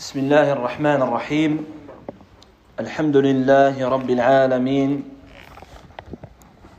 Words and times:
بسم 0.00 0.18
الله 0.18 0.52
الرحمن 0.52 1.02
الرحيم. 1.04 1.52
الحمد 2.80 3.16
لله 3.16 3.76
رب 3.76 4.10
العالمين. 4.10 5.04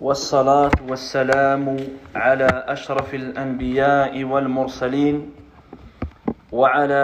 والصلاة 0.02 0.74
والسلام 0.90 1.78
على 2.18 2.50
أشرف 2.50 3.14
الأنبياء 3.14 4.24
والمرسلين 4.24 5.16
وعلى 6.50 7.04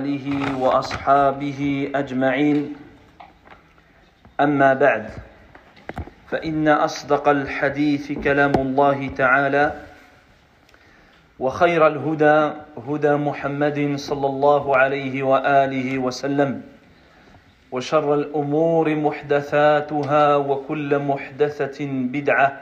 آله 0.00 0.56
وأصحابه 0.56 1.92
أجمعين. 1.94 2.58
أما 4.40 4.74
بعد 4.74 5.12
فإن 6.32 6.68
أصدق 6.68 7.28
الحديث 7.28 8.12
كلام 8.24 8.56
الله 8.56 9.08
تعالى. 9.12 9.64
وخير 11.40 11.86
الهدى 11.86 12.52
هدى 12.88 13.14
محمد 13.16 13.92
صلى 13.96 14.26
الله 14.26 14.76
عليه 14.76 15.22
وآله 15.22 15.98
وسلم. 15.98 16.62
وشر 17.72 18.14
الأمور 18.14 18.94
محدثاتها 18.94 20.36
وكل 20.36 20.98
محدثة 20.98 21.86
بدعة 21.86 22.60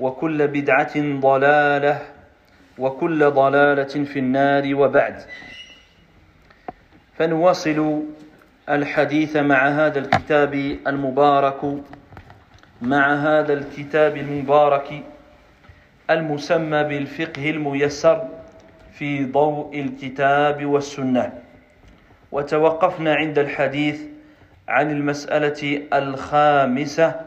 وكل 0.00 0.48
بدعة 0.48 1.20
ضلالة 1.20 1.98
وكل 2.78 3.30
ضلالة 3.30 3.94
في 4.04 4.18
النار 4.18 4.74
وبعد. 4.74 5.16
فنواصل 7.16 8.02
الحديث 8.68 9.36
مع 9.36 9.68
هذا 9.68 9.98
الكتاب 9.98 10.54
المبارك 10.86 11.60
مع 12.82 13.14
هذا 13.14 13.52
الكتاب 13.52 14.16
المبارك. 14.16 15.02
المسمى 16.10 16.84
بالفقه 16.84 17.50
الميسر 17.50 18.28
في 18.92 19.24
ضوء 19.24 19.80
الكتاب 19.80 20.66
والسنة 20.66 21.32
وتوقفنا 22.32 23.14
عند 23.14 23.38
الحديث 23.38 24.02
عن 24.68 24.90
المساله 24.90 25.82
الخامسه 25.92 27.20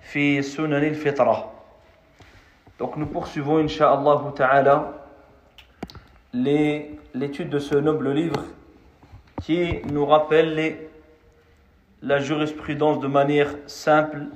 في 0.00 0.42
سنن 0.42 0.74
الفطره 0.84 1.52
Donc 2.78 2.96
nous 2.96 3.06
poursuivons, 3.06 3.58
Inch'Allah 3.58 4.32
ta'ala, 4.36 4.92
l'étude 6.32 7.50
de 7.50 7.58
ce 7.58 7.74
noble 7.74 8.12
livre 8.12 8.44
qui 9.42 9.80
nous 9.92 10.06
rappelle 10.06 10.54
les, 10.54 10.88
la 12.02 12.20
jurisprudence 12.20 13.00
de 13.00 13.08
manière 13.08 13.48
simple 13.66 14.26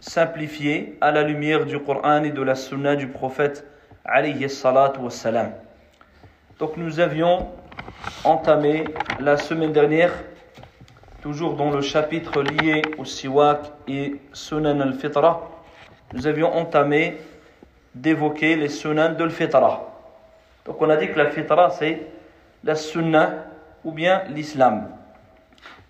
simplifié 0.00 0.96
à 1.00 1.10
la 1.10 1.22
lumière 1.22 1.66
du 1.66 1.78
Coran 1.80 2.22
et 2.22 2.30
de 2.30 2.42
la 2.42 2.54
Sunna 2.54 2.96
du 2.96 3.08
prophète 3.08 3.66
alayhi 4.04 4.48
salatu 4.48 5.00
wassalam. 5.00 5.52
Donc 6.58 6.76
nous 6.76 7.00
avions 7.00 7.48
entamé 8.24 8.84
la 9.20 9.36
semaine 9.36 9.72
dernière, 9.72 10.12
toujours 11.22 11.54
dans 11.54 11.70
le 11.70 11.80
chapitre 11.80 12.42
lié 12.42 12.82
au 12.96 13.04
siwak 13.04 13.72
et 13.86 14.16
sunan 14.32 14.80
al-fitra, 14.80 15.48
nous 16.14 16.26
avions 16.26 16.52
entamé 16.54 17.18
d'évoquer 17.94 18.56
les 18.56 18.68
sunan 18.68 19.14
de 19.14 19.24
al-fitra. 19.24 19.84
Donc 20.64 20.80
on 20.80 20.90
a 20.90 20.96
dit 20.96 21.08
que 21.08 21.18
la 21.18 21.30
fitra 21.30 21.70
c'est 21.70 22.06
la 22.64 22.74
sunna 22.74 23.46
ou 23.84 23.92
bien 23.92 24.22
l'islam. 24.30 24.88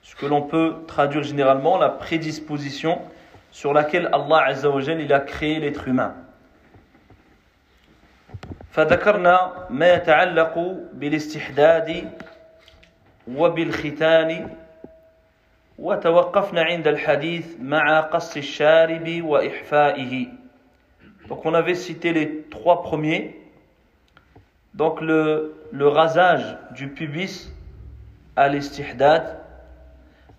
Ce 0.02 0.14
que 0.16 0.26
l'on 0.26 0.42
peut 0.42 0.76
traduire 0.86 1.22
généralement 1.22 1.78
la 1.78 1.90
prédisposition 1.90 2.98
sur 3.57 3.73
laquelle 3.73 4.09
Allah 4.11 4.45
Azza 4.47 4.69
wa 4.69 4.81
il 4.81 5.13
a 5.13 5.19
créé 5.19 5.59
l'être 5.59 5.87
humain. 5.87 6.15
فذكرنا 8.73 9.67
ما 9.69 9.93
يتعلق 9.93 10.77
بالاستحداد 10.93 12.09
وبالختان 13.27 14.49
وتوقفنا 15.79 16.61
عند 16.63 16.87
الحديث 16.87 17.59
مع 17.61 17.99
قص 17.99 18.37
الشارب 18.37 19.21
وإحفائه 19.23 20.27
Donc 21.29 21.45
on 21.45 21.53
avait 21.53 21.75
cité 21.75 22.11
les 22.11 22.41
trois 22.51 22.81
premiers. 22.81 23.39
Donc 24.73 24.99
le, 25.01 25.55
le 25.71 25.87
rasage 25.87 26.57
du 26.71 26.89
pubis 26.89 27.49
à 28.35 28.49
l'istihdad, 28.49 29.39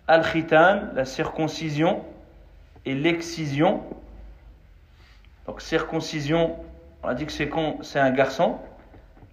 al-khitan, 0.06 0.82
la 0.94 1.04
circoncision, 1.06 2.04
l'excision. 2.95 3.83
Donc 5.45 5.61
circoncision, 5.61 6.55
on 7.03 7.07
a 7.07 7.13
dit 7.15 7.25
que 7.25 7.31
c'est 7.31 7.49
quand 7.49 7.83
c'est 7.83 7.99
un 7.99 8.11
garçon. 8.11 8.57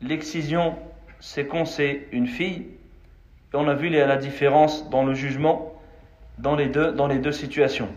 L'excision, 0.00 0.76
c'est 1.20 1.46
quand 1.46 1.64
c'est 1.64 2.08
une 2.12 2.26
fille. 2.26 2.66
Et 3.52 3.56
on 3.56 3.68
a 3.68 3.74
vu 3.74 3.88
la 3.88 4.16
différence 4.16 4.90
dans 4.90 5.04
le 5.04 5.14
jugement 5.14 5.72
dans 6.38 6.56
les 6.56 6.66
deux, 6.66 6.92
dans 6.92 7.06
les 7.06 7.18
deux 7.18 7.32
situations. 7.32 7.88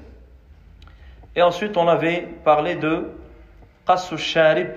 Et 1.36 1.42
ensuite, 1.42 1.78
on 1.78 1.88
avait 1.88 2.28
parlé 2.44 2.76
de 2.76 3.08
sharib, 4.18 4.68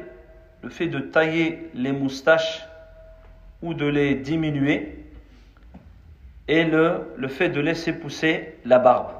le 0.62 0.70
fait 0.70 0.86
de 0.86 0.98
tailler 0.98 1.70
les 1.74 1.92
moustaches 1.92 2.62
ou 3.62 3.74
de 3.74 3.86
les 3.86 4.14
diminuer, 4.14 5.04
et 6.48 6.64
le, 6.64 7.12
le 7.16 7.28
fait 7.28 7.48
de 7.48 7.60
laisser 7.60 7.92
pousser 7.92 8.54
la 8.64 8.78
barbe. 8.78 9.12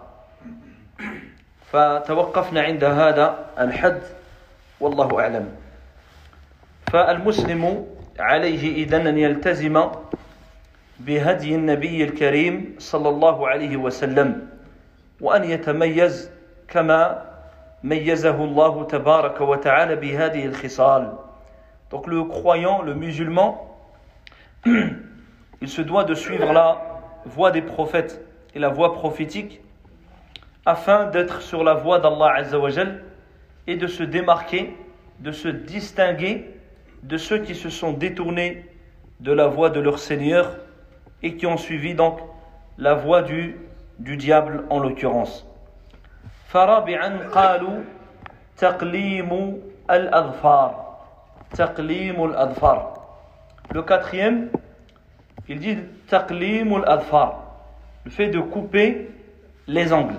فتوقفنا 1.72 2.62
عند 2.62 2.84
هذا 2.84 3.47
الحد 3.59 4.00
والله 4.81 5.21
أعلم. 5.21 5.49
فالمسلم 6.93 7.87
عليه 8.19 8.84
إذن 8.84 9.06
أن 9.06 9.19
يلتزم 9.19 9.88
بهدي 11.00 11.55
النبي 11.55 12.05
الكريم 12.05 12.77
صلى 12.78 13.09
الله 13.09 13.49
عليه 13.49 13.77
وسلم 13.77 14.49
وأن 15.21 15.44
يتميز 15.44 16.31
كما 16.69 17.22
ميزه 17.84 18.44
الله 18.44 18.84
تبارك 18.84 19.41
وتعالى 19.41 19.97
بهذه 19.97 20.44
الخصال. 20.47 21.12
Donc 21.91 22.06
le 22.06 22.25
croyant, 22.25 22.83
le 22.83 22.94
musulman, 22.94 23.69
il 24.66 25.69
se 25.69 25.83
doit 25.83 26.04
de 26.04 26.15
suivre 26.15 26.53
la 26.53 26.78
voie 27.27 27.50
des 27.50 27.62
prophètes 27.62 28.21
et 28.54 28.59
la 28.59 28.69
voie 28.69 28.93
prophétique 28.94 29.60
afin 30.66 31.05
d'être 31.05 31.41
sur 31.41 31.63
la 31.63 31.73
voie 31.73 32.00
d'Allah 32.00 32.33
Azzawajal 32.35 33.03
et 33.67 33.75
de 33.75 33.88
se 33.88 34.03
démarquer, 34.03 34.75
de 35.19 35.31
se 35.31 35.47
distinguer 35.47 36.53
de 37.03 37.17
ceux 37.17 37.39
qui 37.39 37.55
se 37.55 37.69
sont 37.69 37.94
détournés 37.94 38.66
de 39.19 39.31
la 39.31 39.47
voie 39.47 39.69
de 39.69 39.79
leur 39.79 40.00
Seigneur 40.00 40.57
et 41.23 41.35
qui 41.35 41.45
ont 41.45 41.57
suivi 41.57 41.95
donc 41.95 42.19
la 42.78 42.94
voie 42.94 43.22
du, 43.22 43.55
du 44.00 44.17
diable 44.17 44.66
en 44.69 44.79
l'occurrence. 44.79 45.45
فرابعا 46.47 47.28
قالوا 47.33 47.83
تقليم 48.57 49.61
الأظفار 49.91 50.97
تقليم 51.55 52.23
الأظفار 52.25 52.94
Le 53.73 53.81
quatrième, 53.83 54.50
il 55.50 55.59
dit 55.59 55.78
تقليم 56.07 56.75
الأظفار 56.75 57.44
le 58.05 58.11
fait 58.11 58.28
de 58.29 58.39
couper 58.39 59.09
les 59.67 59.91
ongles. 59.91 60.16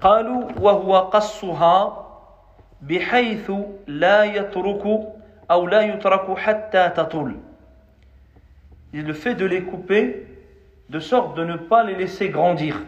قالوا 0.00 0.44
وهو 0.60 0.98
قصها 0.98 2.06
بحيث 2.82 3.50
لا 3.86 4.24
يترك 4.24 4.84
أو 5.50 5.66
لا 5.66 5.80
يترك 5.80 6.38
حتى 6.38 6.88
تطول 6.88 7.34
le 8.94 9.12
fait 9.12 9.34
de 9.34 9.44
les 9.44 9.62
couper 9.62 10.26
de 10.88 11.00
sorte 11.00 11.36
de 11.36 11.44
ne 11.44 11.56
pas 11.56 11.82
les 11.82 11.94
laisser 11.94 12.28
grandir 12.28 12.80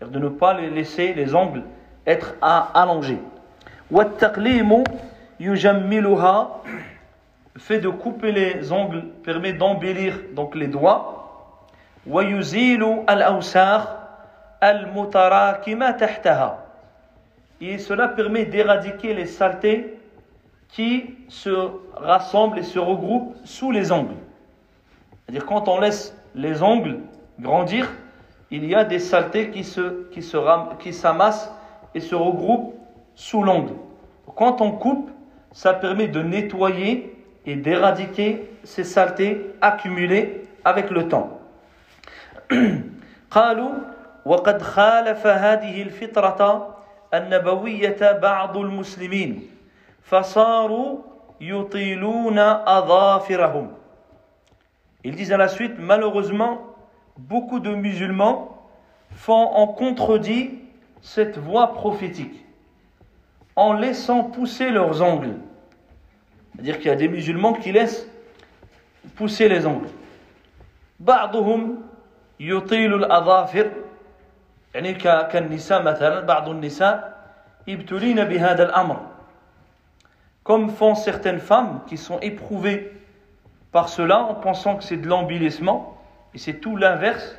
de 0.00 0.18
ne 0.18 0.28
pas 0.28 0.54
les 0.54 0.70
laisser 0.70 1.12
les 1.14 1.34
ongles 1.34 1.62
être 2.06 2.34
allongés 2.74 3.20
والتقليم 3.90 4.84
يجملها 5.40 6.62
le 7.54 7.60
fait 7.60 7.80
de 7.80 7.88
couper 7.88 8.32
les 8.32 8.70
ongles 8.72 9.02
permet 9.24 9.52
d'embellir 9.54 10.14
donc 10.34 10.54
les 10.54 10.68
doigts 10.68 11.14
ويزيل 12.06 13.04
الأوساخ 13.10 13.88
et 17.61 17.77
cela 17.77 18.07
permet 18.07 18.45
d'éradiquer 18.45 19.13
les 19.13 19.25
saletés 19.25 19.97
qui 20.69 21.15
se 21.27 21.69
rassemblent 21.95 22.59
et 22.59 22.63
se 22.63 22.79
regroupent 22.79 23.35
sous 23.43 23.71
les 23.71 23.91
ongles. 23.91 24.15
C'est-à-dire 25.25 25.45
quand 25.45 25.67
on 25.67 25.79
laisse 25.79 26.17
les 26.35 26.63
ongles 26.63 26.99
grandir, 27.39 27.91
il 28.51 28.65
y 28.65 28.75
a 28.75 28.83
des 28.83 28.99
saletés 28.99 29.49
qui 29.49 29.63
se 29.63 30.05
qui 30.11 30.21
se 30.21 30.37
qui 30.79 30.93
s'amassent 30.93 31.51
et 31.95 31.99
se 31.99 32.15
regroupent 32.15 32.75
sous 33.15 33.43
l'ongle. 33.43 33.73
Quand 34.35 34.61
on 34.61 34.71
coupe, 34.71 35.11
ça 35.51 35.73
permet 35.73 36.07
de 36.07 36.21
nettoyer 36.21 37.15
et 37.45 37.55
d'éradiquer 37.55 38.49
ces 38.63 38.83
saletés 38.83 39.53
accumulées 39.61 40.43
avec 40.63 40.89
le 40.89 41.07
temps. 41.07 41.39
وقد 44.24 44.62
خالف 44.62 45.26
هذه 45.26 45.82
الفطرة 45.82 46.76
النبوية 47.14 48.12
بعض 48.12 48.56
المسلمين 48.56 49.50
فصاروا 50.02 50.98
يطيلون 51.40 52.38
أظافرهم 52.38 53.72
Ils 55.04 55.14
disent 55.14 55.32
à 55.32 55.36
la 55.36 55.48
suite, 55.48 55.78
malheureusement, 55.78 56.58
beaucoup 57.16 57.60
de 57.60 57.70
musulmans 57.70 58.58
font 59.12 59.32
en 59.54 59.68
contredit 59.68 60.58
cette 61.02 61.38
voix 61.38 61.72
prophétique 61.72 62.44
en 63.54 63.72
laissant 63.72 64.24
pousser 64.24 64.70
leurs 64.70 65.02
ongles. 65.02 65.36
C'est-à-dire 66.54 66.78
qu'il 66.78 66.86
y 66.88 66.90
a 66.90 66.96
des 66.96 67.08
musulmans 67.08 67.52
qui 67.54 67.72
laissent 67.72 68.08
pousser 69.16 69.48
les 69.48 69.66
ongles. 69.66 69.88
بعضهم 71.00 71.76
يطيل 72.40 72.94
الأظافر 72.94 73.70
يعني 74.74 74.94
كالنساء 74.94 75.82
مثلا 75.82 76.20
بعض 76.20 76.48
النساء 76.48 77.18
يبتلين 77.66 78.24
بهذا 78.24 78.62
الأمر 78.64 79.00
comme 80.44 80.70
font 80.70 80.94
certaines 80.94 81.40
femmes 81.40 81.80
qui 81.86 81.98
sont 81.98 82.18
éprouvées 82.20 82.92
par 83.70 83.88
cela 83.90 84.22
en 84.22 84.34
pensant 84.34 84.76
que 84.76 84.84
c'est 84.84 84.96
de 84.96 85.06
l'embellissement 85.06 85.98
et 86.34 86.38
c'est 86.38 86.54
tout 86.54 86.76
l'inverse 86.76 87.36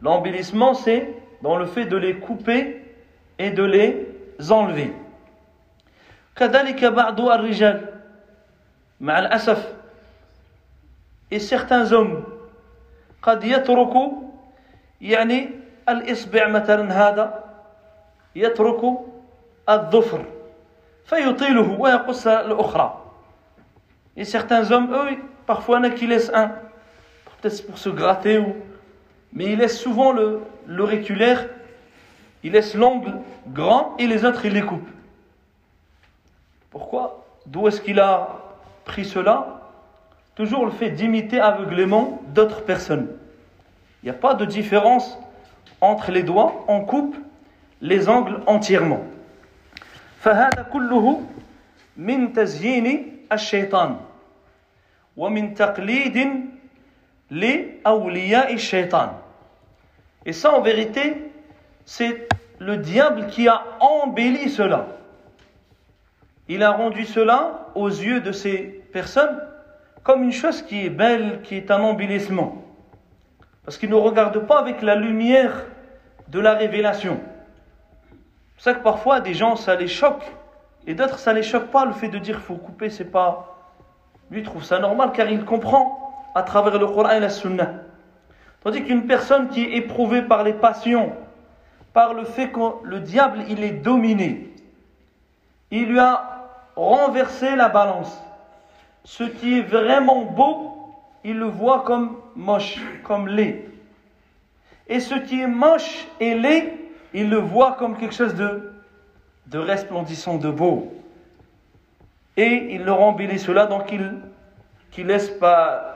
l'embellissement 0.00 0.74
c'est 0.74 1.08
dans 1.42 1.56
le 1.56 1.66
fait 1.66 1.84
de 1.84 1.96
les 1.96 2.16
couper 2.16 2.82
et 3.38 3.50
de 3.50 3.62
les 3.62 4.06
enlever 4.50 4.92
كذلك 6.36 6.84
بعض 6.84 7.20
الرجال 7.20 7.86
مع 9.00 9.18
الأسف 9.18 9.74
et 11.30 11.38
certains 11.38 11.92
hommes 11.92 12.24
قد 13.22 13.44
يترك 13.44 13.94
يعني 15.00 15.57
الإصبع 15.88 16.48
مثلا 16.48 16.92
هذا 16.92 17.44
يترك 18.36 18.82
الظفر 19.68 20.24
فيطيله 21.04 21.80
ويقص 21.80 22.26
الأخرى 22.26 23.00
Et 24.16 24.24
certains 24.24 24.70
hommes, 24.70 24.94
eux, 24.94 25.16
parfois, 25.44 25.78
il 25.78 25.86
y 25.86 25.88
en 25.88 25.90
a 25.90 25.94
qui 25.94 26.06
laissent 26.06 26.30
un, 26.32 26.52
peut-être 27.40 27.66
pour 27.66 27.78
se 27.78 27.88
gratter, 27.88 28.38
ou... 28.38 28.54
mais 29.32 29.46
ils 29.46 29.58
laissent 29.58 29.80
souvent 29.80 30.12
le, 30.12 30.40
l'auriculaire, 30.66 31.48
ils 32.44 32.52
laissent 32.52 32.74
l'ongle 32.74 33.14
grand 33.48 33.96
et 33.98 34.06
les 34.06 34.24
autres, 34.24 34.44
ils 34.44 34.52
les 34.52 34.62
coupent. 34.62 34.88
Pourquoi 36.70 37.24
D'où 37.46 37.66
est-ce 37.66 37.80
qu'il 37.80 37.98
a 38.00 38.28
pris 38.84 39.04
cela 39.04 39.60
Toujours 40.34 40.64
le 40.64 40.72
fait 40.72 40.90
d'imiter 40.90 41.40
aveuglément 41.40 42.20
d'autres 42.28 42.62
personnes. 42.62 43.08
Il 44.02 44.06
n'y 44.06 44.10
a 44.10 44.18
pas 44.18 44.34
de 44.34 44.44
différence 44.44 45.18
entre 45.80 46.10
les 46.10 46.22
doigts, 46.22 46.64
on 46.68 46.80
coupe 46.80 47.16
les 47.80 48.08
ongles 48.08 48.40
entièrement. 48.46 49.04
فهذا 50.20 50.62
كله 50.72 51.20
من 51.96 52.32
تزيين 52.32 53.18
الشيطان 53.32 53.96
ومن 55.16 55.54
تقليد 55.54 56.16
لأولياء 57.30 58.54
الشيطان 58.54 59.08
Et 60.26 60.32
ça 60.32 60.54
en 60.54 60.62
vérité, 60.62 61.30
c'est 61.84 62.26
le 62.58 62.78
diable 62.78 63.26
qui 63.26 63.46
a 63.46 63.62
embelli 63.80 64.48
cela. 64.48 64.86
Il 66.48 66.62
a 66.62 66.70
rendu 66.70 67.04
cela 67.04 67.68
aux 67.74 67.88
yeux 67.88 68.20
de 68.20 68.32
ces 68.32 68.82
personnes 68.92 69.38
comme 70.02 70.22
une 70.22 70.32
chose 70.32 70.62
qui 70.62 70.86
est 70.86 70.90
belle, 70.90 71.40
qui 71.42 71.56
est 71.56 71.70
un 71.70 71.80
embellissement. 71.80 72.57
Parce 73.65 73.77
qu'ils 73.77 73.89
ne 73.89 73.95
regardent 73.95 74.45
pas 74.45 74.59
avec 74.59 74.81
la 74.81 74.95
lumière 74.95 75.65
de 76.27 76.39
la 76.39 76.53
révélation. 76.53 77.19
C'est 78.57 78.65
ça 78.65 78.73
que 78.73 78.83
parfois 78.83 79.19
des 79.21 79.33
gens 79.33 79.55
ça 79.55 79.75
les 79.75 79.87
choque 79.87 80.23
et 80.85 80.93
d'autres 80.93 81.19
ça 81.19 81.33
les 81.33 81.43
choque 81.43 81.67
pas 81.67 81.85
le 81.85 81.93
fait 81.93 82.09
de 82.09 82.17
dire 82.17 82.39
faut 82.39 82.55
couper 82.55 82.89
c'est 82.89 83.05
pas 83.05 83.55
lui 84.31 84.43
trouve 84.43 84.63
ça 84.63 84.79
normal 84.79 85.11
car 85.13 85.29
il 85.29 85.45
comprend 85.45 86.29
à 86.35 86.43
travers 86.43 86.77
le 86.77 86.87
Coran 86.87 87.11
et 87.11 87.19
la 87.19 87.29
Sunna. 87.29 87.71
Tandis 88.63 88.83
qu'une 88.83 89.07
personne 89.07 89.47
qui 89.49 89.63
est 89.63 89.77
éprouvée 89.77 90.21
par 90.21 90.43
les 90.43 90.53
passions, 90.53 91.13
par 91.93 92.13
le 92.13 92.25
fait 92.25 92.49
que 92.49 92.59
le 92.83 92.99
diable 92.99 93.39
il 93.49 93.63
est 93.63 93.71
dominé, 93.71 94.53
il 95.71 95.85
lui 95.85 95.99
a 95.99 96.49
renversé 96.75 97.55
la 97.55 97.69
balance. 97.69 98.21
Ce 99.03 99.23
qui 99.23 99.59
est 99.59 99.61
vraiment 99.61 100.23
beau, 100.23 100.78
il 101.24 101.38
le 101.38 101.46
voit 101.46 101.82
comme 101.84 102.16
moche, 102.36 102.80
comme 103.02 103.28
laid. 103.28 103.68
Et 104.88 105.00
ce 105.00 105.14
qui 105.14 105.40
est 105.40 105.46
moche 105.46 106.06
et 106.20 106.34
laid, 106.34 106.74
il 107.14 107.30
le 107.30 107.38
voit 107.38 107.72
comme 107.72 107.96
quelque 107.96 108.14
chose 108.14 108.34
de, 108.34 108.72
de 109.46 109.58
resplendissant, 109.58 110.36
de 110.36 110.50
beau. 110.50 110.92
Et 112.36 112.68
il 112.74 112.84
leur 112.84 113.00
embellit 113.00 113.38
cela, 113.38 113.66
donc 113.66 113.90
il, 113.92 114.18
qu'il 114.90 115.06
laisse 115.06 115.30
pas, 115.30 115.94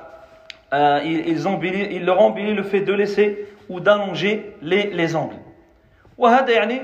euh, 0.72 1.00
ils, 1.04 1.28
ils 1.28 1.46
embellit, 1.48 1.88
il 1.90 2.04
leur 2.04 2.20
embellit 2.20 2.54
le 2.54 2.62
fait 2.62 2.80
de 2.80 2.92
laisser 2.92 3.48
ou 3.68 3.80
d'allonger 3.80 4.56
les, 4.62 4.90
les 4.90 5.14
ongles. 5.14 5.38
وهذا 6.18 6.50
يعني 6.50 6.82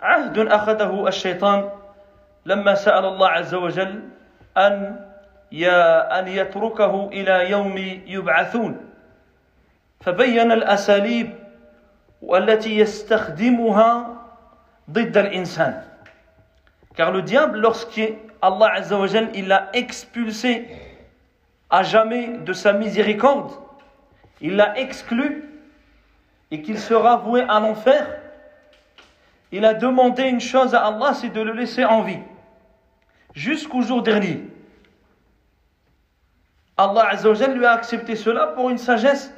عهد 0.00 0.38
أخذه 0.38 1.08
الشيطان 1.08 1.68
لما 2.46 2.74
سأل 2.74 3.04
الله 3.04 3.28
عز 3.28 3.54
وجل 3.54 4.02
أن 4.56 4.96
أن 5.54 6.28
يتركه 6.28 7.08
إلى 7.08 7.50
يوم 7.50 7.78
يبعثون 8.06 8.76
فبين 10.00 10.52
الأساليب 10.52 11.30
والتي 12.22 12.78
يستخدمها 12.78 14.16
ضد 14.90 15.16
الإنسان 15.16 15.82
car 16.94 17.10
le 17.12 17.22
diable 17.22 17.58
lorsqu'Allah 17.58 18.72
Azza 18.74 18.98
wa 18.98 19.06
Jal 19.06 19.30
il 19.34 19.48
l'a 19.48 19.68
expulsé 19.72 20.68
à 21.70 21.82
jamais 21.82 22.38
de 22.38 22.52
sa 22.52 22.72
miséricorde 22.72 23.52
il 24.40 24.56
l'a 24.56 24.78
exclu 24.78 25.44
et 26.50 26.62
qu'il 26.62 26.78
sera 26.78 27.16
voué 27.16 27.42
à 27.48 27.60
l'enfer 27.60 28.06
il 29.52 29.64
a 29.64 29.74
demandé 29.74 30.24
une 30.24 30.40
chose 30.40 30.74
à 30.74 30.86
Allah 30.86 31.14
c'est 31.14 31.30
de 31.30 31.40
le 31.40 31.52
laisser 31.52 31.84
en 31.84 32.02
vie 32.02 32.20
jusqu'au 33.34 33.82
jour 33.82 34.02
dernier 34.02 34.44
Allah 36.77 37.07
Azzawajal 37.11 37.57
lui 37.57 37.65
a 37.65 37.71
accepté 37.71 38.15
cela 38.15 38.47
pour 38.47 38.69
une 38.69 38.77
sagesse, 38.77 39.33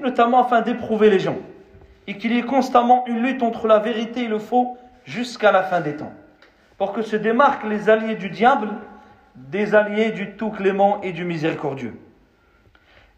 notamment 0.00 0.44
afin 0.44 0.60
d'éprouver 0.60 1.10
les 1.10 1.18
gens. 1.18 1.38
Et 2.06 2.18
qu'il 2.18 2.32
y 2.32 2.38
ait 2.38 2.42
constamment 2.42 3.04
une 3.06 3.22
lutte 3.22 3.42
entre 3.42 3.66
la 3.66 3.78
vérité 3.78 4.24
et 4.24 4.28
le 4.28 4.38
faux 4.38 4.76
jusqu'à 5.04 5.52
la 5.52 5.62
fin 5.62 5.80
des 5.80 5.96
temps. 5.96 6.12
Pour 6.78 6.92
que 6.92 7.02
se 7.02 7.16
démarquent 7.16 7.64
les 7.64 7.88
alliés 7.88 8.16
du 8.16 8.30
diable 8.30 8.68
des 9.36 9.74
alliés 9.74 10.12
du 10.12 10.32
tout 10.36 10.50
clément 10.50 11.00
et 11.02 11.12
du 11.12 11.24
miséricordieux. 11.24 11.98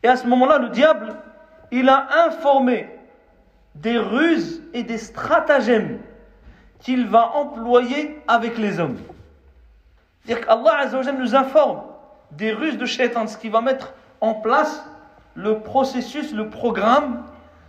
Et 0.03 0.09
à 0.09 0.17
ce 0.17 0.27
moment-là, 0.27 0.59
le 0.59 0.71
diable, 0.71 1.15
il 1.71 1.89
a 1.89 2.27
informé 2.27 2.89
des 3.75 3.99
ruses 3.99 4.63
et 4.73 4.83
des 4.83 4.99
stratagèmes 4.99 5.99
qu'il 6.81 7.07
va 7.07 7.33
employer 7.35 8.23
avec 8.29 8.57
les 8.57 8.81
hommes. 8.81 8.97
C'est-à-dire 10.25 10.47
qu'Allah 10.47 11.13
nous 11.13 11.35
informe 11.35 11.83
des 12.37 12.53
ruses 12.53 12.79
de 12.79 12.87
shaitan, 12.87 13.27
ce 13.27 13.37
qui 13.37 13.49
va 13.49 13.61
mettre 13.61 13.95
en 14.21 14.35
place 14.35 14.85
le 15.35 15.61
processus, 15.61 16.33
le 16.33 16.49
programme 16.49 17.25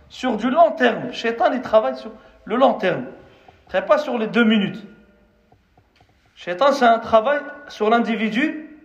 sur 0.08 0.36
du 0.36 0.50
long 0.50 0.72
terme. 0.72 1.12
Shaitan, 1.12 1.52
il 1.52 1.60
travaille 1.60 1.96
sur 1.96 2.12
le 2.44 2.56
long 2.56 2.74
terme. 2.74 3.06
Ne 3.72 3.80
pas 3.80 3.98
sur 3.98 4.16
les 4.18 4.26
deux 4.26 4.44
minutes. 4.44 4.82
Shaitan, 6.34 6.72
c'est 6.72 6.86
un 6.86 6.98
travail 6.98 7.40
sur 7.68 7.90
l'individu, 7.90 8.78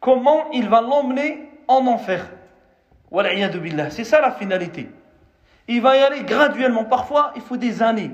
comment 0.00 0.50
il 0.52 0.68
va 0.68 0.80
l'emmener 0.80 1.50
en 1.68 1.86
enfer. 1.86 2.26
C'est 3.90 4.04
ça 4.04 4.20
la 4.20 4.30
finalité. 4.30 4.88
Il 5.68 5.82
va 5.82 5.96
y 5.96 6.00
aller 6.00 6.22
graduellement. 6.22 6.84
Parfois, 6.84 7.32
il 7.36 7.42
faut 7.42 7.56
des 7.56 7.82
années, 7.82 8.12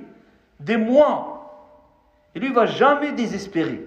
des 0.58 0.76
mois. 0.76 1.36
Et 2.34 2.40
lui, 2.40 2.48
il 2.48 2.50
ne 2.50 2.56
va 2.56 2.66
jamais 2.66 3.12
désespérer. 3.12 3.86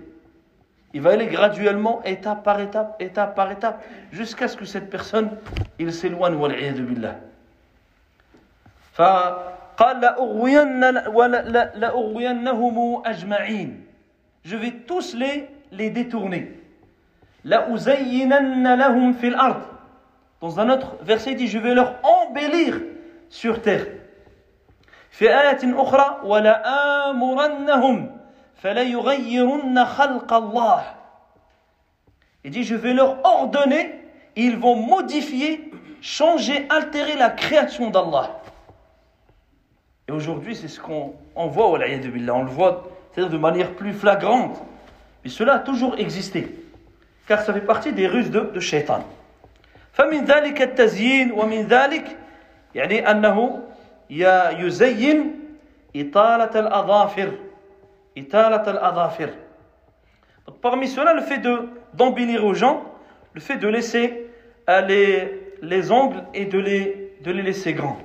Il 0.92 1.00
va 1.00 1.10
aller 1.10 1.26
graduellement, 1.26 2.02
étape 2.04 2.44
par 2.44 2.60
étape, 2.60 2.96
étape 3.00 3.34
par 3.34 3.50
étape, 3.50 3.82
jusqu'à 4.12 4.46
ce 4.46 4.56
que 4.56 4.64
cette 4.64 4.90
personne, 4.90 5.30
il 5.78 5.92
s'éloigne, 5.92 6.34
والعياذ 6.34 6.82
بالله. 6.82 7.16
فقال 8.94 10.00
لأغوينهم 11.74 13.02
أجمعين. 13.06 13.80
Je 14.44 14.56
vais 14.56 14.70
tous 14.86 15.14
les, 15.14 15.48
les 15.72 15.90
détourner. 15.90 16.60
لأزينن 17.44 18.74
لهم 18.74 19.12
في 19.12 19.28
الأرض. 19.28 19.62
Dans 20.40 20.60
un 20.60 20.70
autre 20.70 20.96
verset, 21.02 21.32
il 21.32 21.36
dit, 21.36 21.48
je 21.48 21.58
vais 21.58 21.74
leur 21.74 21.96
embellir 22.04 22.80
sur 23.28 23.60
terre. 23.62 23.86
في 25.10 25.28
آية 25.28 25.82
أخرى 25.82 26.20
ولآمرنهم 26.24 28.10
il 32.44 32.50
dit, 32.50 32.64
je 32.64 32.74
vais 32.74 32.94
leur 32.94 33.24
ordonner, 33.24 33.94
ils 34.36 34.56
vont 34.56 34.76
modifier, 34.76 35.70
changer, 36.00 36.66
altérer 36.70 37.16
la 37.16 37.30
création 37.30 37.90
d'Allah. 37.90 38.40
Et 40.08 40.12
aujourd'hui, 40.12 40.56
c'est 40.56 40.68
ce 40.68 40.80
qu'on 40.80 41.14
voit, 41.36 41.68
on 41.68 41.76
le 41.76 42.50
voit, 42.50 42.84
c'est-à-dire 43.12 43.32
de 43.32 43.38
manière 43.38 43.72
plus 43.72 43.92
flagrante. 43.92 44.62
Mais 45.24 45.30
cela 45.30 45.54
a 45.54 45.58
toujours 45.58 45.98
existé, 45.98 46.54
car 47.26 47.42
ça 47.42 47.52
fait 47.52 47.60
partie 47.60 47.92
des 47.92 48.06
ruses 48.06 48.30
de, 48.30 48.40
de 48.40 48.60
shaitan. 48.60 49.04
فمن 49.94 50.24
ذلك 50.24 50.62
التزيين 50.62 51.32
ومن 51.32 51.66
ذلك 51.66 52.16
يعني 52.74 53.10
أنه 53.10 53.62
يزين 54.10 55.40
إطالة 55.96 56.60
الأظافر 56.60 57.32
إطالة 58.18 58.70
الأظافر 58.70 59.30
Parmi 60.60 60.88
cela, 60.88 61.14
le 61.14 61.22
fait 61.22 61.40
d'embellir 61.94 62.44
aux 62.44 62.54
gens, 62.54 62.84
le 63.32 63.40
fait 63.40 63.56
de 63.56 63.66
laisser 63.66 64.26
euh, 64.68 64.80
les, 64.82 65.52
les 65.62 65.90
ongles 65.90 66.22
et 66.34 66.44
de 66.44 66.58
les, 66.58 67.16
de 67.22 67.30
les 67.32 67.42
laisser 67.42 67.72
grands. 67.72 67.98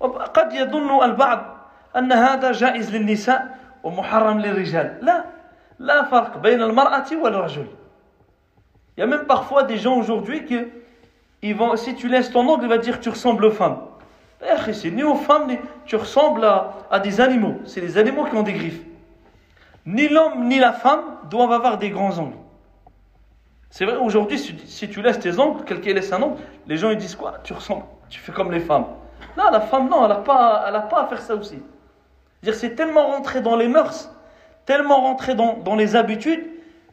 قد 0.00 0.52
يظن 0.52 1.02
البعض 1.02 1.56
أن 1.96 2.12
هذا 2.12 2.52
جائز 2.52 2.94
للنساء 2.96 3.58
ومحرم 3.82 4.40
للرجال 4.40 4.98
لا 5.02 5.24
لا 5.78 6.04
فرق 6.04 6.36
بين 6.38 6.62
المرأة 6.62 7.06
والرجل 7.22 7.66
Il 8.96 9.00
y 9.00 9.02
a 9.02 9.06
même 9.06 9.26
parfois 9.26 9.62
des 9.62 9.76
gens 9.76 9.96
aujourd'hui 9.96 10.44
qui 10.44 10.58
ils 11.42 11.54
vont, 11.54 11.76
si 11.76 11.94
tu 11.94 12.08
laisses 12.08 12.30
ton 12.30 12.48
ongle, 12.48 12.64
il 12.64 12.68
va 12.68 12.78
dire 12.78 12.98
que 12.98 13.04
tu 13.04 13.10
ressembles 13.10 13.44
aux 13.44 13.50
femmes. 13.50 13.78
Eh, 14.42 14.72
c'est 14.72 14.90
ni 14.90 15.02
aux 15.02 15.14
femmes, 15.14 15.48
ni 15.48 15.58
tu 15.84 15.96
ressembles 15.96 16.44
à, 16.44 16.72
à 16.90 16.98
des 16.98 17.20
animaux. 17.20 17.56
C'est 17.66 17.80
les 17.80 17.98
animaux 17.98 18.24
qui 18.24 18.34
ont 18.34 18.42
des 18.42 18.54
griffes. 18.54 18.80
Ni 19.85 20.07
l'homme 20.07 20.47
ni 20.47 20.59
la 20.59 20.73
femme 20.73 21.01
doivent 21.29 21.51
avoir 21.51 21.77
des 21.77 21.89
grands 21.89 22.17
ongles. 22.19 22.37
C'est 23.69 23.85
vrai, 23.85 23.95
aujourd'hui, 23.95 24.37
si, 24.37 24.89
tu 24.89 25.01
laisses 25.01 25.19
tes 25.19 25.39
ongles, 25.39 25.63
quelqu'un 25.63 25.93
laisse 25.93 26.11
un 26.11 26.21
ongle, 26.21 26.41
les 26.67 26.77
gens 26.77 26.89
ils 26.89 26.97
disent 26.97 27.15
quoi? 27.15 27.35
Tu 27.43 27.53
ressembles, 27.53 27.85
tu 28.09 28.19
fais 28.19 28.33
comme 28.33 28.51
les 28.51 28.59
femmes. 28.59 28.85
Non, 29.37 29.45
la 29.49 29.61
femme, 29.61 29.87
non, 29.89 30.03
elle 30.03 30.09
n'a 30.09 30.15
pas, 30.15 30.69
pas 30.89 31.03
à 31.03 31.07
faire 31.07 31.21
ça 31.21 31.35
aussi. 31.35 31.61
C'est 32.51 32.75
tellement 32.75 33.07
rentré 33.07 33.39
dans 33.41 33.55
les 33.55 33.67
mœurs, 33.67 34.13
tellement 34.65 35.01
rentré 35.01 35.35
dans, 35.35 35.57
dans 35.57 35.75
les 35.75 35.95
habitudes, 35.95 36.43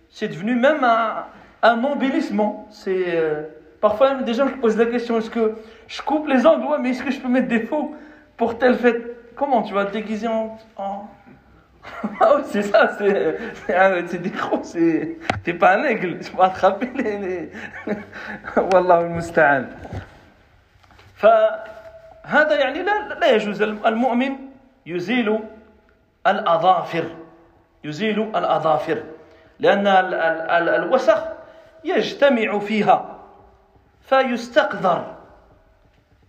c'est 0.09 0.28
devenu 0.28 0.54
même 0.54 0.85
un, 0.85 1.26
un 1.62 1.83
embellissement. 1.85 2.66
C'est, 2.71 3.16
euh, 3.16 3.42
parfois, 3.80 4.14
même 4.14 4.25
des 4.25 4.35
gens 4.35 4.47
qui 4.47 4.57
posent 4.59 4.76
la 4.76 4.87
question 4.87 5.18
est-ce 5.18 5.30
que 5.30 5.57
je 5.88 6.02
coupe 6.02 6.28
les 6.28 6.47
ongles? 6.47 6.64
Ouais, 6.64 6.78
mais 6.80 6.90
est-ce 6.90 7.02
que 7.02 7.11
je 7.11 7.21
peux 7.21 7.28
mettre 7.28 7.49
des 7.49 7.61
faux 7.61 7.95
pour 8.37 8.59
telle 8.59 8.76
fête? 8.76 9.35
Comment 9.35 9.62
tu 9.62 9.75
vas 9.75 9.85
te 9.85 9.92
déguiser 9.92 10.28
en, 10.28 10.59
en, 10.76 11.09
ah 12.21 12.35
oui, 12.37 12.42
c'est 12.47 12.62
ça, 12.62 12.97
c'est, 12.99 13.38
c'est 13.66 14.23
des 14.23 14.30
gros, 14.30 14.62
t'es 15.45 15.54
pas 15.54 15.76
un 15.76 15.85
aigle, 15.85 16.18
tu 16.21 16.37
vas 16.37 16.45
attraper 16.45 16.90
les, 16.95 17.18
les... 17.18 17.50
والله 18.57 19.00
المستعان 19.00 19.71
فهذا 21.16 22.54
يعني 22.61 22.83
لا, 22.83 23.14
لا 23.21 23.30
يجوز 23.30 23.62
المؤمن 23.62 24.37
يزيل 24.87 25.38
الأظافر 26.26 27.04
يزيل 27.85 28.37
الأظافر 28.37 29.02
لأن 29.59 29.87
الوسخ 29.87 31.25
يجتمع 31.85 32.59
فيها 32.59 33.18
فيستقذر 34.02 35.14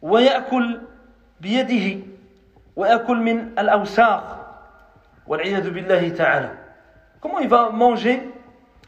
ويأكل 0.01 0.81
بيده 1.41 1.99
ويأكل 2.75 3.17
من 3.17 3.59
الأوساخ 3.59 4.38
Comment 7.21 7.39
il 7.39 7.47
va 7.47 7.69
manger? 7.69 8.27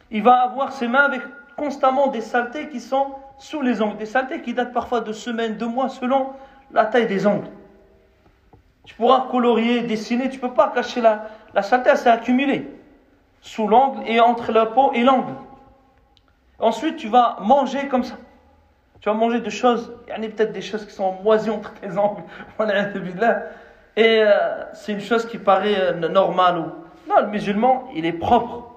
Il 0.09 0.23
va 0.23 0.41
avoir 0.41 0.73
ses 0.73 0.87
mains 0.87 1.03
avec 1.03 1.21
constamment 1.55 2.07
des 2.07 2.21
saletés 2.21 2.69
qui 2.69 2.79
sont 2.79 3.15
sous 3.37 3.61
les 3.61 3.81
ongles, 3.81 3.97
des 3.97 4.05
saletés 4.07 4.41
qui 4.41 4.53
datent 4.53 4.73
parfois 4.73 5.01
de 5.01 5.13
semaines, 5.13 5.57
de 5.57 5.65
mois, 5.65 5.89
selon 5.89 6.31
la 6.71 6.85
taille 6.85 7.07
des 7.07 7.27
ongles. 7.27 7.49
Tu 8.85 8.95
pourras 8.95 9.27
colorier, 9.29 9.81
dessiner, 9.81 10.29
tu 10.29 10.37
ne 10.37 10.41
peux 10.41 10.53
pas 10.53 10.71
cacher 10.73 11.01
la, 11.01 11.27
la 11.53 11.61
saleté, 11.61 11.91
elle 11.91 11.97
s'est 11.97 12.09
accumulée 12.09 12.67
sous 13.41 13.67
l'ongle 13.67 14.03
et 14.07 14.19
entre 14.19 14.51
la 14.51 14.65
peau 14.65 14.91
et 14.93 15.03
l'ongle. 15.03 15.33
Ensuite, 16.59 16.97
tu 16.97 17.07
vas 17.07 17.37
manger 17.41 17.87
comme 17.87 18.03
ça. 18.03 18.15
Tu 18.99 19.09
vas 19.09 19.15
manger 19.15 19.41
de 19.41 19.49
choses, 19.49 19.91
il 20.07 20.13
y 20.13 20.13
en 20.13 20.23
a 20.23 20.27
peut-être 20.29 20.51
des 20.51 20.61
choses 20.61 20.85
qui 20.85 20.93
sont 20.93 21.13
moisies 21.23 21.49
entre 21.49 21.73
tes 21.75 21.95
ongles. 21.97 22.23
Et 24.00 24.22
euh, 24.22 24.64
c'est 24.74 24.92
une 24.92 25.00
chose 25.00 25.26
qui 25.26 25.38
paraît 25.38 25.80
euh, 25.80 26.08
normale. 26.08 26.58
Ou... 26.58 26.72
Non, 27.08 27.20
le 27.20 27.28
musulman, 27.28 27.88
il 27.94 28.04
est 28.04 28.12
propre. 28.12 28.70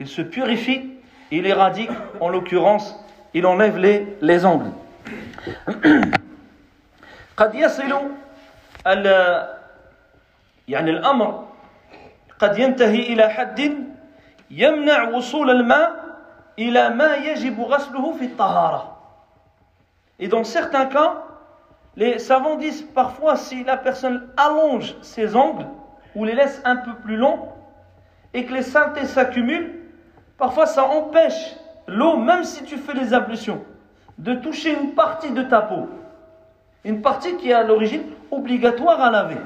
Il 0.00 0.08
se 0.08 0.22
purifie, 0.22 0.90
il 1.30 1.46
éradique, 1.46 1.90
en 2.20 2.28
l'occurrence, 2.28 2.98
il 3.32 3.46
enlève 3.46 3.78
les, 3.78 4.16
les 4.20 4.44
ongles. 4.44 4.72
قد 7.36 7.54
يصل 7.54 7.92
ال 8.86 9.06
يعني 10.68 10.90
الأمر 10.90 11.44
قد 12.38 12.58
ينتهي 12.58 13.12
إلى 13.12 13.28
حد 13.28 13.86
يمنع 14.50 15.08
وصول 15.08 15.50
الماء 15.50 15.92
إلى 16.58 16.88
ما 16.88 17.14
يجب 17.16 17.60
غسله 17.60 18.12
في 18.12 18.24
الطهارة. 18.24 18.96
Et 20.18 20.28
dans 20.28 20.44
certains 20.44 20.86
cas, 20.86 21.24
les 21.95 22.19
savants 22.19 22.55
disent 22.55 22.83
parfois 22.83 23.35
si 23.35 23.63
la 23.63 23.77
personne 23.77 24.29
allonge 24.37 24.95
ses 25.01 25.35
ongles 25.35 25.67
ou 26.15 26.25
les 26.25 26.33
laisse 26.33 26.61
un 26.63 26.77
peu 26.77 26.93
plus 26.95 27.17
longs 27.17 27.49
et 28.33 28.45
que 28.45 28.53
les 28.53 28.61
saletés 28.61 29.05
s'accumulent, 29.05 29.75
parfois 30.37 30.65
ça 30.65 30.85
empêche 30.85 31.55
l'eau, 31.87 32.17
même 32.17 32.43
si 32.43 32.63
tu 32.63 32.77
fais 32.77 32.93
les 32.93 33.13
ablutions, 33.13 33.63
de 34.17 34.33
toucher 34.35 34.73
une 34.73 34.93
partie 34.93 35.31
de 35.31 35.43
ta 35.43 35.61
peau. 35.61 35.89
Une 36.83 37.01
partie 37.01 37.35
qui 37.37 37.49
est 37.49 37.53
à 37.53 37.63
l'origine 37.63 38.03
obligatoire 38.31 39.01
à 39.01 39.11
laver. 39.11 39.37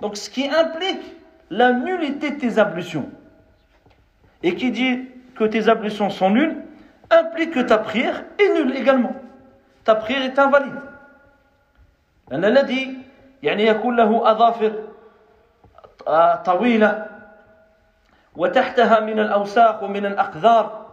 Donc 0.00 0.16
ce 0.16 0.30
qui 0.30 0.48
implique 0.48 1.02
la 1.50 1.72
nullité 1.72 2.30
de 2.30 2.36
tes 2.40 2.58
ablutions. 2.58 3.10
Et 4.42 4.54
qui 4.54 4.70
dit 4.70 5.08
que 5.34 5.44
tes 5.44 5.68
ablutions 5.68 6.08
sont 6.08 6.30
nulles, 6.30 6.56
implique 7.10 7.50
que 7.50 7.60
ta 7.60 7.76
prière 7.76 8.24
est 8.38 8.54
nulle 8.54 8.74
également. 8.76 9.14
Ta 9.84 9.96
prière 9.96 10.22
est 10.22 10.38
invalide. 10.38 10.74
أن 12.32 12.44
الذي 12.44 12.98
يعني 13.42 13.66
يكون 13.66 13.96
له 13.96 14.30
أظافر 14.30 14.72
طويلة 16.44 17.06
وتحتها 18.36 19.00
من 19.00 19.18
الأوساخ 19.18 19.82
ومن 19.82 20.06
الأقذار 20.06 20.86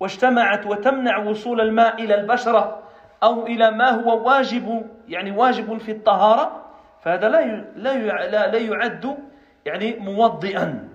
واجتمعت 0.00 0.66
وتمنع 0.66 1.18
وصول 1.18 1.60
الماء 1.60 2.04
إلى 2.04 2.14
البشرة 2.14 2.78
أو 3.22 3.46
إلى 3.46 3.70
ما 3.70 3.90
هو 3.90 4.28
واجب 4.28 4.86
يعني 5.08 5.30
واجب 5.30 5.78
في 5.78 5.92
الطهارة 5.92 6.62
فهذا 7.00 7.28
لا 7.28 7.44
لا 7.76 8.46
لا 8.46 8.58
يعد 8.58 9.16
يعني 9.64 9.96
موضئا. 9.96 10.88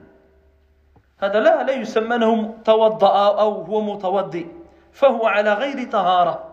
هذا 1.20 1.40
لا 1.40 1.64
لا 1.64 1.74
يسمى 1.74 2.54
توضأ 2.66 3.40
أو 3.40 3.62
هو 3.62 3.82
متوضئ 3.82 4.46
فهو 4.92 5.28
على 5.28 5.54
غير 5.54 5.92
طهارة. 5.92 6.44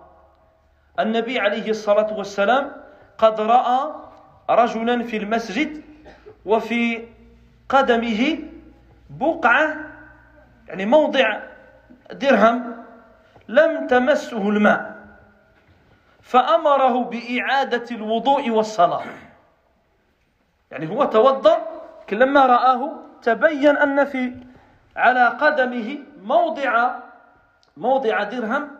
النبي 1.00 1.38
عليه 1.38 1.70
الصلاة 1.70 2.18
والسلام 2.18 2.72
قد 3.18 3.40
رأى 3.40 3.94
رجلا 4.50 5.02
في 5.02 5.16
المسجد 5.16 5.82
وفي 6.44 7.08
قدمه 7.68 8.38
بقعة 9.10 9.76
يعني 10.68 10.86
موضع 10.86 11.40
درهم 12.12 12.84
لم 13.48 13.86
تمسه 13.86 14.48
الماء 14.48 14.98
فأمره 16.22 17.04
بإعادة 17.04 17.84
الوضوء 17.90 18.50
والصلاة. 18.50 19.02
يعني 20.70 20.88
هو 20.90 21.04
توضأ 21.04 21.68
لما 22.12 22.46
رآه 22.46 22.92
تبين 23.22 23.76
أن 23.76 24.04
في 24.04 24.36
على 24.96 25.28
قدمه 25.28 25.98
موضع 26.22 26.98
موضع 27.76 28.22
درهم 28.22 28.70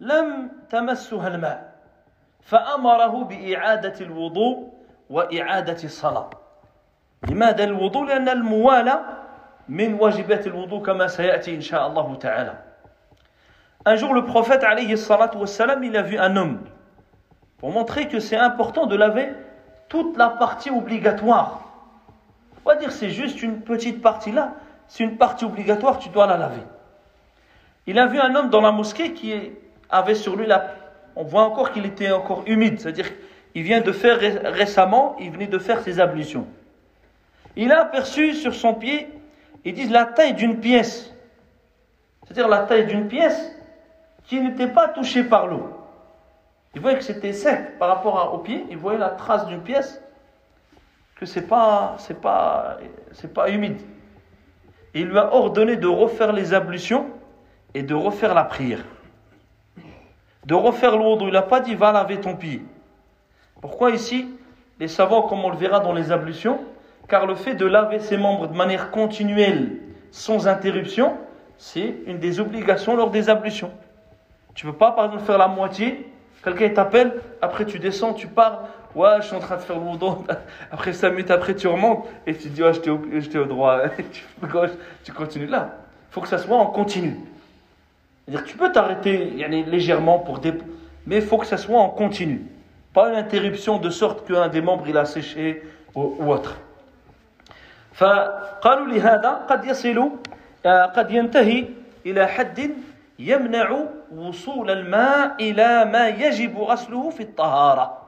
لم 0.00 0.50
تمسها 0.70 1.28
الماء. 1.28 1.69
فأمره 2.41 3.23
بإعادة 3.23 4.05
الوضوء 4.05 4.73
وإعادة 5.09 5.83
الصلاة 5.83 6.29
لماذا 7.27 7.63
الوضوء؟ 7.63 8.05
لأن 8.05 8.29
الموالاة 8.29 8.99
من 9.69 9.93
واجبات 9.93 10.47
الوضوء 10.47 10.85
كما 10.85 11.07
سيأتي 11.07 11.55
إن 11.55 11.61
شاء 11.61 11.87
الله 11.87 12.15
تعالى 12.15 12.53
Un 13.87 13.95
jour, 13.97 14.15
le 14.15 14.25
prophète, 14.25 14.63
alayhi 14.63 14.97
salatu 14.97 15.37
wassalam, 15.37 15.83
il 15.83 15.95
a 15.95 16.01
vu 16.01 16.17
un 16.17 16.35
homme 16.35 16.59
pour 17.59 17.71
montrer 17.71 18.07
que 18.07 18.19
c'est 18.19 18.35
important 18.37 18.87
de 18.87 18.95
laver 18.95 19.31
toute 19.89 20.17
la 20.17 20.29
partie 20.29 20.71
obligatoire. 20.71 21.61
On 22.65 22.69
va 22.69 22.75
dire 22.77 22.91
c'est 22.91 23.11
juste 23.11 23.43
une 23.43 23.61
petite 23.61 24.01
partie 24.01 24.31
là, 24.31 24.53
c'est 24.87 25.03
une 25.03 25.17
partie 25.17 25.45
obligatoire, 25.45 25.99
tu 25.99 26.09
dois 26.09 26.25
la 26.25 26.37
laver. 26.37 26.63
Il 27.85 27.99
a 27.99 28.07
vu 28.07 28.19
un 28.19 28.33
homme 28.33 28.49
dans 28.49 28.61
la 28.61 28.71
mosquée 28.71 29.13
qui 29.13 29.51
avait 29.89 30.15
sur 30.15 30.35
lui 30.35 30.47
la 30.47 30.65
on 31.16 31.24
voit 31.24 31.42
encore 31.42 31.72
qu'il 31.72 31.86
était 31.86 32.10
encore 32.10 32.42
humide, 32.46 32.80
c'est-à-dire 32.80 33.10
qu'il 33.52 33.62
vient 33.62 33.80
de 33.80 33.92
faire 33.92 34.18
récemment, 34.52 35.16
il 35.18 35.30
venait 35.30 35.46
de 35.46 35.58
faire 35.58 35.80
ses 35.82 36.00
ablutions. 36.00 36.46
Il 37.56 37.72
a 37.72 37.82
aperçu 37.82 38.34
sur 38.34 38.54
son 38.54 38.74
pied, 38.74 39.08
ils 39.64 39.74
disent 39.74 39.90
la 39.90 40.04
taille 40.06 40.34
d'une 40.34 40.60
pièce, 40.60 41.12
c'est-à-dire 42.22 42.48
la 42.48 42.60
taille 42.60 42.86
d'une 42.86 43.08
pièce 43.08 43.52
qui 44.24 44.40
n'était 44.40 44.68
pas 44.68 44.88
touchée 44.88 45.24
par 45.24 45.46
l'eau. 45.46 45.68
Il 46.74 46.80
voyait 46.80 46.98
que 46.98 47.04
c'était 47.04 47.32
sec 47.32 47.78
par 47.78 47.88
rapport 47.88 48.32
au 48.32 48.38
pied, 48.38 48.64
il 48.70 48.76
voyait 48.76 48.98
la 48.98 49.08
trace 49.08 49.46
d'une 49.46 49.60
pièce, 49.60 50.00
que 51.16 51.26
c'est 51.26 51.46
pas, 51.46 51.96
pas, 52.22 52.78
pas 53.34 53.50
humide. 53.50 53.80
il 54.94 55.06
lui 55.06 55.18
a 55.18 55.34
ordonné 55.34 55.76
de 55.76 55.88
refaire 55.88 56.32
les 56.32 56.54
ablutions 56.54 57.10
et 57.74 57.82
de 57.82 57.94
refaire 57.94 58.34
la 58.34 58.44
prière. 58.44 58.84
De 60.46 60.54
refaire 60.54 60.96
wudu. 61.00 61.26
Il 61.26 61.32
n'a 61.32 61.42
pas 61.42 61.60
dit 61.60 61.74
va 61.74 61.92
laver 61.92 62.20
ton 62.20 62.36
pied. 62.36 62.62
Pourquoi 63.60 63.90
ici 63.90 64.28
Les 64.78 64.88
savants, 64.88 65.22
comme 65.22 65.44
on 65.44 65.50
le 65.50 65.56
verra 65.56 65.80
dans 65.80 65.92
les 65.92 66.12
ablutions, 66.12 66.60
car 67.08 67.26
le 67.26 67.34
fait 67.34 67.54
de 67.54 67.66
laver 67.66 67.98
ses 67.98 68.16
membres 68.16 68.46
de 68.46 68.56
manière 68.56 68.90
continuelle, 68.90 69.78
sans 70.10 70.48
interruption, 70.48 71.16
c'est 71.58 71.94
une 72.06 72.18
des 72.18 72.40
obligations 72.40 72.96
lors 72.96 73.10
des 73.10 73.28
ablutions. 73.28 73.70
Tu 74.54 74.66
ne 74.66 74.72
peux 74.72 74.78
pas, 74.78 74.92
par 74.92 75.06
exemple, 75.06 75.24
faire 75.24 75.38
la 75.38 75.48
moitié, 75.48 76.10
quelqu'un 76.42 76.70
t'appelle, 76.70 77.14
après 77.42 77.66
tu 77.66 77.78
descends, 77.78 78.14
tu 78.14 78.26
pars, 78.26 78.68
ouais, 78.94 79.16
je 79.20 79.26
suis 79.26 79.36
en 79.36 79.40
train 79.40 79.56
de 79.56 79.60
faire 79.60 79.76
le 79.76 79.84
après 80.72 80.92
5 80.92 81.10
minutes 81.10 81.30
après 81.30 81.54
tu 81.54 81.68
remontes, 81.68 82.06
et 82.26 82.34
tu 82.34 82.48
dis, 82.48 82.62
ouais, 82.62 82.72
j'étais 82.72 83.38
au, 83.38 83.44
droit, 83.44 83.80
tu 84.12 84.24
gauche, 84.46 84.70
tu 85.04 85.12
continues 85.12 85.46
là. 85.46 85.76
Il 86.10 86.14
faut 86.14 86.20
que 86.20 86.28
ça 86.28 86.38
soit 86.38 86.56
en 86.56 86.66
continu. 86.66 87.16
C'est-à-dire 88.29 88.45
tu 88.45 88.57
peux 88.57 88.71
t'arrêter 88.71 89.33
yani, 89.35 89.63
légèrement 89.65 90.19
pour 90.19 90.39
des... 90.39 90.53
Mais 91.05 91.17
il 91.17 91.21
faut 91.21 91.37
que 91.37 91.45
ça 91.45 91.57
soit 91.57 91.79
en 91.79 91.89
continu. 91.89 92.45
Pas 92.93 93.09
une 93.09 93.15
interruption 93.15 93.77
de 93.77 93.89
sorte 93.89 94.27
qu'un 94.27 94.47
des 94.47 94.61
membres 94.61 94.87
il 94.87 94.97
a 94.97 95.05
séché 95.05 95.63
ou, 95.93 96.15
ou 96.19 96.31
autre. 96.31 96.57
فقالوا 97.95 98.87
لهذا 98.87 99.29
قد 99.49 99.65
يصل 99.65 100.11
قد 100.65 101.11
ينتهي 101.11 101.65
إلى 102.05 102.27
حد 102.27 102.71
يمنع 103.19 103.77
وصول 104.15 104.71
الماء 104.71 105.35
إلى 105.39 105.85
ما 105.85 106.07
يجب 106.07 106.57
غسله 106.57 107.09
في 107.09 107.23
الطهارة. 107.23 108.01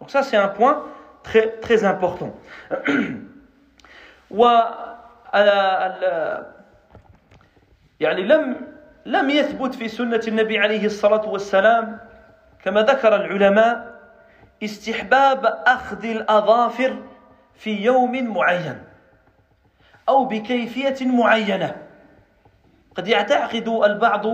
Donc 0.00 0.10
ça 0.10 0.22
c'est 0.22 0.36
un 0.36 0.48
point 0.48 0.82
très 1.22 1.60
très 1.62 1.84
important. 1.84 2.34
و 4.30 4.60
يعني 8.00 8.22
لم 8.22 8.56
لم 9.07 9.29
يثبت 9.29 9.75
في 9.75 9.87
سنة 9.87 10.21
النبي 10.27 10.59
عليه 10.59 10.85
الصلاة 10.85 11.29
والسلام 11.29 11.99
كما 12.63 12.81
ذكر 12.81 13.15
العلماء 13.15 13.99
استحباب 14.63 15.45
أخذ 15.45 16.05
الأظافر 16.05 16.97
في 17.55 17.83
يوم 17.83 18.33
معين 18.33 18.83
أو 20.09 20.25
بكيفية 20.25 21.05
معينة. 21.05 21.75
قد 22.95 23.07
يعتقد 23.07 23.67
البعض 23.67 24.25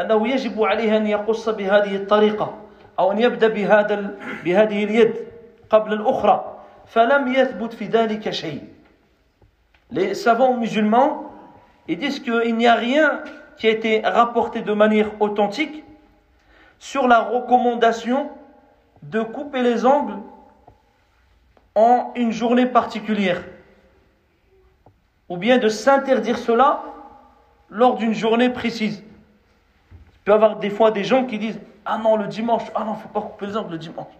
أنه 0.00 0.28
يجب 0.28 0.62
عليه 0.62 0.96
أن 0.96 1.06
يقص 1.06 1.48
بهذه 1.48 1.96
الطريقة 1.96 2.62
أو 2.98 3.12
أن 3.12 3.18
يبدأ 3.18 3.48
بهذا 3.48 4.10
بهذه 4.44 4.84
اليد 4.84 5.14
قبل 5.70 5.92
الأخرى 5.92 6.58
فلم 6.86 7.34
يثبت 7.34 7.72
في 7.72 7.84
ذلك 7.84 8.30
شيء. 8.30 8.62
Les 9.90 10.14
savants 10.14 10.56
musulmans 10.56 11.30
ils 11.88 11.98
disent 11.98 12.20
qu'il 12.20 12.56
n'y 12.56 12.66
a 12.66 12.74
rien 12.74 13.22
qui 13.56 13.66
a 13.66 13.70
été 13.70 14.00
rapporté 14.00 14.62
de 14.62 14.72
manière 14.72 15.10
authentique 15.20 15.84
sur 16.78 17.06
la 17.06 17.20
recommandation 17.20 18.30
de 19.02 19.20
couper 19.22 19.62
les 19.62 19.86
ongles 19.86 20.16
en 21.74 22.12
une 22.14 22.32
journée 22.32 22.66
particulière. 22.66 23.42
Ou 25.28 25.36
bien 25.36 25.58
de 25.58 25.68
s'interdire 25.68 26.38
cela 26.38 26.82
lors 27.70 27.96
d'une 27.96 28.12
journée 28.12 28.50
précise. 28.50 29.02
Il 29.02 30.18
peut 30.24 30.32
y 30.32 30.34
avoir 30.34 30.56
des 30.56 30.70
fois 30.70 30.90
des 30.90 31.04
gens 31.04 31.24
qui 31.24 31.38
disent 31.38 31.60
Ah 31.84 31.98
non, 31.98 32.16
le 32.16 32.26
dimanche, 32.26 32.64
ah 32.74 32.84
non, 32.84 32.94
faut 32.94 33.08
pas 33.08 33.20
couper 33.20 33.46
les 33.46 33.56
ongles 33.56 33.72
le 33.72 33.78
dimanche. 33.78 34.06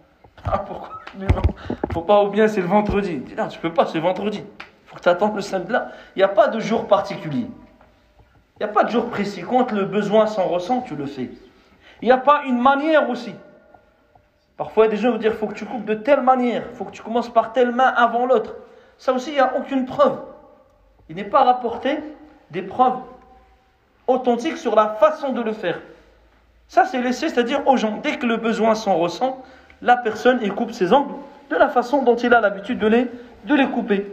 Ah 0.47 0.59
pourquoi 0.59 0.99
Faut 1.93 2.01
pas, 2.01 2.23
ou 2.23 2.29
bien 2.29 2.47
c'est 2.47 2.61
le 2.61 2.67
vendredi. 2.67 3.17
Dis, 3.17 3.35
non, 3.35 3.47
tu 3.47 3.57
peux 3.57 3.73
pas, 3.73 3.87
c'est 3.87 3.99
vendredi. 3.99 4.43
faut 4.85 4.95
que 4.95 5.01
tu 5.01 5.09
attendes 5.09 5.35
le 5.35 5.41
samedi 5.41 5.71
là. 5.71 5.91
Il 6.15 6.19
n'y 6.19 6.23
a 6.23 6.27
pas 6.27 6.49
de 6.49 6.59
jour 6.59 6.87
particulier. 6.87 7.47
Il 8.57 8.63
n'y 8.65 8.69
a 8.69 8.73
pas 8.73 8.85
de 8.85 8.89
jour 8.89 9.09
précis. 9.09 9.41
Quand 9.41 9.71
le 9.73 9.83
besoin 9.83 10.27
s'en 10.27 10.45
ressent, 10.45 10.81
tu 10.81 10.95
le 10.95 11.05
fais. 11.05 11.29
Il 12.01 12.05
n'y 12.05 12.11
a 12.11 12.17
pas 12.17 12.43
une 12.45 12.57
manière 12.57 13.09
aussi. 13.09 13.35
Parfois, 14.55 14.87
des 14.87 14.95
gens 14.95 15.11
vont 15.11 15.17
dire 15.17 15.33
faut 15.33 15.47
que 15.47 15.55
tu 15.55 15.65
coupes 15.65 15.83
de 15.83 15.95
telle 15.95 16.21
manière, 16.21 16.63
faut 16.73 16.85
que 16.85 16.91
tu 16.91 17.01
commences 17.01 17.27
par 17.27 17.51
telle 17.51 17.71
main 17.71 17.87
avant 17.87 18.25
l'autre. 18.25 18.55
Ça 18.97 19.11
aussi, 19.11 19.31
il 19.31 19.33
n'y 19.33 19.39
a 19.39 19.57
aucune 19.57 19.85
preuve. 19.85 20.19
Il 21.09 21.17
n'est 21.17 21.25
pas 21.25 21.43
rapporté 21.43 21.99
des 22.51 22.61
preuves 22.61 22.99
authentiques 24.07 24.57
sur 24.57 24.73
la 24.75 24.87
façon 24.87 25.33
de 25.33 25.41
le 25.41 25.51
faire. 25.51 25.81
Ça, 26.69 26.85
c'est 26.85 27.01
laissé, 27.01 27.27
c'est-à-dire 27.27 27.67
aux 27.67 27.75
gens. 27.75 27.99
Dès 28.01 28.17
que 28.17 28.25
le 28.25 28.37
besoin 28.37 28.73
s'en 28.73 28.95
ressent, 28.95 29.43
la 29.81 29.97
personne, 29.97 30.39
il 30.41 30.53
coupe 30.53 30.71
ses 30.71 30.93
ongles 30.93 31.15
de 31.49 31.57
la 31.57 31.67
façon 31.67 32.03
dont 32.03 32.15
il 32.15 32.33
a 32.33 32.39
l'habitude 32.39 32.79
de 32.79 32.87
les, 32.87 33.11
de 33.43 33.55
les 33.55 33.67
couper. 33.67 34.07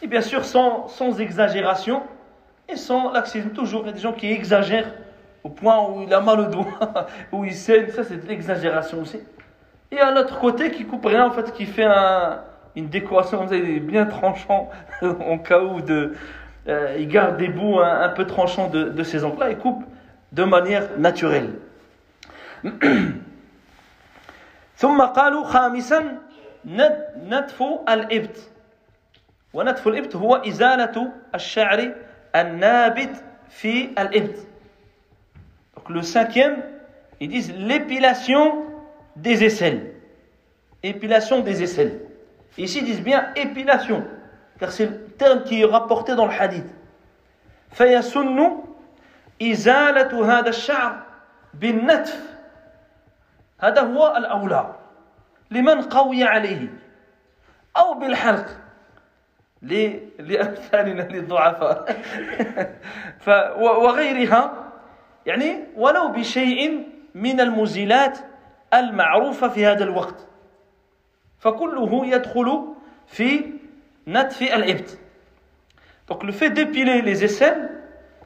Et 0.00 0.06
bien 0.06 0.22
sûr, 0.22 0.46
sans, 0.46 0.88
sans 0.88 1.20
exagération 1.20 2.02
et 2.69 2.75
sans 2.75 3.11
laxisme. 3.11 3.49
Toujours, 3.49 3.81
il 3.83 3.87
y 3.87 3.89
a 3.89 3.93
des 3.93 3.99
gens 3.99 4.13
qui 4.13 4.31
exagèrent 4.31 4.91
au 5.43 5.49
point 5.49 5.81
où 5.87 6.03
il 6.03 6.13
a 6.13 6.19
mal 6.19 6.39
au 6.39 6.45
doigt, 6.45 7.07
où 7.31 7.45
il 7.45 7.53
saigne. 7.53 7.89
Ça, 7.89 8.03
c'est 8.03 8.17
de 8.17 8.27
l'exagération 8.27 9.01
aussi. 9.01 9.19
Et 9.91 9.99
à 9.99 10.11
l'autre 10.11 10.39
côté, 10.39 10.71
qui 10.71 10.85
coupe 10.85 11.05
rien, 11.05 11.25
en 11.25 11.31
fait, 11.31 11.53
qui 11.53 11.65
fait 11.65 11.85
un, 11.85 12.41
une 12.75 12.89
décoration 12.89 13.45
bien 13.81 14.05
tranchant, 14.05 14.69
en 15.01 15.37
cas 15.37 15.61
où 15.61 15.81
de, 15.81 16.13
euh, 16.67 16.95
il 16.99 17.07
garde 17.07 17.37
des 17.37 17.47
bouts 17.47 17.79
un, 17.79 18.01
un 18.01 18.09
peu 18.09 18.25
tranchants 18.25 18.67
de, 18.69 18.89
de 18.89 19.03
ces 19.03 19.23
ongles-là, 19.23 19.51
il 19.51 19.57
coupe 19.57 19.83
de 20.31 20.43
manière 20.43 20.83
naturelle. 20.97 21.53
ثم 24.77 25.01
قالوا 25.01 25.43
خامسا 25.43 26.17
نتف 26.65 27.63
الإبت 27.89 28.37
ونتف 29.53 29.87
الإبت 29.87 30.15
هو 30.15 30.35
إزالة 30.35 31.11
الشعر 31.35 31.91
النابت 32.35 33.23
في 33.49 33.89
الإبت 33.99 34.47
Donc 35.75 35.89
le 35.89 36.01
cinquième, 36.01 36.63
ils 37.19 37.29
disent 37.29 37.53
l'épilation 37.53 38.65
des 39.15 39.43
aisselles. 39.43 39.93
Épilation 40.83 41.41
des 41.41 41.63
aisselles. 41.63 42.01
Ici, 42.57 42.79
ils 42.79 42.85
disent 42.85 43.01
bien 43.03 43.31
épilation, 43.35 44.03
car 44.59 44.71
c'est 44.71 44.87
le 44.87 45.05
terme 45.19 45.43
qui 45.43 45.61
est 45.61 45.65
rapporté 45.65 46.15
dans 46.15 46.25
le 46.25 46.33
hadith. 46.33 46.65
فيسن 47.71 48.57
إزالة 49.41 50.39
هذا 50.39 50.49
الشعر 50.49 51.03
بالنتف 51.53 52.21
هذا 53.59 53.81
هو 53.81 54.15
الأولى 54.17 54.75
لمن 55.51 55.81
قوي 55.81 56.23
عليه 56.23 56.67
أو 57.77 57.93
بالحلق 57.93 58.45
لأمثالنا 60.19 61.01
للضعفاء 61.01 61.95
وغيرها 63.59 64.71
يعني 65.25 65.63
ولو 65.75 66.07
بشيء 66.07 66.87
من 67.15 67.39
المزيلات 67.39 68.19
المعروفة 68.73 69.47
في 69.47 69.65
هذا 69.65 69.83
الوقت 69.83 70.27
فكله 71.39 72.05
يدخل 72.05 72.63
في 73.07 73.45
نتف 74.07 74.41
الإبت 74.41 74.99
Donc 76.07 76.23
le 76.23 76.31
fait 76.31 76.49
d'épiler 76.49 77.01
les 77.01 77.25
aisselles, 77.25 77.69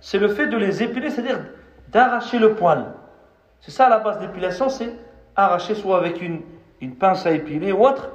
c'est 0.02 0.20
le 0.20 0.28
fait 0.28 0.46
de 0.46 0.56
les 0.56 0.84
épiler, 0.84 1.10
c'est-à-dire 1.10 1.44
d'arracher 1.90 2.38
le 2.38 2.54
poil. 2.54 2.94
C'est 3.60 3.72
ça 3.72 3.90
la 3.90 3.98
base 3.98 4.20
d'épilation, 4.20 4.70
c'est 4.70 4.92
arracher 5.36 5.74
soit 5.74 5.98
avec 5.98 6.22
une, 6.22 6.42
une 6.80 6.96
pince 6.96 7.26
à 7.26 7.32
épiler 7.32 7.72
ou 7.72 7.84
autre, 7.84 8.12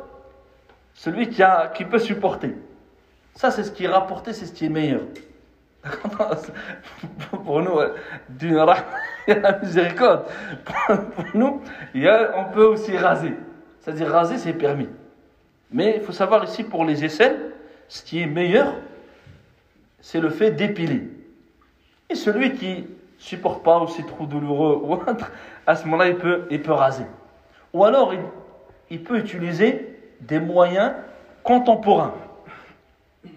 celui 0.95 1.29
qui, 1.29 1.43
a, 1.43 1.67
qui 1.69 1.85
peut 1.85 1.99
supporter. 1.99 2.55
Ça, 3.36 3.52
c'est 3.52 3.64
ce 3.64 3.72
qui 3.72 3.86
est 3.86 3.90
rapporté, 3.90 4.34
c'est 4.34 4.46
ce 4.46 4.54
qui 4.54 4.66
est 4.66 4.70
meilleur. 4.70 5.02
pour 7.44 7.62
nous, 7.62 7.80
il 8.42 8.52
y 8.52 8.60
a 8.60 8.66
la 9.28 9.60
miséricorde. 9.60 10.26
Pour 11.16 11.26
nous, 11.34 11.62
il 11.94 12.04
y 12.04 12.08
a, 12.08 12.38
on 12.38 12.54
peut 12.54 12.66
aussi 12.66 12.96
raser. 12.98 13.34
C'est-à-dire 13.80 14.10
raser, 14.10 14.38
c'est 14.38 14.54
permis. 14.54 14.90
Mais 15.72 15.96
il 15.98 16.04
faut 16.04 16.12
savoir 16.12 16.44
ici, 16.44 16.64
pour 16.64 16.86
les 16.86 17.04
aisselles, 17.04 17.54
ce 17.88 18.04
qui 18.04 18.22
est 18.22 18.28
meilleur, 18.28 18.74
c'est 20.02 20.20
le 20.20 20.30
fait 20.30 20.52
d'épiler. 20.52 21.10
Et 22.10 22.16
celui 22.16 22.54
qui 22.54 22.88
supporte 23.18 23.64
pas 23.64 23.80
ou 23.80 23.88
c'est 23.88 24.06
trop 24.06 24.26
douloureux 24.26 24.82
ou 24.84 24.94
autre, 24.94 25.32
à 25.66 25.76
ce 25.76 25.86
moment-là, 25.86 26.10
il 26.10 26.18
peut, 26.18 26.46
il 26.52 26.62
peut 26.62 26.74
raser. 26.74 27.06
Ou 27.74 27.86
alors, 27.86 28.14
il, 28.14 28.20
il 28.90 29.04
peut 29.04 29.18
utiliser 29.18 29.98
des 30.20 30.40
moyens 30.40 30.94
contemporains. 31.44 32.14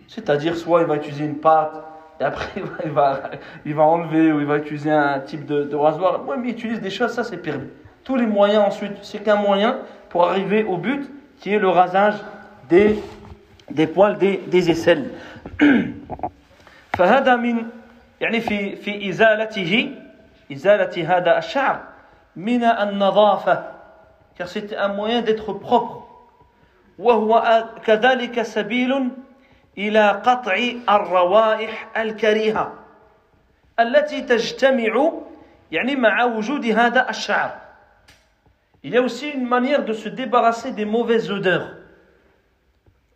C'est-à-dire, 0.08 0.56
soit 0.56 0.82
il 0.82 0.88
va 0.88 0.96
utiliser 0.96 1.26
une 1.26 1.38
pâte, 1.38 1.84
et 2.20 2.24
après 2.24 2.62
il 2.86 2.92
va, 2.92 3.22
il 3.66 3.74
va, 3.74 3.84
enlever 3.84 4.32
ou 4.32 4.40
il 4.40 4.46
va 4.46 4.58
utiliser 4.58 4.92
un 4.92 5.20
type 5.20 5.46
de, 5.46 5.64
de 5.64 5.76
rasoir. 5.76 6.22
Oui, 6.28 6.36
mais 6.40 6.50
il 6.50 6.52
utilise 6.52 6.82
des 6.82 6.90
choses, 6.90 7.12
ça 7.12 7.24
c'est 7.24 7.38
permis. 7.38 7.70
Tous 8.04 8.16
les 8.16 8.26
moyens 8.26 8.64
ensuite, 8.66 8.98
c'est 9.02 9.20
qu'un 9.20 9.36
moyen 9.36 9.80
pour 10.10 10.28
arriver 10.28 10.64
au 10.64 10.78
but 10.78 11.10
qui 11.40 11.54
est 11.54 11.60
le 11.60 11.70
rasage 11.70 12.16
des, 12.70 13.00
des 13.72 13.88
poils 13.88 14.18
des, 14.18 14.38
des 14.48 14.70
aisselles. 14.70 15.12
فهذا 16.98 17.36
من 17.36 17.66
يعني 18.22 18.42
في 18.42 18.76
في 18.76 19.10
إزالته 19.10 19.96
إزالة 20.52 21.18
هذا 21.18 21.38
الشعر 21.38 21.80
من 22.36 22.64
النظافة 22.64 23.64
car 24.38 24.48
c'est 24.48 24.76
un 24.76 24.90
moyen 24.90 25.22
d'être 25.22 25.54
propre 25.54 26.04
وهو 27.00 27.64
كذلك 27.86 28.42
سبيل 28.42 29.10
إلى 29.78 30.10
قطع 30.10 30.58
الروائح 30.90 31.98
الكريهة 31.98 32.74
التي 33.80 34.22
تجتمع 34.22 35.12
يعني 35.72 35.96
مع 35.96 36.24
وجود 36.26 36.66
هذا 36.66 37.10
الشعر 37.10 37.70
Il 38.82 38.94
y 38.94 38.98
a 38.98 39.02
aussi 39.02 39.30
une 39.30 39.46
manière 39.46 39.84
de 39.84 39.92
se 39.92 40.08
débarrasser 40.08 40.72
des 40.72 40.86
mauvaises 40.86 41.30
odeurs. 41.30 41.74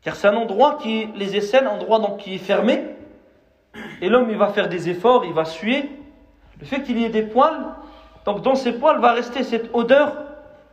Car 0.01 0.15
c'est 0.17 0.27
un 0.27 0.35
endroit 0.35 0.77
qui, 0.81 1.07
les 1.15 1.37
aisselles, 1.37 1.67
un 1.67 1.75
endroit 1.75 1.99
donc 1.99 2.17
qui 2.17 2.35
est 2.35 2.39
fermé. 2.39 2.83
Et 4.01 4.09
l'homme, 4.09 4.29
il 4.29 4.37
va 4.37 4.49
faire 4.49 4.67
des 4.67 4.89
efforts, 4.89 5.23
il 5.23 5.31
va 5.31 5.45
suer. 5.45 5.89
Le 6.59 6.65
fait 6.65 6.83
qu'il 6.83 6.99
y 6.99 7.05
ait 7.05 7.09
des 7.09 7.23
poils, 7.23 7.63
donc 8.25 8.41
dans 8.41 8.55
ces 8.55 8.73
poils 8.73 8.99
va 8.99 9.13
rester 9.13 9.43
cette 9.43 9.73
odeur, 9.73 10.09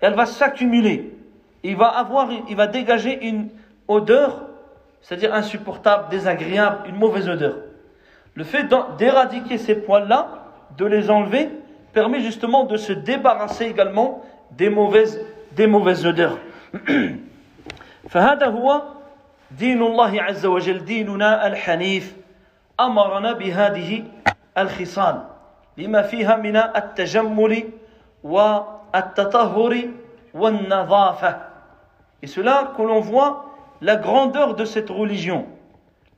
et 0.02 0.06
elle 0.06 0.14
va 0.14 0.26
s'accumuler. 0.26 1.16
Il 1.62 1.76
va 1.76 1.86
avoir, 1.86 2.28
il 2.48 2.56
va 2.56 2.66
dégager 2.66 3.26
une 3.26 3.48
odeur, 3.86 4.42
c'est-à-dire 5.04 5.34
insupportable, 5.34 6.08
désagréable, 6.10 6.88
une 6.88 6.96
mauvaise 6.96 7.28
odeur. 7.28 7.56
Le 8.34 8.44
fait 8.44 8.66
d'éradiquer 8.98 9.58
ces 9.58 9.74
poils-là, 9.74 10.28
de 10.76 10.84
les 10.86 11.10
enlever, 11.10 11.50
permet 11.92 12.20
justement 12.20 12.64
de 12.64 12.76
se 12.76 12.92
débarrasser 12.92 13.66
également 13.66 14.22
des 14.52 14.70
mauvaises, 14.70 15.20
des 15.52 15.66
mauvaises 15.66 16.06
odeurs. 16.06 16.38
فهذا 18.10 18.46
هو 18.46 18.82
دين 19.50 19.82
الله 19.82 20.22
عز 20.22 20.46
وجل 20.46 20.84
ديننا 20.84 21.46
الحنيف 21.46 22.16
أمرنا 22.80 23.32
بهذه 23.32 24.04
الخصال 24.58 25.22
لما 25.78 26.02
فيها 26.02 26.36
من 26.36 26.56
التجمل 26.56 27.64
والتطهر 28.22 29.74
والنظافة 30.34 31.50
Et 32.22 32.26
cela 32.26 32.72
que 32.76 32.82
l'on 32.82 33.00
voit 33.00 33.46
la 33.80 33.96
grandeur 33.96 34.54
de 34.54 34.64
cette 34.64 34.90
religion, 34.90 35.46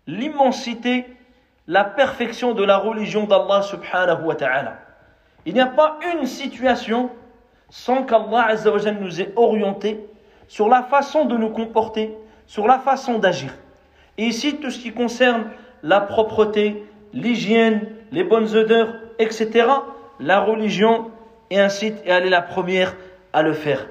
l'immensité, 0.06 1.06
la 1.66 1.84
perfection 1.84 2.54
de 2.54 2.64
la 2.64 2.78
religion 2.78 3.24
d'Allah 3.24 3.62
subhanahu 3.62 4.24
wa 4.24 4.34
ta'ala. 4.34 4.78
Il 5.46 5.54
n'y 5.54 5.60
a 5.60 5.66
pas 5.66 5.98
une 6.14 6.26
situation 6.26 7.10
sans 7.70 8.02
qu'Allah 8.04 8.54
nous 9.00 9.20
ait 9.20 9.32
orienté 9.36 10.00
sur 10.48 10.68
la 10.68 10.82
façon 10.82 11.24
de 11.24 11.36
nous 11.36 11.50
comporter, 11.50 12.14
sur 12.46 12.66
la 12.66 12.78
façon 12.78 13.18
d'agir. 13.18 13.52
Et 14.18 14.24
ici, 14.24 14.56
tout 14.56 14.70
ce 14.70 14.78
qui 14.78 14.92
concerne 14.92 15.44
la 15.82 16.00
propreté, 16.00 16.84
l'hygiène, 17.12 17.88
les 18.10 18.24
bonnes 18.24 18.54
odeurs, 18.54 18.94
etc., 19.18 19.68
la 20.20 20.40
religion 20.40 21.10
et 21.50 21.60
ainsi, 21.60 21.86
et 21.86 22.10
elle 22.10 22.26
est 22.26 22.30
la 22.30 22.42
première 22.42 22.94
à 23.32 23.42
le 23.42 23.52
faire. 23.52 23.86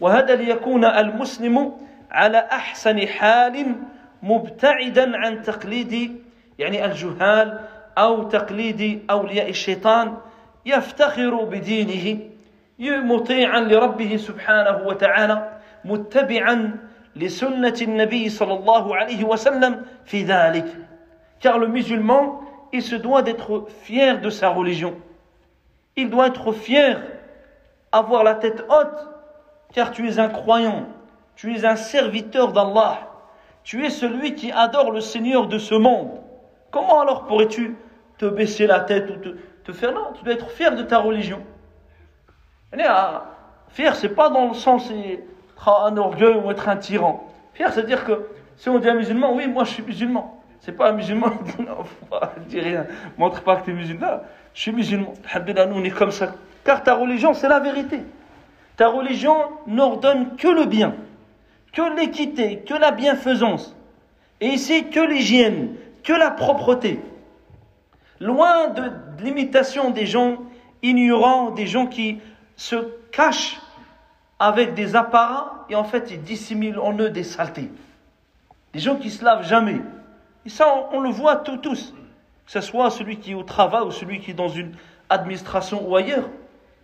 وهذا 0.00 0.34
ليكون 0.34 0.84
المسلم 0.84 1.72
على 2.13 2.37
أحسن 2.37 3.07
حال 3.07 3.75
مبتعدا 4.23 5.17
عن 5.17 5.41
تقليد 5.41 6.21
يعني 6.59 6.85
الجهال 6.85 7.59
أو 7.97 8.23
تقليد 8.23 9.05
أولياء 9.09 9.49
الشيطان 9.49 10.17
يفتخر 10.65 11.43
بدينه 11.43 12.19
مطيعا 12.79 13.59
لربه 13.59 14.17
سبحانه 14.17 14.87
وتعالى 14.87 15.59
متبعا 15.85 16.77
لسنة 17.15 17.75
النبي 17.81 18.29
صلى 18.29 18.53
الله 18.53 18.95
عليه 18.95 19.23
وسلم 19.23 19.85
في 20.05 20.23
ذلك. 20.23 20.65
Car 21.39 21.59
le 21.59 21.67
musulman 21.67 22.39
il 22.71 22.81
se 22.81 22.95
doit 22.95 23.21
d'être 23.21 23.67
fier 23.83 24.19
de 24.19 24.29
sa 24.29 24.49
religion. 24.49 24.95
Il 25.95 26.09
doit 26.09 26.27
être 26.27 26.51
fier 26.53 26.97
avoir 27.91 28.23
la 28.23 28.35
tête 28.35 28.65
haute 28.69 29.07
car 29.73 29.91
tu 29.91 30.07
es 30.07 30.19
un 30.19 30.29
croyant. 30.29 30.87
Tu 31.35 31.55
es 31.55 31.65
un 31.65 31.75
serviteur 31.75 32.51
d'Allah 32.51 33.09
tu 33.63 33.85
es 33.85 33.89
celui 33.89 34.35
qui 34.35 34.51
adore 34.51 34.91
le 34.91 35.01
Seigneur 35.01 35.47
de 35.47 35.57
ce 35.57 35.75
monde 35.75 36.21
comment 36.71 37.01
alors 37.01 37.25
pourrais-tu 37.25 37.75
te 38.17 38.25
baisser 38.25 38.67
la 38.67 38.79
tête 38.79 39.09
ou 39.09 39.15
te, 39.15 39.29
te 39.63 39.71
faire 39.71 39.93
non 39.93 40.13
tu 40.15 40.23
dois 40.23 40.33
être 40.33 40.49
fier 40.49 40.75
de 40.75 40.83
ta 40.83 40.99
religion 40.99 41.41
Fier, 43.69 43.95
c'est 43.95 44.09
pas 44.09 44.29
dans 44.29 44.49
le 44.49 44.53
sens 44.53 44.89
être 44.91 45.23
un 45.67 45.97
orgueil 45.97 46.35
ou 46.35 46.51
être 46.51 46.69
un 46.69 46.77
tyran. 46.77 47.27
Fier, 47.53 47.71
c'est 47.71 47.85
dire 47.85 48.03
que 48.05 48.27
si 48.55 48.69
on 48.69 48.79
dit 48.79 48.89
un 48.89 48.95
musulman, 48.95 49.33
oui, 49.35 49.47
moi 49.47 49.63
je 49.63 49.71
suis 49.71 49.83
musulman. 49.83 50.39
C'est 50.59 50.71
pas 50.71 50.89
un 50.89 50.93
musulman, 50.93 51.27
non, 51.59 51.83
dis 52.47 52.59
rien, 52.59 52.85
montre 53.17 53.41
pas 53.41 53.57
que 53.57 53.65
tu 53.65 53.71
es 53.71 53.73
musulman. 53.73 54.21
Je 54.53 54.61
suis 54.61 54.71
musulman. 54.71 55.13
nous 55.69 55.75
on 55.75 55.83
est 55.83 55.89
comme 55.89 56.11
ça. 56.11 56.33
Car 56.63 56.83
ta 56.83 56.95
religion, 56.95 57.33
c'est 57.33 57.49
la 57.49 57.59
vérité. 57.59 58.01
Ta 58.77 58.87
religion 58.87 59.35
n'ordonne 59.67 60.35
que 60.37 60.47
le 60.47 60.65
bien, 60.65 60.95
que 61.73 61.97
l'équité, 61.97 62.59
que 62.59 62.73
la 62.73 62.91
bienfaisance. 62.91 63.75
Et 64.39 64.47
ici, 64.47 64.89
que 64.89 64.99
l'hygiène, 64.99 65.75
que 66.03 66.13
la 66.13 66.31
propreté. 66.31 67.01
Loin 68.19 68.69
de 68.69 68.91
l'imitation 69.21 69.89
des 69.89 70.05
gens 70.05 70.37
ignorants, 70.81 71.51
des 71.51 71.67
gens 71.67 71.87
qui 71.87 72.19
se 72.55 72.75
cachent 73.11 73.59
avec 74.39 74.73
des 74.73 74.95
apparats 74.95 75.65
et 75.69 75.75
en 75.75 75.83
fait 75.83 76.11
ils 76.11 76.21
dissimulent 76.21 76.79
en 76.79 76.97
eux 76.97 77.09
des 77.09 77.23
saletés. 77.23 77.71
Des 78.73 78.79
gens 78.79 78.95
qui 78.95 79.09
se 79.09 79.23
lavent 79.23 79.47
jamais. 79.47 79.79
Et 80.45 80.49
ça, 80.49 80.89
on, 80.91 80.99
le 80.99 81.09
voit 81.09 81.37
tous. 81.37 81.93
Que 82.45 82.51
ce 82.51 82.61
soit 82.61 82.89
celui 82.89 83.17
qui 83.17 83.31
est 83.31 83.35
au 83.35 83.43
travail 83.43 83.83
ou 83.83 83.91
celui 83.91 84.19
qui 84.19 84.31
est 84.31 84.35
dans 84.35 84.49
une 84.49 84.73
administration 85.09 85.87
ou 85.87 85.95
ailleurs. 85.95 86.29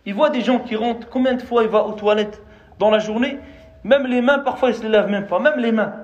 Il 0.06 0.14
voit 0.14 0.30
des 0.30 0.40
gens 0.40 0.58
qui 0.60 0.76
rentrent, 0.76 1.08
combien 1.10 1.34
de 1.34 1.42
fois 1.42 1.62
il 1.62 1.68
va 1.68 1.84
aux 1.84 1.92
toilettes 1.92 2.40
dans 2.78 2.90
la 2.90 2.98
journée? 2.98 3.38
Même 3.84 4.06
les 4.06 4.20
mains, 4.20 4.38
parfois, 4.40 4.70
il 4.70 4.74
se 4.74 4.82
les 4.82 4.88
lave 4.88 5.08
même 5.08 5.26
pas. 5.26 5.38
Même 5.38 5.58
les 5.58 5.72
mains. 5.72 5.94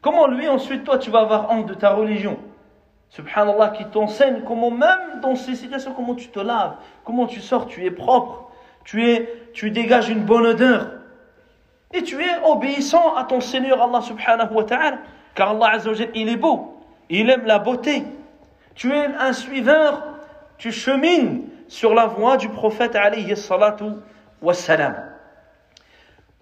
Comment 0.00 0.26
lui, 0.26 0.48
ensuite, 0.48 0.84
toi, 0.84 0.98
tu 0.98 1.10
vas 1.10 1.20
avoir 1.20 1.50
honte 1.50 1.66
de 1.66 1.74
ta 1.74 1.90
religion? 1.90 2.38
Subhanallah, 3.10 3.70
qui 3.70 3.84
t'enseigne 3.86 4.42
comment, 4.46 4.70
même 4.70 5.20
dans 5.20 5.34
ces 5.34 5.56
situations, 5.56 5.92
comment 5.94 6.14
tu 6.14 6.28
te 6.28 6.38
laves, 6.38 6.76
comment 7.04 7.26
tu 7.26 7.40
sors, 7.40 7.66
tu 7.66 7.84
es 7.84 7.90
propre 7.90 8.50
tu, 8.84 9.08
es, 9.08 9.50
tu 9.52 9.70
dégages 9.70 10.08
une 10.08 10.24
bonne 10.24 10.46
odeur. 10.46 10.90
Et 11.92 12.02
tu 12.02 12.20
es 12.22 12.44
obéissant 12.44 13.14
à 13.14 13.24
ton 13.24 13.40
Seigneur 13.40 13.82
Allah 13.82 14.00
subhanahu 14.00 14.52
wa 14.52 14.64
ta'ala. 14.64 14.98
Car 15.34 15.50
Allah 15.50 15.78
il 16.14 16.28
est 16.28 16.36
beau. 16.36 16.76
Il 17.08 17.30
aime 17.30 17.46
la 17.46 17.58
beauté. 17.58 18.04
Tu 18.74 18.92
es 18.92 19.06
un 19.06 19.32
suiveur. 19.32 20.02
Tu 20.58 20.72
chemines 20.72 21.44
sur 21.68 21.94
la 21.94 22.06
voie 22.06 22.36
du 22.36 22.48
prophète 22.48 22.94
alayhi 22.94 23.36
salatu 23.36 23.84
wassalam. 24.42 25.09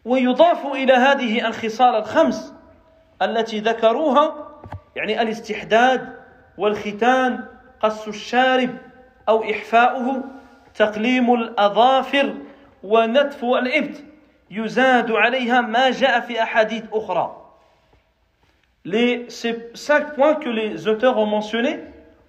ويضاف 0.05 0.67
إلى 0.67 0.93
هذه 0.93 1.47
الخصال 1.49 1.95
الخمس 1.95 2.55
التي 3.23 3.61
ذكروها 3.61 4.35
يعني 4.97 5.23
الاستحداد 5.23 6.17
والختان 6.59 7.45
قص 7.81 8.09
الشارب 8.09 8.71
أو 9.29 9.45
إحفاؤه 9.51 10.25
تقليم 10.75 11.35
الأظافر 11.35 12.35
ونتف 12.83 13.45
الإبت 13.45 14.05
يزاد 14.51 15.11
عليها 15.11 15.61
ما 15.61 15.91
جاء 15.91 16.21
في 16.21 16.43
أحاديث 16.43 16.85
أخرى 16.93 17.39
les, 18.85 19.27
ces 19.29 19.71
cinq 19.75 20.15
points 20.15 20.37
que 20.37 20.49
les 20.49 20.89
auteurs 20.89 21.19
ont 21.19 21.27
mentionnés, 21.27 21.81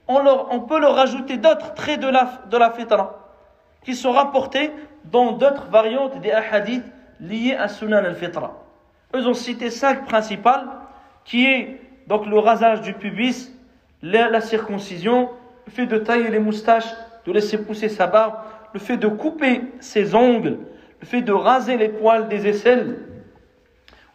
on, 0.07 0.19
leur, 0.19 0.51
on 0.51 0.61
peut 0.61 0.79
leur 0.79 0.97
ajouter 0.99 1.37
d'autres 1.37 1.73
traits 1.73 1.99
de 1.99 2.07
la, 2.07 2.41
de 2.49 2.57
la 2.57 2.71
fitra 2.71 3.15
qui 3.83 3.95
sont 3.95 4.11
rapportés 4.11 4.71
dans 5.05 5.31
d'autres 5.31 5.67
variantes 5.69 6.19
des 6.19 6.31
hadiths 6.31 6.83
liés 7.20 7.54
à 7.54 7.68
Sunan 7.68 8.04
al-Fitra. 8.04 8.62
Eux 9.14 9.26
ont 9.26 9.34
cité 9.34 9.70
cinq 9.70 10.04
principales 10.04 10.66
qui 11.24 11.46
est 11.46 11.80
donc 12.06 12.26
le 12.26 12.38
rasage 12.38 12.80
du 12.82 12.92
pubis, 12.92 13.50
la, 14.02 14.28
la 14.28 14.40
circoncision, 14.40 15.30
le 15.66 15.72
fait 15.72 15.86
de 15.86 15.98
tailler 15.98 16.28
les 16.28 16.38
moustaches, 16.38 16.92
de 17.24 17.32
laisser 17.32 17.58
pousser 17.58 17.88
sa 17.88 18.06
barbe, 18.06 18.34
le 18.74 18.80
fait 18.80 18.96
de 18.96 19.08
couper 19.08 19.62
ses 19.80 20.14
ongles, 20.14 20.58
le 21.00 21.06
fait 21.06 21.22
de 21.22 21.32
raser 21.32 21.76
les 21.76 21.88
poils 21.88 22.28
des 22.28 22.46
aisselles 22.46 22.98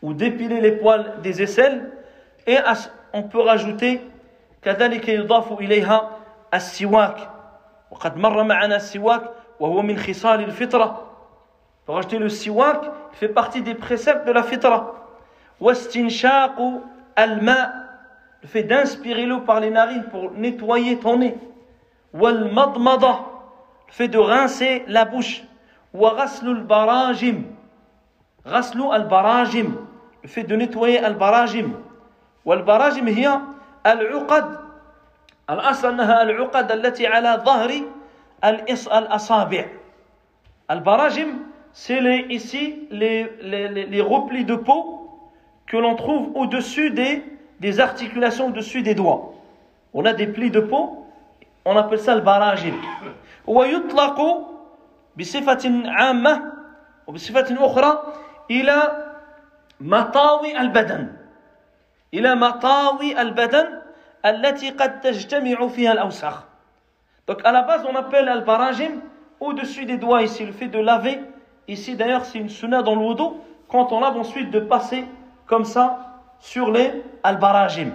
ou 0.02 0.14
d'épiler 0.14 0.62
les 0.62 0.74
poils 0.74 1.16
des 1.24 1.42
aisselles, 1.42 1.90
et 2.46 2.58
on 3.14 3.24
peut 3.24 3.42
rajouter 3.42 4.02
كذلك 4.62 5.10
يضاف 5.10 5.60
إليها 5.60 6.10
السواك 6.54 7.18
وقد 7.92 8.18
مر 8.18 8.44
معنا 8.44 8.76
السواك 8.76 9.22
وهو 9.60 9.82
من 9.82 9.98
خصال 9.98 10.40
الفطرة 10.44 11.03
Racheter 11.87 12.19
le 12.19 12.29
siwak 12.29 12.83
fait 13.13 13.29
partie 13.29 13.61
des 13.61 13.75
préceptes 13.75 14.27
de 14.27 14.33
la 14.33 14.43
fitra. 14.43 14.95
al-ma, 17.17 17.73
le 18.43 18.49
fait 18.49 18.63
d'inspirer 18.63 19.27
l'eau 19.27 19.41
par 19.41 19.61
les 19.61 19.71
narines 19.71 20.05
pour 20.05 20.33
nettoyer 20.33 20.99
ton 20.99 21.19
nez. 21.19 21.37
Wal 22.13 22.53
madmada, 22.53 23.21
le 23.89 23.93
fait 23.93 24.09
de 24.09 24.19
rincer 24.19 24.85
la 24.89 25.05
bouche. 25.05 25.43
Waraslu 25.93 26.63
barajim, 26.63 27.45
raslu 28.45 28.83
al 28.91 29.07
barajim, 29.07 29.77
le 30.23 30.29
fait 30.29 30.43
de 30.43 30.57
nettoyer 30.57 30.99
al 30.99 31.15
barajim. 31.15 31.75
Wal 32.45 32.63
barajim 32.63 33.07
hiya 33.07 33.43
al 33.85 34.03
uqad, 34.13 34.45
al 35.47 35.61
asl 35.61 36.01
al 36.01 36.41
uqad 36.41 36.71
allati 36.71 37.07
ala 37.07 37.37
dhahri 37.39 37.87
al 38.43 38.65
asabir. 39.11 39.67
Al 40.69 40.81
barajim 40.81 41.54
c'est 41.74 42.02
les, 42.02 42.26
ici 42.30 42.88
les, 42.92 43.32
les, 43.42 43.86
les, 43.86 44.02
replis 44.02 44.46
de 44.46 44.56
peau 44.56 45.10
que 45.68 45.78
l'on 45.78 45.96
trouve 45.96 46.36
au-dessus 46.36 46.92
des, 46.92 47.24
des 47.60 47.80
articulations, 47.80 48.48
au-dessus 48.48 48.82
des 48.82 48.96
doigts. 48.96 49.34
On 49.94 50.06
a 50.06 50.14
des 50.14 50.28
plis 50.28 50.52
de 50.52 50.60
peau 50.60 51.06
on 51.66 51.76
appelle 51.78 52.00
ça 52.00 52.16
le 52.16 52.22
barajim 52.22 52.76
ويطلق 53.48 54.18
بصفة 55.18 55.84
عامة 55.86 56.54
وبصفة 57.08 57.66
أخرى 57.66 58.14
إلى 58.52 59.06
مطاوي 59.80 60.62
البدن 60.62 61.14
إلى 62.14 62.36
مطاوي 62.36 63.22
البدن 63.22 63.68
التي 64.26 64.70
قد 64.70 65.02
تجتمع 65.02 65.68
فيها 65.68 65.92
الأوساخ 65.92 66.44
Donc 67.28 67.42
à 67.44 67.52
la 67.52 67.62
base 67.62 67.86
on 67.88 67.96
appelle 67.96 68.28
al-barajim 68.28 69.02
au-dessus 69.40 69.86
des 69.86 69.98
doigts 69.98 70.24
ici, 70.24 70.46
le 70.46 70.52
fait 70.52 70.68
de 70.68 70.80
laver. 70.80 71.22
Ici 71.69 71.97
d'ailleurs 71.97 72.25
c'est 72.25 72.39
une 72.39 72.49
sunna 72.49 72.83
dans 72.83 72.95
le 72.95 73.05
wudu 73.05 73.37
quand 73.69 73.93
on 73.93 74.01
lave 74.01 74.17
ensuite 74.17 74.51
de 74.51 74.61
passer 74.61 75.05
comme 75.47 75.65
ça 75.65 76.23
sur 76.39 76.71
les 76.71 77.03
al-barajim. 77.23 77.93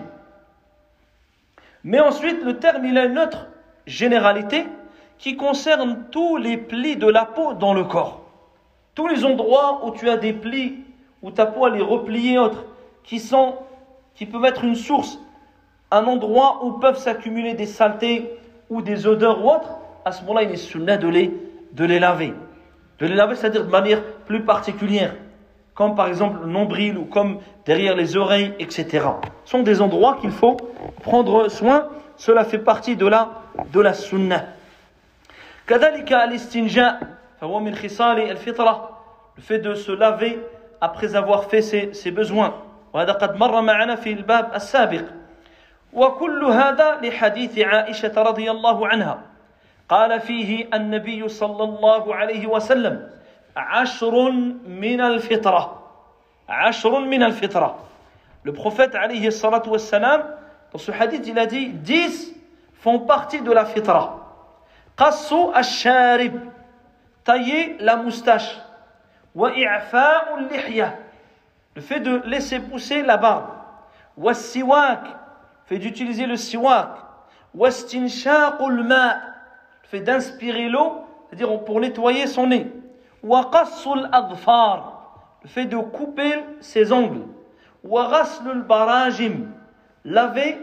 Mais 1.83 1.99
ensuite 1.99 2.43
le 2.43 2.57
terme 2.57 2.85
il 2.85 2.97
a 2.97 3.05
une 3.05 3.19
autre 3.19 3.47
généralité 3.85 4.65
qui 5.17 5.35
concerne 5.35 6.05
tous 6.11 6.37
les 6.37 6.57
plis 6.57 6.95
de 6.95 7.07
la 7.07 7.25
peau 7.25 7.53
dans 7.53 7.73
le 7.73 7.83
corps. 7.83 8.21
Tous 8.95 9.07
les 9.07 9.25
endroits 9.25 9.85
où 9.85 9.91
tu 9.91 10.09
as 10.09 10.17
des 10.17 10.33
plis, 10.33 10.79
où 11.21 11.31
ta 11.31 11.45
peau 11.45 11.67
est 11.67 11.81
repliée, 11.81 12.37
autres, 12.39 12.65
qui 13.03 13.19
sont, 13.19 13.55
qui 14.15 14.25
peuvent 14.25 14.45
être 14.45 14.63
une 14.63 14.75
source, 14.75 15.19
un 15.91 16.05
endroit 16.05 16.63
où 16.63 16.73
peuvent 16.73 16.97
s'accumuler 16.97 17.53
des 17.53 17.65
saletés 17.65 18.31
ou 18.69 18.81
des 18.81 19.07
odeurs 19.07 19.43
ou 19.43 19.49
autres, 19.49 19.77
à 20.05 20.11
ce 20.11 20.21
moment-là, 20.21 20.43
il 20.43 20.51
est 20.51 20.57
sunna 20.57 20.97
de 20.97 21.07
les, 21.07 21.33
de 21.73 21.85
les 21.85 21.99
laver 21.99 22.33
De 22.98 23.06
les 23.06 23.14
laver, 23.14 23.34
c'est-à-dire 23.34 23.64
de 23.64 23.70
manière 23.70 24.02
plus 24.26 24.42
particulière. 24.42 25.14
Comme 25.74 25.96
par 25.96 26.06
exemple 26.06 26.40
le 26.44 26.50
nombril 26.50 26.96
ou 26.96 27.04
comme 27.04 27.38
derrière 27.66 27.96
les 27.96 28.16
oreilles, 28.16 28.54
etc. 28.58 29.06
Ce 29.44 29.50
sont 29.50 29.62
des 29.62 29.80
endroits 29.80 30.18
qu'il 30.20 30.30
faut 30.30 30.56
prendre 31.02 31.48
soin. 31.48 31.88
Cela 32.16 32.44
fait 32.44 32.58
partie 32.58 32.94
de 32.96 33.06
la, 33.06 33.30
de 33.72 33.80
la 33.80 33.92
sunna. 33.92 34.44
كذلك 35.66 36.12
الاستنجاء 36.12 37.00
فهو 37.40 37.60
من 37.60 37.74
خصال 37.74 38.30
الفطرة 38.30 38.90
le 39.36 39.42
fait 39.42 39.58
de 39.58 39.74
se 39.74 39.92
laver 39.92 40.38
après 40.80 41.16
avoir 41.16 41.44
fait 41.44 41.62
ses, 41.62 41.94
ses 41.94 42.10
besoins 42.10 42.52
وهذا 42.92 43.12
قد 43.12 43.36
مر 43.36 43.60
معنا 43.60 43.94
في 43.96 44.12
الباب 44.12 44.54
السابق 44.54 45.04
وكل 45.92 46.44
هذا 46.44 47.00
لحديث 47.02 47.58
عائشة 47.58 48.22
رضي 48.22 48.50
الله 48.50 48.88
عنها 48.88 49.27
قال 49.89 50.19
فيه 50.19 50.69
النبي 50.73 51.27
صلى 51.27 51.63
الله 51.63 52.15
عليه 52.15 52.47
وسلم 52.47 53.09
عشر 53.57 54.31
من 54.67 55.01
الفطرة 55.01 55.83
عشر 56.49 56.99
من 56.99 57.23
الفطرة 57.23 57.75
Le 58.45 58.53
prophète 58.53 58.95
عليه 58.95 59.27
الصلاة 59.27 59.63
والسلام 59.67 60.23
dans 60.71 60.77
ce 60.77 60.91
hadith 60.91 61.27
il 61.27 61.37
a 61.39 61.45
dit 61.45 61.69
10 61.69 62.35
font 62.73 62.99
partie 62.99 63.41
de 63.41 63.51
la 63.51 63.65
fitra 63.65 64.15
قص 64.97 65.33
الشارب 65.33 66.39
tailler 67.25 67.77
la 67.79 67.95
moustache 67.95 68.57
وإعفاء 69.35 70.37
اللحية 70.37 70.99
le 71.75 71.81
fait 71.81 71.99
de 71.99 72.21
laisser 72.25 72.59
pousser 72.59 73.01
la 73.01 73.17
barbe 73.17 73.49
والسواك 74.17 75.03
fait 75.65 75.79
d'utiliser 75.79 76.27
le 76.27 76.35
siwak 76.35 76.89
واستنشاق 77.55 78.61
الماء 78.61 79.17
le 79.17 79.38
fait 79.89 80.01
d'inspirer 80.01 80.69
l'eau, 80.69 81.01
c'est-à-dire 81.29 81.63
pour 81.63 81.79
nettoyer 81.79 82.27
son 82.27 82.47
nez. 82.47 82.67
Waqassul 83.23 84.07
adfar, 84.11 85.23
le 85.41 85.49
fait 85.49 85.65
de 85.65 85.77
couper 85.77 86.35
ses 86.59 86.93
ongles. 86.93 87.23
Waqaslul 87.83 88.61
barajim, 88.63 89.47
laver 90.05 90.57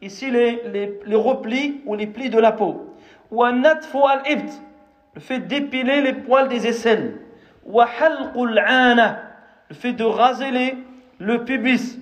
ici 0.00 0.30
les, 0.30 0.62
les, 1.04 1.14
replis 1.16 1.82
ou 1.84 1.94
les 1.94 2.06
plis 2.06 2.30
de 2.30 2.38
la 2.38 2.52
peau. 2.52 2.96
Wanatfu 3.30 3.98
al 4.08 4.22
ibt, 4.30 4.50
le 5.14 5.20
fait 5.20 5.40
d'épiler 5.40 6.00
les 6.00 6.14
poils 6.14 6.48
des 6.48 6.66
aisselles. 6.66 7.20
Wahalqul 7.66 8.58
ana, 8.58 9.20
le 9.68 9.74
fait 9.74 9.92
de 9.92 10.04
raser 10.04 10.50
les, 10.50 10.78
le 11.18 11.44
pubis. 11.44 11.98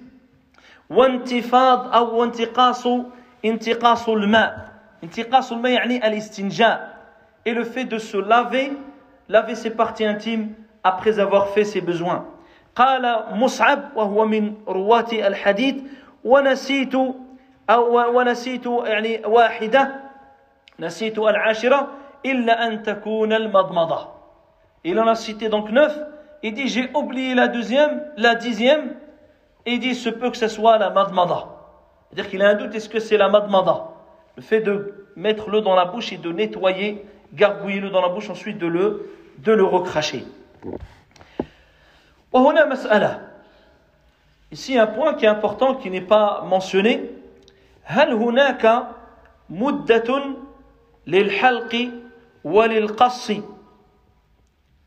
Wantifad 0.88 1.90
ou 2.12 2.22
intiqasu, 2.22 3.02
intiqasu 3.44 4.16
ma' 4.26 4.77
الماء 5.51 5.71
يعني 5.71 6.07
الاستنجاء 6.07 6.93
et 7.45 7.53
le 7.53 7.63
fait 7.63 7.85
de 7.85 7.97
se 7.97 8.17
laver 8.17 8.71
laver 9.29 9.55
ses 9.55 9.71
parties 9.71 10.05
intimes 10.05 10.53
après 10.83 11.19
avoir 11.19 11.49
fait 11.49 11.65
ses 11.65 11.81
besoins 11.81 12.25
قال 12.75 13.23
مصعب 13.31 13.79
وهو 13.95 14.25
من 14.25 14.53
رواة 14.67 15.11
الحديث 15.13 15.75
ونسيت 16.23 16.95
أو 17.69 18.17
ونسيت 18.19 18.65
يعني 18.65 19.21
واحدة 19.25 19.95
نسيت 20.79 21.19
العاشرة 21.19 21.87
إلا 22.25 22.67
أن 22.67 22.83
تكون 22.83 23.33
المضمضة 23.33 24.13
Il 24.85 24.99
en 24.99 25.07
a 25.07 25.15
cité 25.15 25.47
donc 25.47 25.71
neuf. 25.71 25.97
Il 26.41 26.53
dit 26.53 26.67
j'ai 26.67 26.89
oublié 26.93 27.35
la 27.35 27.47
deuxième, 27.47 28.03
la 28.17 28.35
dixième. 28.35 28.95
Et 29.65 29.75
il 29.75 29.79
dit 29.79 29.95
se 29.95 30.09
peut 30.09 30.29
que 30.29 30.35
ce 30.35 30.49
soit 30.49 30.77
la 30.77 30.89
madmada. 30.89 31.45
C'est-à-dire 32.09 32.29
qu'il 32.29 32.41
a 32.41 32.49
un 32.49 32.55
doute 32.55 32.75
est-ce 32.75 32.89
que 32.89 32.99
c'est 32.99 33.15
la 33.15 33.29
madmada 33.29 33.85
Le 34.37 34.41
fait 34.41 34.61
de 34.61 35.07
mettre 35.15 35.49
l'eau 35.49 35.61
dans 35.61 35.75
la 35.75 35.85
bouche 35.85 36.11
et 36.11 36.17
de 36.17 36.31
nettoyer, 36.31 37.05
gargouiller 37.33 37.79
l'eau 37.79 37.89
dans 37.89 38.01
la 38.01 38.09
bouche, 38.09 38.29
ensuite 38.29 38.57
de 38.57 38.67
le, 38.67 39.11
de 39.39 39.51
le 39.51 39.63
recracher. 39.63 40.25
وهنا 42.33 42.65
مسألة 42.65 43.29
Ici 44.51 44.77
un 44.77 44.87
point 44.87 45.13
qui 45.15 45.25
est 45.25 45.29
important 45.29 45.75
qui 45.75 45.89
n'est 45.89 46.01
pas 46.01 46.43
mentionné. 46.47 47.09
هل 47.83 48.13
هناك 48.13 48.87
مدة 49.49 50.09
للحلق 51.07 51.89
وللقص 52.43 53.31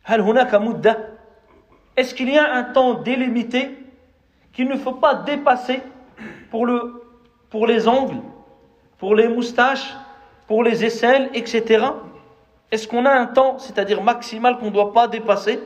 هل 0.05 0.21
هناك 0.21 0.55
مدة 0.55 1.17
Est-ce 1.97 2.15
qu'il 2.15 2.29
y 2.31 2.39
a 2.39 2.53
un 2.55 2.65
temps 2.65 2.95
délimité 2.95 3.71
qu'il 4.53 4.69
ne 4.69 4.77
faut 4.77 4.93
pas 4.93 5.15
dépasser 5.15 5.83
pour, 6.51 6.67
le, 6.67 7.03
pour 7.51 7.67
les 7.67 7.89
ongles, 7.89 8.21
pour 9.01 9.15
les 9.15 9.29
moustaches, 9.29 9.95
pour 10.47 10.63
les 10.63 10.85
aisselles, 10.85 11.31
etc. 11.35 11.87
Est-ce 12.71 12.89
qu'on 12.89 13.05
a 13.05 13.11
un 13.13 13.27
temps, 13.27 13.59
c'est-à-dire 13.59 14.03
maximal, 14.03 14.59
qu'on 14.59 14.67
ne 14.67 14.71
doit 14.71 14.93
pas 14.93 15.09
dépasser 15.09 15.61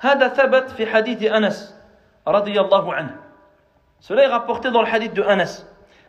هذا 0.00 0.28
ثبت 0.28 0.70
في 0.70 0.86
حديث 0.86 1.22
أنس 1.22 1.74
رضي 2.28 2.60
الله 2.60 2.94
عنه 2.94 3.16
Cela 4.00 4.24
est 4.24 4.26
rapporté 4.26 4.70
dans 4.70 4.82
le 4.82 4.88
hadith 4.88 5.14
de 5.14 5.22
Anas. 5.22 5.64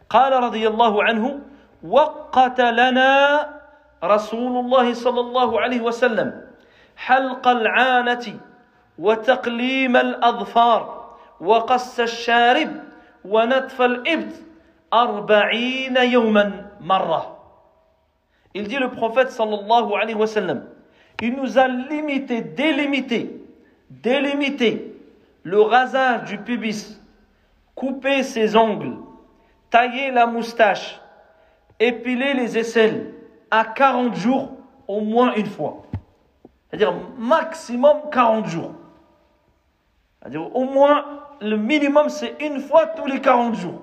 قال 0.10 0.34
رضي 0.34 0.68
الله 0.68 1.04
عنه 1.04 1.40
وقت 1.84 2.62
لنا 2.62 3.50
رسول 4.04 4.66
الله 4.66 4.94
صلى 4.94 5.20
الله 5.20 5.62
عليه 5.62 5.82
وسلم 5.82 6.42
حلق 6.98 7.48
العانة 7.48 8.40
وتقليم 9.00 9.96
الأظفار 9.98 11.16
وقص 11.40 12.00
الشارب 12.00 12.72
ونتف 13.26 13.82
الإبت 13.82 14.36
arba'ina 14.91 16.05
yawman 16.05 16.71
marra. 16.81 17.37
Il 18.55 18.67
dit 18.67 18.77
le 18.77 18.91
prophète 18.91 19.31
sallallahu 19.31 19.95
alayhi 19.95 20.15
wa 20.15 20.27
sallam, 20.27 20.65
il 21.21 21.37
nous 21.37 21.59
a 21.59 21.69
limité, 21.69 22.41
délimité, 22.41 23.41
délimité 23.91 24.95
le 25.43 25.61
rasage 25.61 26.29
du 26.29 26.39
pubis, 26.39 26.99
couper 27.75 28.23
ses 28.23 28.57
ongles, 28.57 28.97
tailler 29.71 30.11
la 30.11 30.27
moustache, 30.27 31.01
épiler 31.79 32.35
les 32.35 32.59
aisselles 32.59 33.15
à 33.51 33.65
40 33.65 34.15
jours 34.17 34.51
au 34.87 35.01
moins 35.01 35.35
une 35.35 35.47
fois. 35.47 35.83
C'est-à-dire 36.69 36.95
maximum 37.19 38.11
40 38.13 38.47
jours. 38.47 38.73
C'est-à-dire 40.21 40.55
au 40.55 40.65
moins 40.65 41.05
le 41.41 41.57
minimum 41.57 42.09
c'est 42.09 42.37
une 42.41 42.61
fois 42.61 42.87
tous 42.87 43.07
les 43.07 43.21
40 43.21 43.55
jours. 43.55 43.83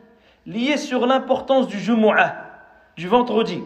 liés 0.45 0.77
sur 0.77 1.05
l'importance 1.05 1.67
du 1.67 1.79
Jumu'ah, 1.79 2.35
du 2.97 3.07
vendredi, 3.07 3.63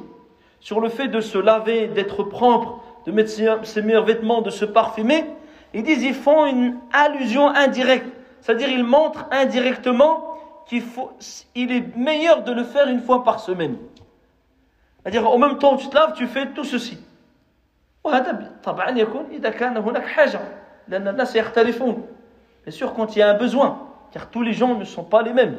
sur 0.60 0.80
le 0.80 0.90
fait 0.90 1.08
de 1.08 1.22
se 1.22 1.38
laver, 1.38 1.88
d'être 1.88 2.24
propre, 2.24 2.82
de 3.06 3.12
mettre 3.12 3.32
ses 3.64 3.82
meilleurs 3.82 4.06
vêtements, 4.06 4.42
de 4.42 4.50
se 4.50 4.66
parfumer, 4.66 5.26
ils 5.74 5.84
disent 5.84 6.04
ils 6.04 6.16
font 6.16 6.46
une 6.46 6.78
allusion 6.94 7.48
indirecte, 7.50 8.08
c'est-à-dire 8.42 8.70
ils 8.70 8.84
montrent 8.84 9.26
indirectement 9.32 10.36
qu'il 10.68 10.82
faut, 10.82 11.12
il 11.54 11.72
est 11.72 11.96
meilleur 11.96 12.44
de 12.44 12.52
le 12.52 12.64
faire 12.64 12.88
une 12.88 13.02
fois 13.02 13.24
par 13.24 13.40
semaine. 13.40 13.78
C'est-à-dire 15.02 15.30
en 15.30 15.38
même 15.38 15.60
temps 15.60 15.76
où 15.76 15.78
tu 15.78 15.88
te 15.88 15.96
laves, 15.96 16.14
tu 16.14 16.28
fais 16.28 16.48
tout 16.48 16.64
ceci. 16.64 16.98
Bien 22.64 22.72
sûr, 22.72 22.94
quand 22.94 23.16
il 23.16 23.20
y 23.20 23.22
a 23.22 23.30
un 23.30 23.36
besoin, 23.36 23.88
car 24.12 24.30
tous 24.30 24.42
les 24.42 24.54
gens 24.54 24.76
ne 24.76 24.84
sont 24.84 25.04
pas 25.04 25.22
les 25.22 25.34
mêmes. 25.34 25.58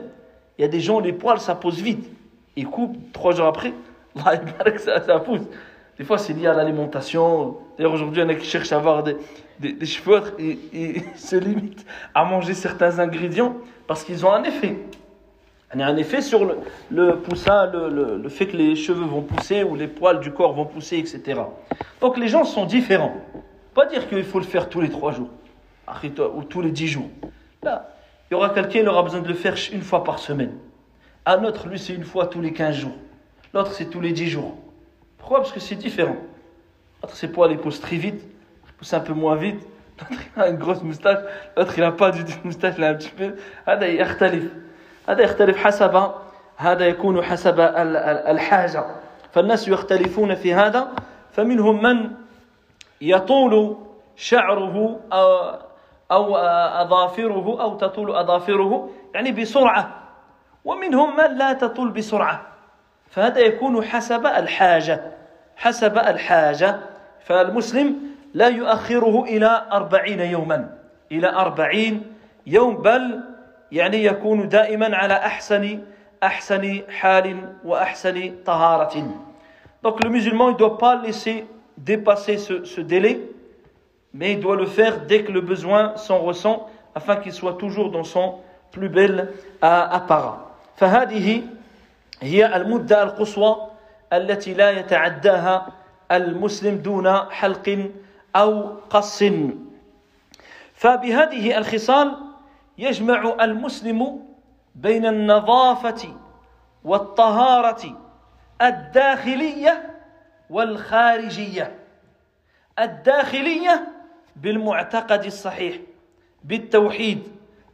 Il 0.58 0.62
y 0.62 0.64
a 0.64 0.68
des 0.68 0.80
gens, 0.80 1.00
les 1.00 1.12
poils, 1.12 1.40
ça 1.40 1.54
pousse 1.54 1.80
vite. 1.80 2.08
Ils 2.56 2.66
coupent, 2.66 2.96
trois 3.12 3.34
jours 3.34 3.46
après, 3.46 3.72
ça, 4.78 5.02
ça 5.02 5.18
pousse. 5.20 5.42
Des 5.98 6.04
fois, 6.04 6.18
c'est 6.18 6.32
lié 6.32 6.46
à 6.46 6.54
l'alimentation. 6.54 7.56
D'ailleurs, 7.76 7.92
aujourd'hui, 7.92 8.20
il 8.20 8.24
y 8.24 8.26
en 8.26 8.30
a 8.30 8.34
qui 8.34 8.46
cherchent 8.46 8.72
à 8.72 8.76
avoir 8.76 9.02
des, 9.02 9.16
des, 9.58 9.86
cheveux 9.86 10.22
et, 10.38 10.58
et 10.72 11.02
se 11.16 11.36
limitent 11.36 11.86
à 12.14 12.24
manger 12.24 12.54
certains 12.54 12.98
ingrédients 12.98 13.56
parce 13.86 14.04
qu'ils 14.04 14.24
ont 14.24 14.32
un 14.32 14.44
effet. 14.44 14.76
Il 15.74 15.80
y 15.80 15.82
a 15.82 15.86
un 15.88 15.96
effet 15.96 16.22
sur 16.22 16.44
le, 16.44 16.58
le 16.90 17.16
poussin, 17.16 17.66
le, 17.66 17.90
le, 17.90 18.16
le 18.18 18.28
fait 18.28 18.46
que 18.46 18.56
les 18.56 18.76
cheveux 18.76 19.04
vont 19.04 19.22
pousser 19.22 19.62
ou 19.62 19.74
les 19.74 19.88
poils 19.88 20.20
du 20.20 20.32
corps 20.32 20.52
vont 20.52 20.64
pousser, 20.64 20.96
etc. 20.96 21.40
Donc 22.00 22.16
les 22.16 22.28
gens 22.28 22.44
sont 22.44 22.66
différents. 22.66 23.14
Pas 23.74 23.84
dire 23.86 24.08
qu'il 24.08 24.24
faut 24.24 24.38
le 24.38 24.44
faire 24.44 24.68
tous 24.68 24.80
les 24.80 24.88
trois 24.88 25.12
jours 25.12 25.28
ou 26.34 26.44
tous 26.44 26.62
les 26.62 26.70
dix 26.70 26.88
jours. 26.88 27.10
Là, 27.62 27.95
il 28.29 28.33
y 28.33 28.37
aura 28.37 28.49
quelqu'un 28.49 28.81
qui 28.81 28.87
aura 28.87 29.03
besoin 29.03 29.19
de 29.21 29.27
le 29.27 29.33
faire 29.33 29.55
une 29.73 29.81
fois 29.81 30.03
par 30.03 30.19
semaine. 30.19 30.57
Un 31.25 31.43
autre, 31.43 31.67
lui, 31.67 31.77
c'est 31.77 31.93
une 31.93 32.03
fois 32.03 32.27
tous 32.27 32.41
les 32.41 32.53
quinze 32.53 32.75
jours. 32.75 32.95
L'autre, 33.53 33.73
c'est 33.73 33.85
tous 33.85 33.99
les 33.99 34.13
dix 34.13 34.29
jours. 34.29 34.55
Pourquoi 35.17 35.39
Parce 35.39 35.51
que 35.51 35.59
c'est 35.59 35.75
différent. 35.75 36.15
L'autre, 37.01 37.15
ses 37.15 37.27
poils, 37.27 37.51
il 37.51 37.57
pousse 37.57 37.81
très 37.81 37.97
vite. 37.97 38.23
Il 38.67 38.73
pousse 38.73 38.93
un 38.93 39.01
peu 39.01 39.13
moins 39.13 39.35
vite. 39.35 39.61
L'autre, 39.99 40.21
il 40.35 40.41
a 40.41 40.47
une 40.47 40.57
grosse 40.57 40.81
moustache. 40.81 41.19
L'autre, 41.57 41.73
il 41.77 41.81
n'a 41.81 41.91
pas 41.91 42.11
du 42.11 42.23
tout 42.23 42.31
de 42.31 42.45
moustache, 42.45 42.75
il 42.77 42.83
a 42.83 42.89
un 42.89 42.95
petit 42.95 43.11
peu. 43.11 43.35
هذا 43.67 43.85
يختلف. 43.85 44.43
هذا 45.09 45.21
يختلف 45.21 45.57
حسب 45.57 46.11
هذا 46.57 46.87
يكون 46.87 47.23
حسب 47.23 47.59
الحاجة. 47.59 48.85
فالناس 49.33 49.67
يختلفون 49.67 50.35
في 50.35 50.53
هذا. 50.53 50.91
فمنهم 51.33 51.83
من 51.83 52.11
يطول 53.01 53.77
شعره 54.15 54.99
أو 56.12 56.36
أظافره 56.36 57.56
أو 57.60 57.76
تطول 57.76 58.16
أظافره 58.16 58.90
يعني 59.14 59.32
بسرعة. 59.32 59.90
ومنهم 60.64 61.16
من 61.16 61.38
لا 61.38 61.52
تطول 61.52 61.90
بسرعة. 61.90 62.42
فهذا 63.10 63.40
يكون 63.40 63.84
حسب 63.84 64.26
الحاجة. 64.26 65.12
حسب 65.56 65.98
الحاجة. 65.98 66.80
فالمسلم 67.24 67.96
لا 68.34 68.48
يؤخره 68.48 69.24
إلى 69.24 69.66
أربعين 69.72 70.20
يوما. 70.20 70.70
إلى 71.12 71.28
أربعين 71.28 72.12
يوم 72.46 72.76
بل 72.76 73.20
يعني 73.72 74.04
يكون 74.04 74.48
دائما 74.48 74.96
على 74.96 75.14
أحسن 75.14 75.82
أحسن 76.22 76.82
حال 76.90 77.52
وأحسن 77.64 78.34
طهارة. 78.46 79.04
Donc 79.82 80.02
le 80.02 80.10
musulman 80.10 80.52
ne 80.52 80.56
doit 80.56 80.78
pas 80.78 80.96
laisser 80.96 81.46
dépasser 81.76 82.38
ce, 82.38 82.64
ce 82.64 82.80
délai. 82.80 83.20
mais 84.15 84.33
il 84.33 84.39
doit 84.39 84.55
le 84.55 84.65
faire 84.65 85.05
dès 85.05 85.23
que 85.23 85.31
le 85.31 85.41
besoin 85.41 85.95
s'en 85.95 86.19
ressent, 86.19 86.69
afin 86.95 87.15
qu'il 87.17 87.31
soit 87.31 87.53
toujours 87.53 87.91
dans 87.91 88.03
son 88.03 88.39
plus 88.71 88.89
bel 88.89 89.29
apparat. 89.61 90.47
فهذه 90.75 91.43
هي 92.21 92.55
المدة 92.55 93.03
القصوى 93.03 93.55
التي 94.13 94.53
لا 94.53 94.71
يتعداها 94.71 95.67
المسلم 96.11 96.77
دون 96.77 97.07
حلق 97.29 97.89
أو 98.35 98.77
قص 98.89 99.23
فبهذه 100.73 101.57
الخصال 101.57 102.17
يجمع 102.77 103.35
المسلم 103.41 104.19
بين 104.75 105.05
النظافة 105.05 106.13
والطهارة 106.83 107.97
الداخلية 108.61 109.91
والخارجية 110.49 111.79
الداخلية 112.79 113.87
بالمعتقد 114.36 115.24
الصحيح 115.24 115.76
بالتوحيد 116.44 117.22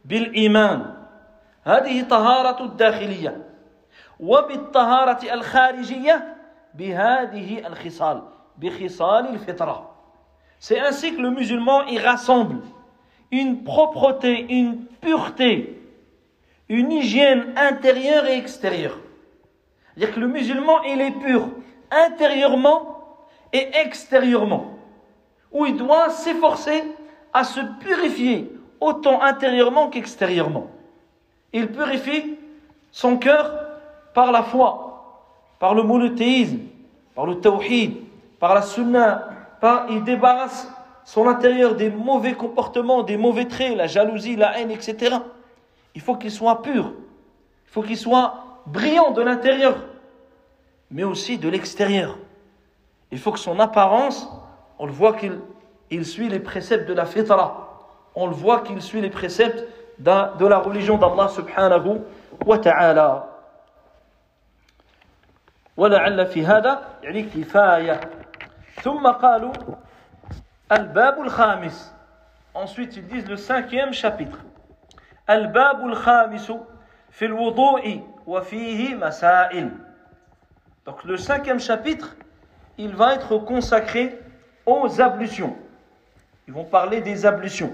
بالايمان 0.05 0.93
هذه 1.63 2.03
طهاره 2.03 2.63
الداخليه 2.63 3.45
وبالطهاره 4.19 5.33
الخارجيه 5.33 6.35
بهذه 6.73 7.67
الخصال 7.67 8.21
بخصال 8.57 9.27
الفطره 9.27 9.89
C'est 10.59 10.79
ainsi 10.79 11.13
que 11.13 11.21
le 11.21 11.29
musulman 11.29 11.85
y 11.87 11.99
rassemble 11.99 12.61
une 13.31 13.65
propreté, 13.65 14.45
une 14.49 14.85
pureté, 15.01 15.81
une 16.69 16.89
hygiène 16.89 17.53
intérieure 17.57 18.25
et 18.27 18.37
extérieure. 18.37 18.97
C'est-à-dire 19.93 20.15
que 20.15 20.19
le 20.21 20.27
musulman, 20.27 20.81
il 20.83 21.01
est 21.01 21.11
pur 21.11 21.49
intérieurement 21.91 22.97
et 23.51 23.71
extérieurement 23.73 24.72
où 25.53 25.65
il 25.65 25.77
doit 25.77 26.09
s'efforcer 26.09 26.83
à 27.31 27.43
se 27.43 27.59
purifier 27.79 28.51
autant 28.79 29.21
intérieurement 29.21 29.89
qu'extérieurement. 29.89 30.67
Il 31.53 31.71
purifie 31.71 32.35
son 32.91 33.17
cœur 33.17 33.53
par 34.13 34.31
la 34.31 34.43
foi, 34.43 35.29
par 35.59 35.73
le 35.73 35.83
monothéisme, 35.83 36.59
par 37.15 37.25
le 37.25 37.39
tawhid, 37.39 37.95
par 38.39 38.53
la 38.53 38.61
sunnah, 38.61 39.29
par, 39.61 39.85
il 39.89 40.03
débarrasse 40.03 40.69
son 41.05 41.27
intérieur 41.27 41.75
des 41.75 41.89
mauvais 41.89 42.33
comportements, 42.33 43.03
des 43.03 43.17
mauvais 43.17 43.45
traits, 43.45 43.77
la 43.77 43.87
jalousie, 43.87 44.35
la 44.35 44.59
haine, 44.59 44.71
etc. 44.71 45.17
Il 45.95 46.01
faut 46.01 46.15
qu'il 46.15 46.31
soit 46.31 46.61
pur, 46.61 46.93
il 47.67 47.71
faut 47.71 47.83
qu'il 47.83 47.97
soit 47.97 48.35
brillant 48.65 49.11
de 49.11 49.21
l'intérieur, 49.21 49.75
mais 50.89 51.03
aussi 51.03 51.37
de 51.37 51.49
l'extérieur. 51.49 52.17
Il 53.11 53.19
faut 53.19 53.31
que 53.31 53.39
son 53.39 53.59
apparence 53.59 54.27
on 54.82 54.86
le 54.86 54.92
voit 54.92 55.14
qu'il 55.14 55.40
il 55.90 56.04
suit 56.04 56.28
les 56.28 56.40
préceptes 56.40 56.88
de 56.88 56.94
la 56.94 57.06
fitra. 57.06 57.68
On 58.14 58.26
le 58.26 58.34
voit 58.34 58.60
qu'il 58.60 58.80
suit 58.82 59.00
les 59.00 59.10
préceptes 59.10 59.64
de, 59.98 60.36
de 60.38 60.46
la 60.46 60.58
religion 60.58 60.98
d'Allah 60.98 61.28
subhanahu 61.28 62.00
wa 62.44 62.58
ta'ala. 62.58 63.24
ولعل 65.78 66.26
في 66.26 66.46
هذا 66.46 66.82
يعني 67.02 67.22
كفاية 67.22 68.00
ثم 68.82 69.06
قالوا 69.06 69.52
الباب 70.72 71.20
الخامس 71.20 71.94
ensuite 72.54 72.96
ils 72.96 73.06
disent 73.06 73.28
le 73.28 73.36
cinquième 73.36 73.92
chapitre 73.92 74.38
الباب 75.30 75.86
الخامس 75.86 76.52
في 77.10 77.24
الوضوء 77.24 78.00
وفيه 78.26 78.94
مسائل 78.94 79.70
donc 80.84 81.04
le 81.04 81.16
cinquième 81.16 81.60
chapitre 81.60 82.16
il 82.78 82.96
va 82.96 83.14
être 83.14 83.38
consacré 83.38 84.18
aux 84.65 85.01
ablutions. 85.01 85.55
Ils 86.47 86.53
vont 86.53 86.65
parler 86.65 87.01
des 87.01 87.25
ablutions. 87.25 87.73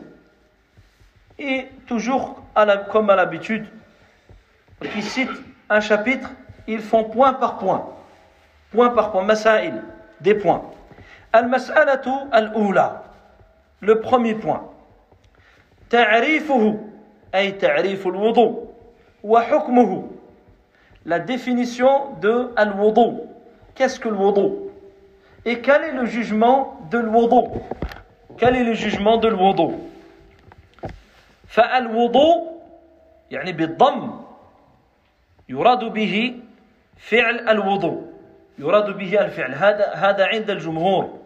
Et 1.38 1.67
toujours, 1.88 2.43
comme 2.91 3.10
à 3.10 3.15
l'habitude, 3.15 3.65
ils 4.95 5.04
citent 5.04 5.30
un 5.69 5.80
chapitre, 5.80 6.30
ils 6.67 6.82
font 6.82 7.06
point 7.06 7.34
par 7.34 7.58
point. 7.58 7.89
Point 8.71 8.89
par 8.89 9.12
point, 9.12 9.23
masail, 9.23 9.73
des 10.21 10.36
points. 10.36 10.63
Al-mas'alatu 11.34 12.10
al-ula. 12.32 13.04
Le 13.82 14.02
premier 14.02 14.36
point. 14.36 14.69
Ta'rifuhu, 15.89 16.75
ay 17.34 17.58
ta'rifu 17.58 18.10
al-wudu, 18.10 18.58
wa. 19.23 19.45
La 21.06 21.19
définition 21.19 22.15
de 22.21 22.52
al-wudu. 22.56 23.21
Qu'est-ce 23.75 23.99
que 23.99 24.10
le 24.10 24.15
wudu? 24.15 24.69
Et 25.45 25.62
quel 25.62 25.84
est 25.84 25.93
le 25.93 26.06
jugement 26.06 26.78
de 26.91 26.97
l'wudu. 26.97 27.47
Quel 28.38 28.56
est 28.56 28.63
le 28.63 28.73
jugement 28.73 29.17
de 29.17 29.28
l'wudu? 29.28 29.75
فالوضوء 31.49 32.62
يعني 33.32 33.52
بالضم 33.52 34.21
يراد 35.49 35.84
به 35.84 36.36
فعل 36.97 37.49
الوضوء 37.49 38.13
يراد 38.60 38.97
به 38.97 39.22
الفعل 39.22 39.53
هذا 39.53 39.93
هذا 39.93 40.26
عند 40.26 40.49
الجمهور 40.49 41.20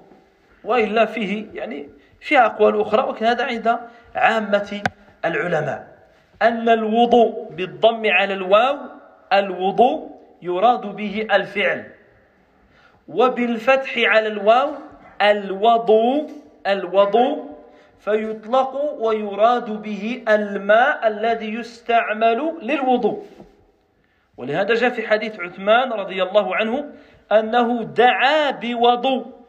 والا 0.64 1.06
فيه 1.06 1.46
يعني 1.54 1.90
فيها 2.20 2.46
اقوال 2.46 2.82
أخرى 2.82 3.04
ولكن 3.04 3.26
هذا 3.26 3.44
عند 3.44 3.80
عامه 4.16 4.82
العلماء 5.26 5.88
ان 6.42 6.70
الوضوء 6.70 7.52
بالضم 7.52 8.02
على 8.06 8.34
الواو 8.34 8.78
الوضوء 9.34 10.10
يراد 10.42 10.82
به 10.96 11.28
الفعل 11.32 11.92
وبالفتح 13.08 13.94
على 13.98 14.28
الواو 14.28 14.72
الوضوء 15.24 16.30
الوضوء 16.68 17.54
فيطلق 18.00 18.76
ويراد 19.00 19.82
به 19.82 20.24
الماء 20.30 21.08
الذي 21.08 21.54
يستعمل 21.54 22.54
للوضوء 22.62 23.26
ولهذا 24.38 24.74
جاء 24.74 24.90
في 24.90 25.08
حديث 25.08 25.40
عثمان 25.40 25.94
رضي 25.94 26.24
الله 26.24 26.56
عنه 26.56 26.94
أنه 27.32 27.84
دعا 27.84 28.52
بوضوء 28.52 29.44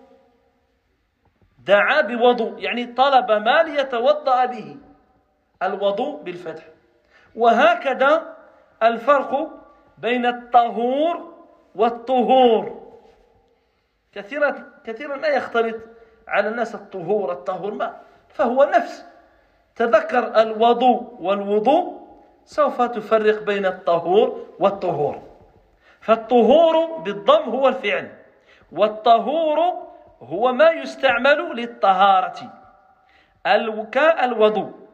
دعا 1.67 2.01
بوضوء 2.01 2.59
يعني 2.59 2.87
طلب 2.87 3.33
ما 3.33 3.63
ليتوضأ 3.63 4.45
به. 4.45 4.77
الوضوء 5.63 6.23
بالفتح. 6.23 6.65
وهكذا 7.37 8.37
الفرق 8.83 9.51
بين 9.99 10.27
الطهور 10.27 11.35
والطهور. 11.75 12.85
كثيرا 14.13 14.74
كثيرا 14.85 15.17
ما 15.17 15.29
يختلط 15.29 15.77
على 16.29 16.49
الناس 16.49 16.75
الطهور 16.75 17.33
الطهور 17.33 17.75
ما 17.75 17.97
فهو 18.29 18.65
نفس 18.65 19.05
تذكر 19.77 20.41
الوضوء 20.43 21.17
والوضوء 21.21 22.05
سوف 22.45 22.83
تفرق 22.83 23.43
بين 23.43 23.67
الطهور 23.67 24.47
والطهور 24.59 25.23
فالطهور 26.01 26.87
بالضم 26.99 27.43
هو 27.51 27.69
الفعل 27.69 28.11
والطهور 28.73 29.59
هو 30.23 30.53
ما 30.53 30.71
يستعمل 30.71 31.57
للطهارة 31.57 32.53
الوضوء 33.47 34.85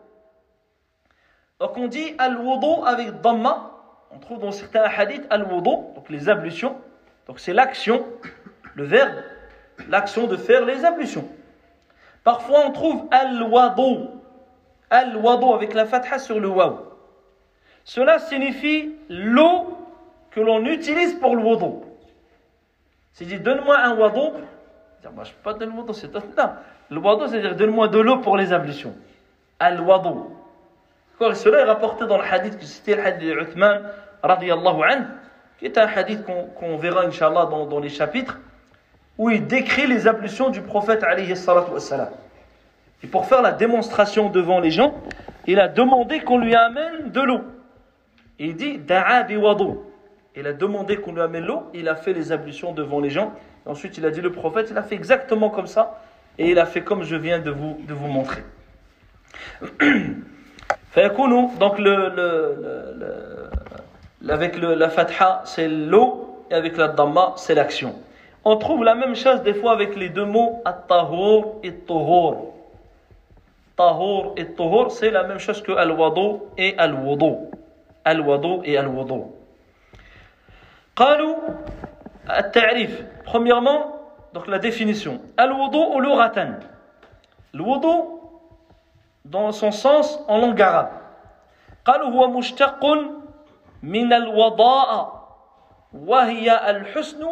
Donc 1.61 1.77
on 1.77 1.89
dit 1.89 2.15
al-wudu 2.19 2.87
avec 2.87 3.21
dhamma. 3.21 3.71
On 4.11 4.19
trouve 4.19 4.39
dans 4.39 4.51
certains 4.51 4.85
hadiths 4.85 5.27
al-wudu, 5.29 5.93
donc 5.95 6.09
les 6.09 6.31
ablutions. 6.31 6.75
Donc 7.27 7.39
c'est 7.39 7.53
l'action, 7.53 8.07
le 8.75 8.85
verbe, 8.85 9.23
l'action 9.89 10.27
de 10.27 10.37
faire 10.37 10.65
les 10.65 10.85
ablutions. 10.85 11.27
Parfois 12.25 12.67
on 12.67 12.73
trouve 12.73 13.07
al-wadu, 13.11 14.09
al-wadu 14.91 15.53
avec 15.55 15.75
la 15.75 15.87
fatha 15.87 16.19
sur 16.19 16.41
le 16.41 16.49
waw. 16.49 16.81
Cela 17.85 18.19
signifie 18.19 18.95
l'eau 19.09 19.77
que 20.31 20.41
l'on 20.41 20.65
utilise 20.65 21.15
pour 21.15 21.35
le 21.35 21.43
wudu. 21.43 21.85
Si 23.13 23.27
dit 23.27 23.39
donne-moi 23.39 23.77
un 23.79 23.97
wadu, 23.97 24.21
moi 25.15 25.25
je 25.25 25.31
ne 25.31 25.35
peux 25.35 25.43
pas 25.43 25.55
donner 25.55 25.73
le 25.73 25.81
wudu, 25.81 25.95
c'est 25.95 26.13
non. 26.15 26.51
Le 26.91 26.99
wadu 26.99 27.29
c'est-à-dire 27.29 27.57
donne-moi 27.57 27.89
de 27.89 27.99
l'eau 27.99 28.19
pour 28.19 28.37
les 28.37 28.53
ablutions. 28.53 28.95
Al-wadu. 29.59 30.21
Cela 31.35 31.61
est 31.61 31.65
rapporté 31.65 32.07
dans 32.07 32.17
le 32.17 32.25
hadith 32.25 32.59
que 32.59 32.65
c'était 32.65 32.97
le 32.97 33.05
hadith 33.05 33.37
d'Uthman 33.37 33.83
qui 35.59 35.67
est 35.67 35.79
un 35.79 35.87
hadith 35.87 36.25
qu'on 36.25 36.77
verra 36.79 37.03
inshallah 37.03 37.47
dans, 37.47 37.67
dans 37.67 37.81
les 37.81 37.91
chapitres, 37.91 38.39
où 39.21 39.29
il 39.29 39.47
décrit 39.47 39.87
les 39.87 40.09
ablutions 40.09 40.49
du 40.49 40.63
prophète 40.63 41.05
alayhi. 41.05 41.35
Et 43.03 43.07
pour 43.07 43.27
faire 43.27 43.43
la 43.43 43.53
démonstration 43.53 44.31
devant 44.31 44.61
les 44.61 44.71
gens, 44.71 44.95
il 45.47 45.61
a 45.61 45.69
demandé 45.69 46.21
qu'on 46.21 46.39
lui 46.39 46.55
amène 46.55 47.11
de 47.11 47.21
l'eau. 47.21 47.43
Il 48.39 48.57
dit 48.57 48.79
Da'a 48.79 49.27
Il 49.29 50.47
a 50.47 50.55
demandé 50.55 50.97
qu'on 50.97 51.13
lui 51.13 51.21
amène 51.21 51.45
l'eau, 51.45 51.65
il 51.75 51.87
a 51.91 51.97
fait 51.97 52.15
les 52.15 52.33
ablutions 52.33 52.73
devant 52.73 52.99
les 52.99 53.11
gens. 53.11 53.35
Ensuite, 53.67 53.99
il 53.99 54.07
a 54.07 54.11
dit 54.11 54.23
le 54.23 54.33
prophète, 54.33 54.69
il 54.71 54.79
a 54.79 54.83
fait 54.83 54.95
exactement 54.95 55.51
comme 55.51 55.67
ça, 55.67 56.01
et 56.39 56.51
il 56.51 56.59
a 56.59 56.65
fait 56.65 56.81
comme 56.81 57.03
je 57.03 57.17
viens 57.17 57.41
de 57.41 57.51
vous, 57.51 57.77
de 57.87 57.93
vous 57.93 58.07
montrer. 58.09 58.43
donc 61.61 61.79
le, 61.79 62.09
le, 62.09 63.51
le, 64.23 64.33
avec 64.33 64.57
la 64.57 64.89
fatha 64.89 65.43
c'est 65.45 65.69
l'eau 65.69 66.43
et 66.51 66.55
avec 66.55 66.79
la 66.79 66.89
dhamma 66.89 67.35
c'est 67.37 67.55
l'action. 67.55 67.95
On 68.45 68.57
trouve 68.57 68.85
la 68.85 68.95
même 68.95 69.15
chose 69.15 69.43
des 69.43 69.55
fois 69.55 69.73
avec 69.73 69.97
les 69.97 70.09
deux 70.09 70.25
mots 70.25 70.63
at-tahur 70.65 71.57
et 71.63 71.75
tahur. 71.75 72.55
Tahur 73.77 74.33
et 74.37 74.47
tahur, 74.55 74.91
c'est 74.91 75.11
la 75.11 75.25
même 75.25 75.39
chose 75.39 75.63
que 75.63 75.73
al 75.73 75.93
wado 75.93 76.49
et 76.57 76.75
al 76.79 76.95
wado. 76.95 77.51
Al 78.05 78.21
wado 78.23 78.63
et 78.65 78.79
Al-Wado. 78.79 79.37
Qalu 80.97 81.35
at-ta'rif. 82.27 83.05
Premièrement, 83.25 83.97
donc 84.33 84.47
la 84.47 84.59
définition. 84.59 85.21
Al 85.37 85.53
wado 85.53 85.95
ou 85.95 86.01
luratan. 86.01 86.61
Al-wudu 87.53 88.21
dans 89.25 89.53
son 89.53 89.71
sens 89.71 90.19
en 90.29 90.39
langue 90.39 90.61
arabe. 90.63 90.91
Qalu 91.85 92.07
huwa 92.07 92.29
mushtaqun 92.29 93.21
min 93.83 94.11
al-wada'a 94.11 95.13
wa 95.93 96.21
al-husn. 96.21 97.23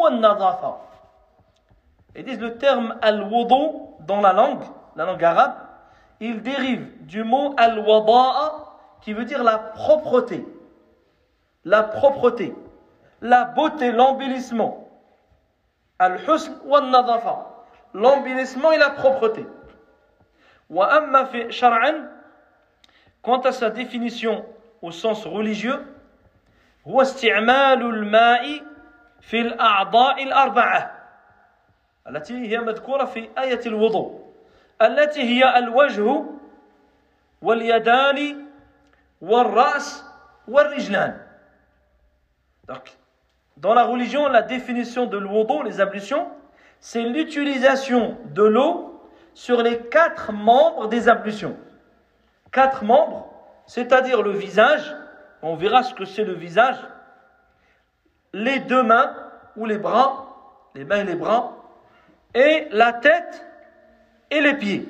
Ils 2.18 2.24
disent 2.24 2.39
le 2.39 2.58
terme 2.58 2.98
al-wudu 3.02 3.78
dans 4.02 4.22
la 4.22 4.34
langue, 4.34 4.64
la 4.96 5.06
langue 5.06 5.24
arabe, 5.24 5.56
il 6.20 6.41
dérive 6.41 7.06
du 7.06 7.24
mot 7.24 7.54
al-wada'a 7.58 8.54
qui 9.02 9.14
veut 9.14 9.26
dire 9.26 9.44
la 9.44 9.58
propreté. 9.58 10.46
La 11.66 11.84
propreté, 11.84 12.54
la 13.22 13.46
beauté, 13.46 13.91
l'embellissement. 13.91 14.88
Al-husn 16.00 16.54
wa 16.66 16.82
nadafa 16.82 17.50
L'embellissement 17.94 18.72
et 18.72 18.78
la 18.78 18.89
propreté. 18.91 19.46
وأما 20.70 21.24
في 21.24 21.52
شرعا 21.52 22.10
quant 23.22 23.39
à 23.41 23.52
sa 23.52 23.70
définition 23.70 24.46
au 24.82 24.91
sens 24.91 25.26
religieux 25.26 25.80
هو 26.88 27.02
استعمال 27.02 27.82
الماء 27.82 28.64
في 29.22 29.41
الأعضاء 29.41 30.24
الأربعة 30.24 30.97
التي 32.08 32.50
هي 32.50 32.60
مذكورة 32.60 33.06
في 33.06 33.30
آية 33.38 33.62
الوضوء 33.66 34.24
التي 34.82 35.22
هي 35.22 35.58
الوجه 35.58 36.24
واليدان 37.41 38.46
والرأس 39.22 40.04
والرجلان 40.48 41.20
Donc, 42.66 42.98
dans 43.58 43.74
la 43.74 43.84
religion, 43.84 44.30
la 44.30 44.41
définition 44.41 45.06
de 45.06 45.18
l'wudu, 45.18 45.64
les 45.66 45.82
ablutions, 45.82 46.30
c'est 46.80 47.02
l'utilisation 47.02 48.18
de 48.32 48.44
l'eau 48.44 49.02
sur 49.34 49.62
les 49.62 49.80
quatre 49.80 50.32
membres 50.32 50.88
des 50.88 51.10
ablutions. 51.10 51.58
Quatre 52.54 52.86
membres, 52.86 53.28
c'est-à-dire 53.68 54.22
le 54.22 54.32
visage, 54.32 54.96
on 55.41 55.56
verra 55.56 55.84
ce 55.84 55.94
que 55.94 56.06
c'est 56.06 56.24
le 56.24 56.34
visage, 56.34 56.78
les 58.32 58.60
deux 58.60 58.84
mains 58.84 59.14
ou 59.58 59.66
les 59.66 59.78
bras, 59.78 60.70
les 60.74 60.86
mains 60.86 61.02
et 61.02 61.04
les 61.04 61.16
bras, 61.16 61.57
et 62.35 62.68
la 62.70 62.93
tête 62.93 63.47
et 64.31 64.41
les 64.41 64.55
pieds. 64.55 64.89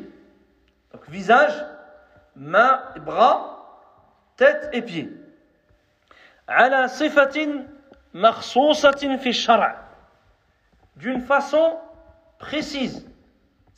Donc 0.92 1.08
visage, 1.08 1.52
mains, 2.36 2.82
bras, 3.04 3.82
tête 4.36 4.70
et 4.72 4.82
pieds. 4.82 5.10
d'une 10.96 11.20
façon 11.20 11.78
précise 12.38 13.08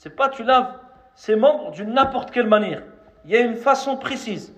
c'est 0.00 0.16
pas 0.16 0.30
tu 0.30 0.42
laves 0.44 0.78
ses 1.14 1.36
membres 1.36 1.72
d'une 1.72 1.92
n'importe 1.92 2.30
quelle 2.30 2.46
manière. 2.46 2.82
Il 3.26 3.30
y 3.32 3.36
a 3.36 3.40
une 3.40 3.56
façon 3.56 3.98
précise. 3.98 4.50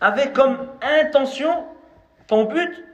Avec 0.00 0.32
comme 0.32 0.68
intention, 0.80 1.64
ton 2.28 2.44
but, 2.44 2.84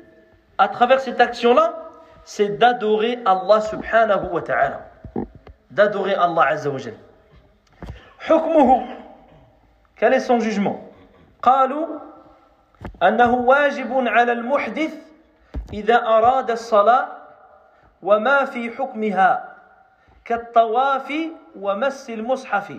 à 0.57 0.67
travers 0.67 0.99
cette 0.99 1.19
action-là, 1.19 1.89
c'est 2.23 2.57
d'adorer 2.57 3.19
Allah 3.25 3.61
subhanahu 3.61 4.27
wa 4.31 4.41
ta'ala. 4.41 4.81
D'adorer 5.71 6.13
Allah 6.15 6.47
azza 6.49 6.69
wa 6.69 6.79
quel 9.95 10.13
est 10.13 10.19
son 10.19 10.39
jugement 10.39 10.87
قالوا 11.41 11.87
أنه 13.03 13.33
واجب 13.33 14.07
على 14.07 14.31
المحدث 14.31 14.93
إذا 15.73 16.05
أراد 16.05 16.51
الصلاة 16.51 17.07
وما 18.01 18.45
في 18.45 18.71
حكمها 18.71 19.55
كالطواف 20.25 21.13
ومس 21.55 22.09
المصحف 22.09 22.73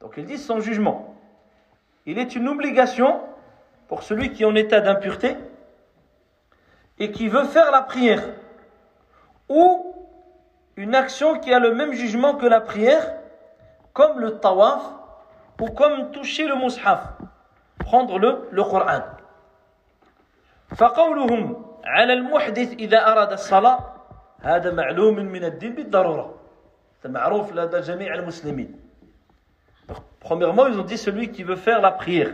Donc 0.00 0.16
ils 0.18 0.26
disent 0.26 0.44
son 0.44 0.60
jugement. 0.60 1.14
Il 2.04 2.18
est 2.18 2.36
une 2.36 2.48
obligation 2.48 3.20
pour 3.88 4.02
celui 4.02 4.32
qui 4.32 4.42
est 4.42 4.46
en 4.46 4.54
état 4.54 4.80
d'impureté 4.80 5.36
et 7.00 7.10
qui 7.10 7.28
veut 7.28 7.44
faire 7.44 7.70
la 7.70 7.82
prière 7.82 8.22
ou 9.48 9.94
une 10.76 10.94
action 10.94 11.38
qui 11.38 11.52
a 11.52 11.58
le 11.58 11.74
même 11.74 11.92
jugement 11.92 12.34
que 12.34 12.46
la 12.46 12.60
prière 12.60 13.14
comme 13.92 14.20
le 14.20 14.38
tawaf 14.38 14.82
ou 15.60 15.66
comme 15.66 16.10
toucher 16.10 16.46
le 16.46 16.56
mushaf 16.56 17.00
prendre 17.78 18.18
le, 18.18 18.48
le 18.50 18.64
Coran 18.64 19.02
فقولهم 20.76 21.64
على 21.84 22.12
المحدث 22.12 22.72
إذا 22.72 23.06
أراد 23.12 23.32
الصلاة 23.32 23.78
هذا 24.40 24.72
معلوم 24.72 25.16
من 25.16 25.44
الدين 25.44 25.74
بالضرورة 25.74 26.34
هذا 27.00 27.12
معروف 27.12 27.52
لدى 27.52 27.80
جميع 27.80 28.14
المسلمين 28.14 28.86
Premièrement, 30.20 30.66
ils 30.66 30.76
ont 30.76 30.82
dit 30.82 30.98
celui 30.98 31.30
qui 31.30 31.44
veut 31.44 31.54
faire 31.54 31.80
la 31.80 31.92
prière. 31.92 32.32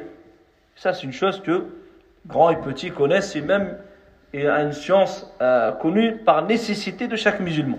Ça, 0.77 0.95
c'est 0.95 1.03
une 1.03 1.13
chose 1.13 1.43
que 1.43 1.67
grands 2.27 2.49
et 2.49 2.57
petits 2.57 2.91
connaissent 2.91 3.37
et 3.37 3.43
même 3.43 3.77
une 4.37 4.73
science 4.73 5.31
euh, 5.41 5.73
connue 5.73 6.17
par 6.17 6.45
nécessité 6.45 7.07
de 7.07 7.17
chaque 7.17 7.41
musulman. 7.41 7.79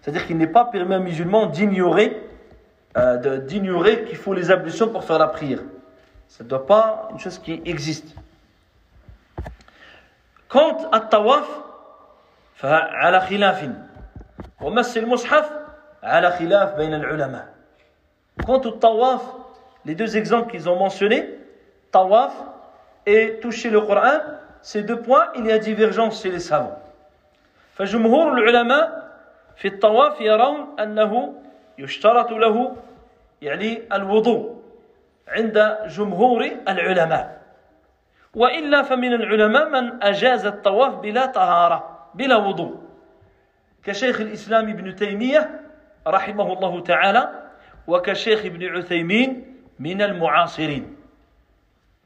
C'est-à-dire 0.00 0.26
qu'il 0.26 0.36
n'est 0.36 0.48
pas 0.48 0.64
permis 0.64 0.94
à 0.94 0.96
un 0.96 1.00
musulman 1.00 1.46
d'ignorer 1.46 2.28
euh, 2.96 3.38
d'ignorer 3.38 4.04
qu'il 4.04 4.18
faut 4.18 4.34
les 4.34 4.50
ablutions 4.50 4.88
pour 4.88 5.04
faire 5.04 5.18
la 5.18 5.28
prière. 5.28 5.60
Ce 6.28 6.42
ne 6.42 6.48
doit 6.48 6.66
pas 6.66 7.08
une 7.12 7.18
chose 7.18 7.38
qui 7.38 7.62
existe. 7.64 8.14
Quant 10.48 10.90
à 10.90 11.00
tawaf, 11.00 11.46
فعلى 12.62 13.20
خلاف 13.20 13.70
ومس 14.60 14.96
المصحف 14.98 15.50
على 16.02 16.30
خلاف 16.30 16.74
بين 16.76 16.94
العلماء 16.94 17.52
Quant 18.46 18.60
au 18.60 18.70
tawaf, 18.70 19.22
les 19.84 19.94
deux 19.94 20.16
exemples 20.16 20.50
qu'ils 20.50 20.68
ont 20.68 20.76
mentionnés, 20.76 21.28
tawaf 21.90 22.32
et 23.04 23.38
toucher 23.42 23.68
le 23.70 23.80
Coran, 23.80 24.20
ces 24.67 24.83
deux 24.83 25.01
points, 25.01 25.31
il 25.33 25.45
y 25.45 25.51
a 25.53 25.59
divergence 25.59 26.21
chez 26.21 26.29
les 26.29 26.41
savants. 26.41 26.77
فجمهور 27.75 28.33
العلماء 28.33 29.11
في 29.55 29.67
الطواف 29.67 30.21
يرون 30.21 30.79
أنه 30.79 31.33
يشترط 31.77 32.31
له 32.31 32.75
يعني 33.41 33.81
الوضوء 33.93 34.61
عند 35.27 35.77
جمهور 35.87 36.51
العلماء. 36.67 37.41
وإلا 38.35 38.81
فمن 38.81 39.13
العلماء 39.13 39.69
من 39.69 40.03
أجاز 40.03 40.45
الطواف 40.45 40.95
بلا 40.95 41.25
طهارة 41.25 42.09
بلا 42.13 42.35
وضوء. 42.35 42.75
كشيخ 43.83 44.21
الإسلام 44.21 44.69
ابن 44.69 44.95
تيمية 44.95 45.61
رحمه 46.07 46.53
الله 46.53 46.83
تعالى 46.83 47.23
وكشيخ 47.87 48.45
ابن 48.45 48.77
عثيمين 48.77 49.55
من 49.79 50.01
المعاصرين. 50.01 50.95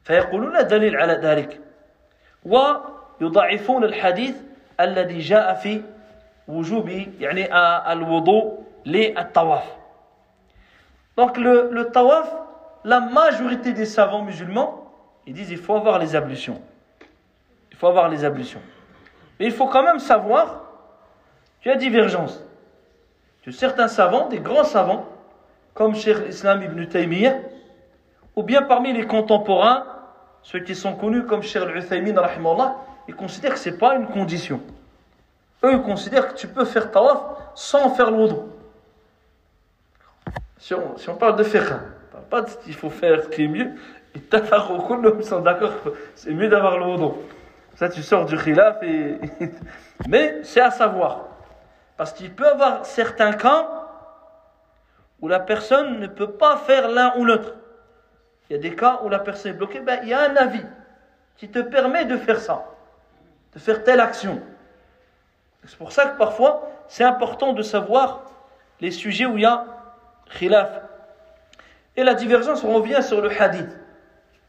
فيقولون 0.04 0.66
دليل 0.66 0.96
على 0.96 1.12
ذلك. 1.12 1.71
ويضعفون 2.45 3.83
الحديث 3.83 4.35
الذي 4.79 5.19
جاء 5.19 5.53
في 5.53 5.81
وجوب 6.47 6.89
يعني 7.19 7.55
الوضوء 7.91 8.63
للطواف 8.85 9.77
Donc 11.17 11.35
le, 11.37 11.69
le 11.71 11.89
tawaf, 11.89 12.31
la 12.83 12.99
majorité 12.99 13.73
des 13.73 13.87
savants 13.87 14.21
musulmans, 14.21 14.93
ils 15.25 15.33
disent 15.33 15.49
il 15.49 15.57
faut 15.57 15.75
avoir 15.75 15.97
les 15.97 16.15
ablutions. 16.15 16.61
Il 17.71 17.77
faut 17.77 17.87
avoir 17.87 18.07
les 18.07 18.23
ablutions. 18.23 18.61
Mais 19.39 19.47
il 19.47 19.51
faut 19.51 19.65
quand 19.65 19.81
même 19.81 19.97
savoir 19.97 20.61
qu'il 21.61 21.71
y 21.71 21.73
a 21.75 21.77
divergence. 21.77 22.43
Que 23.41 23.51
certains 23.51 23.87
savants, 23.87 24.27
des 24.27 24.39
grands 24.39 24.63
savants, 24.63 25.05
comme 25.73 25.95
Cheikh 25.95 26.19
l'Islam 26.25 26.61
ibn 26.61 26.85
Taymiyyah, 26.85 27.37
ou 28.35 28.43
bien 28.43 28.61
parmi 28.61 28.93
les 28.93 29.07
contemporains, 29.07 29.85
ceux 30.42 30.60
qui 30.60 30.74
sont 30.74 30.94
connus 30.94 31.24
comme 31.24 31.42
Cheikh 31.42 31.62
al-Uthaymin, 31.62 32.14
ils 33.08 33.14
considèrent 33.14 33.54
que 33.54 33.58
ce 33.58 33.70
n'est 33.70 33.76
pas 33.76 33.94
une 33.94 34.06
condition. 34.06 34.60
Eux, 35.64 35.72
ils 35.72 35.82
considèrent 35.82 36.28
que 36.28 36.38
tu 36.38 36.48
peux 36.48 36.64
faire 36.64 36.90
tawaf 36.90 37.20
sans 37.54 37.90
faire 37.94 38.10
l'oudou. 38.10 38.48
Si 40.58 40.74
on, 40.74 40.96
si 40.96 41.08
on, 41.08 41.16
parle 41.16 41.36
de 41.36 41.44
faire, 41.44 41.80
on 42.10 42.12
parle 42.12 42.24
pas 42.24 42.42
de 42.42 42.50
qu'il 42.64 42.74
faut 42.74 42.90
faire 42.90 43.24
ce 43.24 43.28
qui 43.28 43.44
est 43.44 43.48
mieux, 43.48 43.72
ils 44.14 45.24
sont 45.24 45.40
d'accord 45.40 45.72
c'est 46.14 46.32
mieux 46.32 46.48
d'avoir 46.48 46.78
l'oudou. 46.78 47.14
Ça, 47.74 47.88
tu 47.88 48.02
sors 48.02 48.26
du 48.26 48.36
khilaf 48.36 48.82
et. 48.82 49.18
Mais 50.08 50.40
c'est 50.42 50.60
à 50.60 50.70
savoir. 50.70 51.26
Parce 51.96 52.12
qu'il 52.12 52.32
peut 52.32 52.44
y 52.44 52.48
avoir 52.48 52.84
certains 52.84 53.32
cas 53.32 53.68
où 55.20 55.28
la 55.28 55.40
personne 55.40 56.00
ne 56.00 56.06
peut 56.06 56.32
pas 56.32 56.56
faire 56.56 56.88
l'un 56.88 57.14
ou 57.16 57.24
l'autre. 57.24 57.54
Il 58.48 58.54
y 58.54 58.56
a 58.56 58.58
des 58.58 58.74
cas 58.74 59.00
où 59.04 59.08
la 59.08 59.18
personne 59.18 59.52
est 59.52 59.56
bloquée, 59.56 59.80
ben, 59.80 60.00
il 60.02 60.08
y 60.08 60.14
a 60.14 60.20
un 60.20 60.36
avis 60.36 60.64
qui 61.36 61.48
te 61.48 61.60
permet 61.60 62.04
de 62.04 62.16
faire 62.16 62.40
ça, 62.40 62.64
de 63.54 63.58
faire 63.58 63.82
telle 63.84 64.00
action. 64.00 64.40
C'est 65.64 65.78
pour 65.78 65.92
ça 65.92 66.06
que 66.06 66.18
parfois, 66.18 66.70
c'est 66.88 67.04
important 67.04 67.52
de 67.52 67.62
savoir 67.62 68.22
les 68.80 68.90
sujets 68.90 69.26
où 69.26 69.36
il 69.36 69.42
y 69.42 69.46
a 69.46 69.64
khilaf. 70.38 70.82
Et 71.96 72.04
la 72.04 72.14
divergence, 72.14 72.62
revient 72.64 73.02
sur 73.02 73.20
le 73.20 73.30
hadith. 73.30 73.68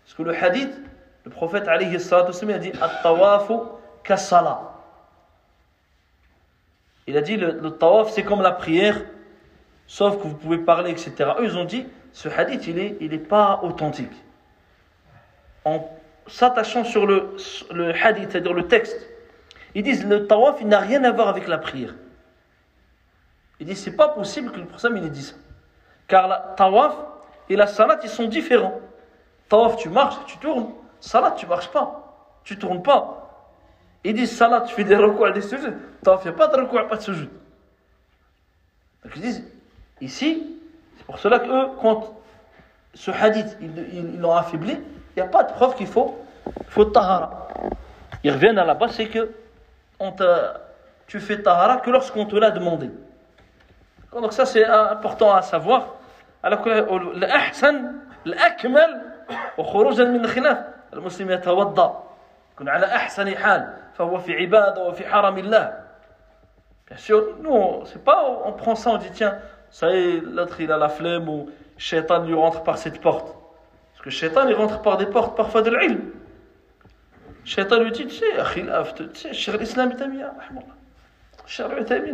Parce 0.03 0.15
que 0.15 0.23
le 0.23 0.35
hadith, 0.35 0.73
le 1.23 1.31
prophète 1.31 1.67
alayhi 1.67 1.95
a 1.95 2.57
dit 2.57 2.71
At-tawafu 2.81 3.53
kasala. 4.03 4.73
Il 7.07 7.17
a 7.17 7.21
dit 7.21 7.37
le, 7.37 7.51
le 7.51 7.71
tawaf 7.71 8.11
c'est 8.11 8.23
comme 8.23 8.41
la 8.41 8.51
prière, 8.51 9.01
sauf 9.87 10.17
que 10.17 10.23
vous 10.23 10.35
pouvez 10.35 10.57
parler, 10.57 10.91
etc. 10.91 11.31
Eux, 11.39 11.45
ils 11.45 11.57
ont 11.57 11.65
dit 11.65 11.85
ce 12.13 12.29
hadith, 12.29 12.67
il 12.67 12.75
n'est 12.75 12.95
il 13.01 13.13
est 13.13 13.17
pas 13.17 13.59
authentique. 13.63 14.13
En 15.65 15.89
s'attachant 16.27 16.83
sur 16.83 17.05
le, 17.05 17.35
hadith, 18.01 18.31
c'est-à-dire 18.31 18.53
le 18.53 18.67
texte, 18.67 19.09
ils 19.75 19.83
disent 19.83 20.05
le 20.05 20.27
tawaf, 20.27 20.61
n'a 20.61 20.79
rien 20.79 21.03
à 21.03 21.11
voir 21.11 21.27
avec 21.27 21.47
la 21.47 21.57
prière. 21.57 21.95
Ils 23.59 23.65
disent 23.65 23.83
c'est 23.83 23.95
pas 23.95 24.09
possible 24.09 24.51
que 24.51 24.59
le 24.59 24.65
prophète 24.65 24.91
il 24.95 25.09
dit 25.09 25.23
ça. 25.23 25.35
Car 26.07 26.27
la 26.27 26.53
tawaf 26.55 26.95
et 27.49 27.55
la 27.55 27.65
salat, 27.65 27.99
ils 28.03 28.09
sont 28.09 28.25
différents. 28.25 28.79
Tawaf, 29.49 29.77
tu 29.77 29.89
marches, 29.89 30.23
tu 30.27 30.37
tournes. 30.37 30.71
Salat, 30.99 31.31
tu 31.31 31.47
marches 31.47 31.69
pas. 31.69 32.39
Tu 32.43 32.57
tournes 32.57 32.83
pas. 32.83 33.49
Ils 34.03 34.13
disent 34.13 34.35
salat, 34.35 34.61
tu 34.61 34.75
fais 34.75 34.83
des 34.83 34.95
recours 34.95 35.31
des 35.31 35.41
sujets. 35.41 35.73
Tawaf, 36.03 36.21
il 36.23 36.29
n'y 36.29 36.35
a 36.35 36.37
pas 36.37 36.47
de 36.47 36.61
recours, 36.61 36.87
pas 36.87 36.97
de 36.97 37.01
sujet. 37.01 37.29
Donc 39.03 39.13
ils 39.15 39.21
disent, 39.21 39.43
ici, 39.99 40.52
c'est 40.96 41.06
pour 41.06 41.18
cela 41.18 41.38
qu'eux, 41.38 41.68
quand 41.80 42.14
ce 42.94 43.10
hadith, 43.10 43.56
ils 43.60 44.18
l'ont 44.20 44.34
affaibli, 44.34 44.72
il 44.72 45.22
n'y 45.22 45.22
a 45.22 45.30
pas 45.30 45.44
de 45.44 45.52
preuve 45.52 45.74
qu'il 45.74 45.86
faut, 45.86 46.18
faut 46.68 46.84
tahara. 46.84 47.48
Ils 48.24 48.32
reviennent 48.32 48.58
à 48.58 48.64
la 48.64 48.74
base, 48.74 48.92
c'est 48.92 49.06
que 49.06 49.30
on 50.00 50.14
tu 51.06 51.20
fais 51.20 51.42
tahara 51.42 51.78
que 51.78 51.90
lorsqu'on 51.90 52.26
te 52.26 52.36
l'a 52.36 52.50
demandé. 52.50 52.90
Donc 54.12 54.32
ça 54.32 54.46
c'est 54.46 54.64
important 54.64 55.34
à 55.34 55.42
savoir. 55.42 55.94
الأحسن 56.44 57.92
الأكمل 58.26 59.02
وخروجا 59.58 60.04
من 60.04 60.24
الخلاف 60.24 60.58
المسلم 60.92 61.30
يتوضأ 61.30 62.04
يكون 62.54 62.68
على 62.68 62.86
أحسن 62.86 63.36
حال 63.36 63.74
فهو 63.94 64.18
في 64.18 64.34
عبادة 64.36 64.82
وفي 64.82 65.06
حرم 65.08 65.38
الله 65.38 65.88
Bien 66.88 66.96
sûr, 66.96 67.36
nous, 67.42 67.82
c'est 67.84 68.02
pas 68.02 68.24
on 68.46 68.52
prend 68.52 68.74
ça, 68.74 68.88
on 68.88 68.96
dit 68.96 69.10
tiens, 69.10 69.36
ça 69.73 69.89
y 69.89 69.97
est, 69.97 70.21
l'autre 70.21 70.61
il 70.61 70.71
a 70.71 70.77
la 70.77 70.87
flemme 70.87 71.27
ou 71.27 71.49
Shaitan 71.77 72.23
lui 72.23 72.35
rentre 72.35 72.61
par 72.61 72.77
cette 72.77 73.01
porte. 73.01 73.35
Parce 73.91 74.03
que 74.03 74.11
Shaitan 74.11 74.47
il 74.47 74.53
rentre 74.53 74.83
par 74.83 74.97
des 74.97 75.07
portes 75.07 75.35
parfois 75.35 75.63
de 75.63 75.71
l'ilm. 75.75 76.11
Shaitan 77.43 77.79
lui 77.79 77.91
dit, 77.91 78.05
tu 78.05 78.13
sais, 78.13 78.25
tu 78.95 79.33
sais, 79.33 79.57
l'Islam 79.57 79.91
est 79.91 79.95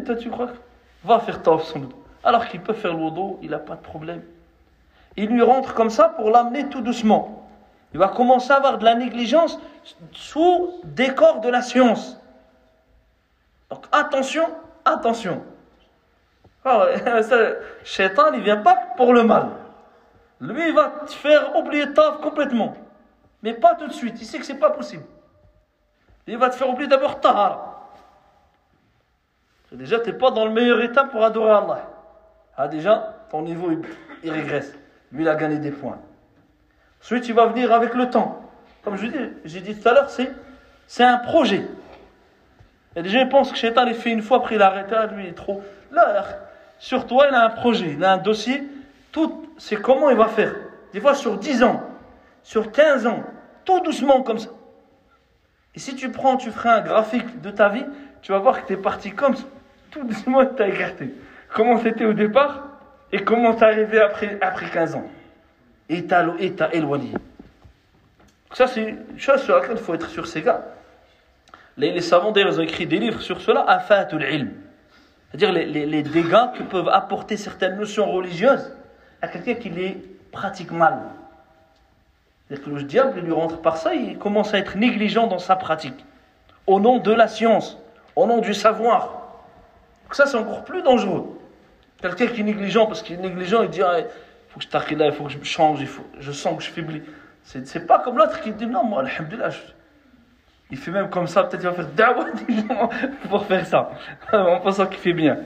toi 0.06 0.16
tu 0.16 0.30
crois 0.30 0.48
que 0.48 0.54
va 1.04 1.20
faire 1.20 1.44
taf 1.44 1.64
son. 1.66 1.90
Alors 2.24 2.48
qu'il 2.48 2.62
peut 2.62 2.74
faire 2.74 2.98
wudu, 2.98 3.36
il 3.42 3.50
n'a 3.50 3.60
pas 3.60 3.76
de 3.76 3.82
problème. 3.82 4.24
Il 5.18 5.28
lui 5.28 5.42
rentre 5.42 5.74
comme 5.74 5.90
ça 5.90 6.08
pour 6.08 6.30
l'amener 6.32 6.70
tout 6.70 6.80
doucement. 6.80 7.46
Il 7.94 8.00
va 8.00 8.08
commencer 8.08 8.54
à 8.54 8.56
avoir 8.56 8.78
de 8.78 8.86
la 8.86 8.96
négligence 8.96 9.60
sous 10.14 10.80
décor 10.86 11.42
de 11.42 11.50
la 11.50 11.62
science. 11.62 12.18
Donc 13.70 13.86
attention, 13.92 14.48
attention. 14.86 15.44
Oh, 16.66 16.84
Shaitan, 17.84 18.34
il 18.34 18.42
vient 18.42 18.58
pas 18.58 18.76
pour 18.98 19.14
le 19.14 19.24
mal. 19.24 19.48
Lui, 20.42 20.70
il 20.70 20.74
va 20.74 20.92
te 21.06 21.12
faire 21.12 21.56
oublier 21.56 21.94
taf 21.94 22.20
complètement. 22.22 22.76
Mais 23.44 23.54
pas 23.54 23.76
tout 23.76 23.88
de 23.88 23.94
suite. 23.94 24.20
Il 24.22 24.26
sait 24.26 24.40
que 24.40 24.46
c'est 24.46 24.60
pas 24.60 24.70
possible. 24.70 25.04
Il 26.28 26.38
va 26.38 26.50
te 26.50 26.56
faire 26.56 26.70
oublier 26.70 26.88
d'abord 26.88 27.20
Tahara. 27.20 27.88
Déjà, 29.72 30.00
tu 30.00 30.10
n'es 30.12 30.18
pas 30.18 30.32
dans 30.32 30.46
le 30.46 30.52
meilleur 30.52 30.82
état 30.82 31.04
pour 31.04 31.24
adorer 31.24 31.52
Allah. 31.52 31.90
Ah, 32.58 32.68
déjà, 32.68 33.16
ton 33.30 33.42
niveau, 33.42 33.72
il, 34.24 34.32
régresse. 34.32 34.74
Lui, 35.12 35.24
il 35.24 35.30
a 35.30 35.36
gagné 35.36 35.60
des 35.60 35.72
points. 35.72 36.00
Ensuite, 37.02 37.28
il 37.28 37.34
va 37.34 37.46
venir 37.46 37.72
avec 37.72 37.94
le 37.94 38.10
temps. 38.10 38.42
Comme 38.84 38.98
je 38.98 39.08
dis, 39.08 39.18
j'ai 39.46 39.62
dit 39.62 39.80
tout 39.80 39.88
à 39.88 39.94
l'heure, 39.94 40.10
c'est, 40.10 41.04
un 41.04 41.18
projet. 41.18 41.66
Il 42.96 43.08
y 43.08 43.18
a 43.18 43.26
pensent 43.28 43.52
que 43.52 43.58
Shaitan 43.58 43.86
il 43.86 43.94
fait 43.94 44.12
une 44.12 44.22
fois, 44.22 44.38
après 44.38 44.56
il 44.56 44.62
a 44.62 44.68
arrêté, 44.68 44.96
ah, 44.96 45.06
lui 45.06 45.26
il 45.26 45.30
est 45.30 45.34
trop. 45.34 45.62
Là, 45.92 46.26
sur 46.80 47.06
toi, 47.06 47.28
il 47.30 47.36
a 47.36 47.46
un 47.46 47.50
projet, 47.50 47.94
il 47.98 48.04
a 48.04 48.14
un 48.14 48.18
dossier. 48.18 48.64
Tout, 49.12 49.46
c'est 49.58 49.76
comment 49.76 50.10
il 50.10 50.18
va 50.18 50.28
faire. 50.28 50.56
Des 50.94 51.02
fois 51.02 51.14
sur 51.14 51.38
10 51.38 51.64
ans, 51.64 51.84
sur 52.42 52.72
15 52.72 53.06
ans, 53.06 53.24
tout 53.66 53.82
doucement 53.82 54.24
comme 54.24 54.40
ça. 54.40 54.50
Et 55.76 55.80
si 55.80 55.96
tu 55.96 56.10
prends, 56.10 56.38
tu 56.38 56.50
ferais 56.52 56.70
un 56.70 56.82
graphique 56.82 57.42
de 57.42 57.52
ta 57.52 57.70
vie, 57.70 57.86
tu 58.22 58.32
vas 58.32 58.40
voir 58.40 58.62
que 58.62 58.68
tu 58.68 58.74
es 58.74 58.78
parti 58.78 59.12
comme 59.12 59.36
ça. 59.36 59.44
Tout 59.92 60.04
doucement, 60.04 60.46
tu 60.46 60.62
as 60.64 60.68
écarté. 60.68 61.14
Comment 61.54 61.78
c'était 61.80 62.06
au 62.06 62.14
départ 62.14 62.64
et 63.12 63.24
comment 63.24 63.56
tu 63.56 63.64
arrivé 63.64 64.00
après, 64.00 64.38
après 64.42 64.70
15 64.70 64.96
ans. 64.96 65.08
Et 65.90 66.06
tu 66.06 66.14
as 66.14 66.74
éloigné. 66.74 67.14
Ça, 68.54 68.68
c'est 68.68 68.82
une 68.82 69.20
chose 69.20 69.42
sur 69.44 69.56
laquelle 69.56 69.78
il 69.78 69.84
faut 69.84 69.94
être 69.94 70.10
sur 70.10 70.28
ces 70.28 70.42
gars. 70.42 70.64
Les, 71.78 72.02
savants 72.02 72.32
d'ailleurs 72.32 72.58
ont 72.58 72.62
écrit 72.62 72.86
des 72.86 73.00
livres 73.00 73.22
sur 73.22 73.42
cela, 73.42 73.62
Afatul 73.62 74.24
Ilm. 74.24 74.52
C'est-à-dire 75.30 75.52
les, 75.52 76.04
dégâts 76.04 76.52
que 76.58 76.64
peuvent 76.64 76.90
apporter 76.90 77.38
certaines 77.38 77.78
notions 77.78 78.12
religieuses 78.12 78.74
à 79.22 79.28
quelqu'un 79.28 79.56
qui 79.56 79.70
les 79.70 79.98
pratique 80.32 80.72
mal. 80.72 81.00
C'est-à-dire 82.48 82.66
que 82.66 82.70
le 82.72 82.84
diable 82.84 83.20
lui 83.20 83.32
rentre 83.32 83.62
par 83.62 83.78
ça, 83.78 83.94
il 83.94 84.18
commence 84.18 84.54
à 84.54 84.58
être 84.58 84.76
négligent 84.76 85.28
dans 85.28 85.40
sa 85.40 85.56
pratique. 85.56 86.06
Au 86.66 86.80
nom 86.80 86.98
de 86.98 87.12
la 87.12 87.28
science, 87.28 87.78
au 88.16 88.26
nom 88.26 88.40
du 88.40 88.54
savoir. 88.54 89.04
Donc 90.04 90.16
ça, 90.16 90.26
c'est 90.26 90.38
encore 90.38 90.64
plus 90.64 90.82
dangereux. 90.82 91.40
Quelqu'un 92.02 92.28
qui 92.28 92.42
est 92.42 92.44
négligent, 92.44 92.88
parce 92.88 93.04
qu'il 93.04 93.18
est 93.18 93.22
négligent, 93.22 93.62
il 93.64 93.70
dit 93.70 93.84
ah, 93.84 94.00
il 94.00 94.06
faut 94.50 94.60
que 94.60 94.66
je 94.66 94.70
t'arrête 94.70 94.98
là, 94.98 95.06
il 95.06 95.12
faut 95.12 95.26
que 95.26 95.32
je 95.32 95.44
change, 95.44 95.80
il 95.82 95.88
faut, 95.88 96.06
je 96.20 96.32
sens 96.32 96.58
que 96.58 96.64
je 96.64 96.72
faiblis. 96.72 97.04
C'est 97.44 97.86
pas 97.86 98.00
comme 98.00 98.18
l'autre 98.18 98.42
qui 98.42 98.52
dit 98.52 98.66
non, 98.66 98.84
moi, 98.84 99.04
alhamdulillah, 99.04 99.52
je, 99.52 99.60
il 100.72 100.78
fait 100.78 100.92
même 100.92 101.10
comme 101.10 101.28
ça, 101.28 101.44
peut-être 101.44 101.64
il 101.64 101.70
va 101.70 101.74
faire 101.74 101.88
da'wah 101.88 102.26
pour 103.30 103.46
faire 103.46 103.66
ça. 103.66 103.92
en 104.32 104.60
pensant 104.60 104.88
qu'il 104.88 105.00
fait 105.00 105.14
bien. 105.14 105.38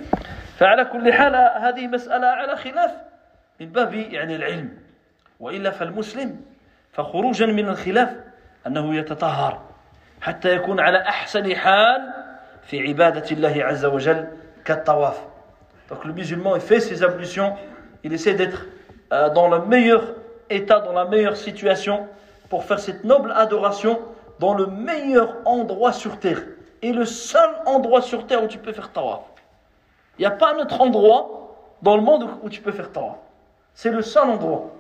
فعلى 0.60 0.86
كل 0.86 1.14
حال 1.14 1.36
هذه 1.36 1.88
مسألة 1.88 2.28
على 2.28 2.56
خلاف 2.56 2.92
من 3.60 3.66
باب 3.72 3.94
يعني 3.94 4.36
العلم 4.36 4.70
وإلا 5.40 5.72
فالمسلم 5.72 6.42
فخروجا 6.92 7.46
من 7.46 7.70
الخلاف 7.70 8.10
أنه 8.68 8.96
يتطهر 8.96 9.62
حتى 10.22 10.56
يكون 10.56 10.80
على 10.80 11.02
أحسن 11.02 11.56
حال 11.56 12.14
في 12.64 12.88
عبادة 12.88 13.32
الله 13.32 13.64
عز 13.64 13.86
وجل 13.86 14.28
كالطواف 14.66 15.28
Donc 15.90 16.06
le 16.06 16.14
musulman, 16.14 16.56
il 16.56 16.62
fait 16.62 16.80
ses 16.80 17.04
ablutions, 17.04 17.56
il 18.04 18.14
essaie 18.14 18.34
d'être 18.34 18.66
euh, 19.12 19.30
dans 19.30 19.50
le 19.50 19.66
meilleur 19.66 20.16
état, 20.50 20.80
dans 20.80 20.94
la 20.94 21.06
meilleure 21.06 21.36
situation 21.36 22.08
pour 22.50 22.64
faire 22.64 22.80
cette 22.80 23.04
noble 23.04 23.34
adoration 23.36 24.00
dans 24.39 24.55
le 24.55 24.67
meilleur 24.67 25.37
endroit 25.45 25.93
sur 25.93 26.19
terre. 26.19 26.43
Et 26.83 26.93
le 26.93 27.05
seul 27.05 27.51
endroit 27.67 28.03
sur 28.03 28.27
terre 28.27 28.43
où 28.43 28.47
tu 28.47 28.59
peux 28.59 28.73
faire 28.73 28.93
tawaf. 28.93 29.21
Il 30.19 30.23
n'y 30.23 30.27
a 30.27 30.31
pas 30.31 30.55
un 30.55 30.59
autre 30.59 30.81
endroit 30.81 31.57
dans 31.83 31.97
le 31.97 32.03
monde 32.03 32.29
où 32.43 32.49
tu 32.49 32.61
peux 32.61 32.73
faire 32.73 32.93
tawaf. 32.93 33.17
C'est 33.75 33.91
le 33.91 34.03
seul 34.03 34.29
endroit. 34.31 34.71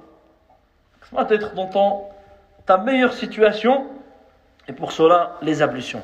Ça 1.10 1.22
va 1.22 1.34
être 1.34 1.54
dans 1.54 1.66
ton, 1.66 2.04
ta 2.66 2.76
meilleure 2.78 3.12
situation 3.12 3.86
et 4.66 4.72
pour 4.72 4.92
cela 4.92 5.36
les 5.42 5.62
ablutions. 5.62 6.02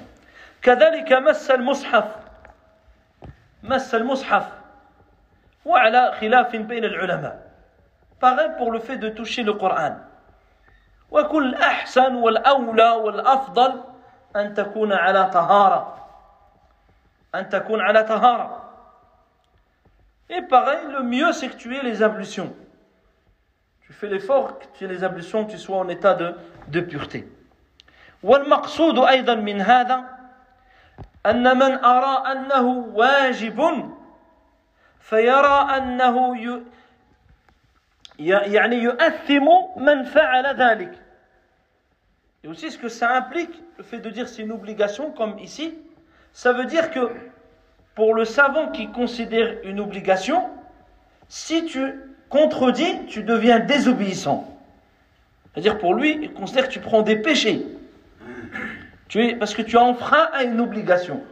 كذلك 0.62 1.12
مس 1.12 1.50
المصحف 1.50 2.04
مس 3.62 3.94
المصحف 3.94 4.46
وعلى 5.64 6.12
خلاف 6.20 6.56
بين 6.56 6.84
العلماء 6.84 7.44
pareil 8.18 8.50
pour 8.56 8.72
le 8.72 8.78
fait 8.78 8.96
de 8.96 9.10
toucher 9.10 9.42
le 9.42 9.52
Coran 9.52 9.96
وكل 11.11 11.55
أحسن 11.55 12.15
والأولى 12.15 12.89
والأفضل 12.89 13.83
أن 14.35 14.53
تكون 14.53 14.93
على 14.93 15.29
طهارة 15.29 16.07
أن 17.35 17.49
تكون 17.49 17.81
على 17.81 18.03
طهارة 18.03 18.65
Et 20.31 20.43
pareil, 20.43 20.79
le 20.91 21.01
mieux 21.01 21.31
c'est 21.33 21.49
que 21.49 21.55
tu 21.55 21.75
aies 21.75 21.81
les 21.81 22.03
ablutions. 22.03 22.53
Tu 23.81 23.93
fais 23.93 24.07
l'effort 24.07 24.59
que 24.59 24.65
tu 24.75 24.85
aies 24.85 24.87
les 24.87 25.03
ablutions, 25.03 25.45
que 25.45 25.51
tu 25.51 25.57
sois 25.57 25.77
en 25.77 25.89
état 25.89 26.13
de, 26.13 26.35
de 26.67 26.81
pureté. 26.81 27.27
والمقصود 28.23 28.99
أيضا 28.99 29.35
من 29.35 29.61
هذا 29.61 30.03
أن 31.25 31.57
من 31.57 31.83
أرى 31.83 32.31
أنه 32.31 32.67
واجب 32.93 33.89
فيرى 34.99 35.77
أنه 35.77 36.37
يعني 38.18 38.76
يؤثم 38.76 39.48
من 39.76 40.02
فعل 40.02 40.56
ذلك 40.56 40.92
Et 42.44 42.48
aussi 42.48 42.70
ce 42.70 42.76
que 42.76 42.90
ça 42.90 43.16
implique, 43.16 43.62
le 43.78 43.84
fait 43.84 44.00
de 44.00 44.10
dire 44.10 44.28
c'est 44.28 44.42
une 44.42 44.52
obligation 44.52 45.10
comme 45.12 45.38
ici, 45.38 45.74
ça 46.34 46.52
veut 46.52 46.66
dire 46.66 46.90
que 46.90 47.10
pour 47.94 48.12
le 48.12 48.26
savant 48.26 48.68
qui 48.68 48.88
considère 48.88 49.56
une 49.64 49.80
obligation, 49.80 50.44
si 51.28 51.64
tu 51.64 51.94
contredis, 52.28 53.06
tu 53.06 53.22
deviens 53.22 53.60
désobéissant. 53.60 54.46
C'est-à-dire 55.52 55.78
pour 55.78 55.94
lui, 55.94 56.18
il 56.20 56.32
considère 56.34 56.68
que 56.68 56.72
tu 56.72 56.80
prends 56.80 57.02
des 57.02 57.16
péchés. 57.16 57.64
Tu 59.08 59.24
es, 59.24 59.36
parce 59.36 59.54
que 59.54 59.62
tu 59.62 59.78
as 59.78 59.82
enfreint 59.82 60.28
à 60.32 60.42
une 60.42 60.60
obligation, 60.60 61.22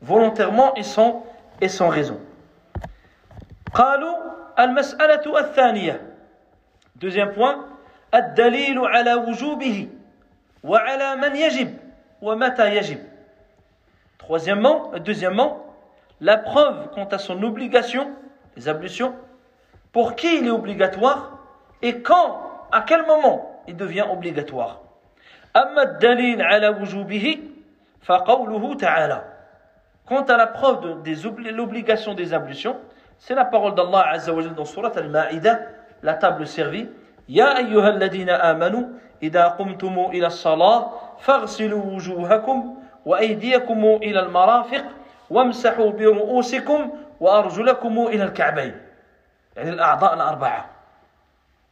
volontairement 0.00 0.74
et 0.76 0.84
sans, 0.84 1.26
et 1.60 1.68
sans 1.68 1.88
raison. 1.88 2.18
Deuxième 6.96 7.32
point, 7.32 7.64
الدليل 8.14 8.78
على 8.78 9.14
وجوبه 9.14 9.88
وعلى 10.64 11.16
من 11.16 11.36
يجب 11.36 11.76
ومتى 12.22 12.76
يجب. 12.76 12.98
Troisièmement, 14.18 14.92
deuxièmement, 14.98 15.64
la 16.20 16.36
preuve 16.36 16.90
quant 16.94 17.06
à 17.06 17.18
son 17.18 17.42
obligation, 17.42 18.10
les 18.56 18.68
ablutions, 18.68 19.14
pour 19.92 20.14
qui 20.14 20.38
il 20.38 20.46
est 20.46 20.50
obligatoire 20.50 21.38
et 21.82 22.02
quand, 22.02 22.42
à 22.70 22.82
quel 22.82 23.06
moment 23.06 23.62
il 23.66 23.76
devient 23.76 24.04
obligatoire. 24.10 24.82
أما 25.56 25.82
الدليل 25.82 26.42
على 26.42 26.68
وجوبه 26.68 27.38
فقوله 28.02 28.74
تعالى 28.74 29.24
Quant 30.06 30.22
à 30.22 30.36
la 30.36 30.46
preuve 30.48 31.02
de 31.02 31.50
l'obligation 31.50 32.14
des 32.14 32.34
ablutions, 32.34 32.76
c'est 33.19 33.35
la 33.35 33.45
parole 33.45 33.75
d'Allah 33.75 34.17
dans 34.55 34.65
Surat 34.65 34.91
Al-Ma'idah, 34.95 35.59
la 36.03 36.13
table 36.13 36.45
servie. 36.47 36.89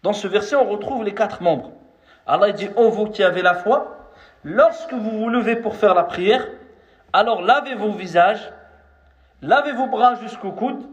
Dans 0.04 0.14
ce 0.14 0.28
verset, 0.28 0.56
on 0.56 0.70
retrouve 0.70 1.04
les 1.04 1.14
quatre 1.14 1.42
membres. 1.42 1.72
Allah 2.26 2.52
dit, 2.52 2.70
ô 2.76 2.90
vous 2.90 3.08
qui 3.08 3.24
avez 3.24 3.42
la 3.42 3.54
foi, 3.54 4.12
lorsque 4.44 4.94
vous 4.94 5.20
vous 5.20 5.30
levez 5.30 5.56
pour 5.56 5.76
faire 5.76 5.94
la 5.94 6.04
prière, 6.04 6.48
alors 7.12 7.42
lavez 7.42 7.76
vos 7.76 7.92
visages, 7.92 8.52
lavez 9.42 9.74
vos 9.74 9.88
bras 9.88 10.16
jusqu'au 10.16 10.52
coude, 10.52 10.84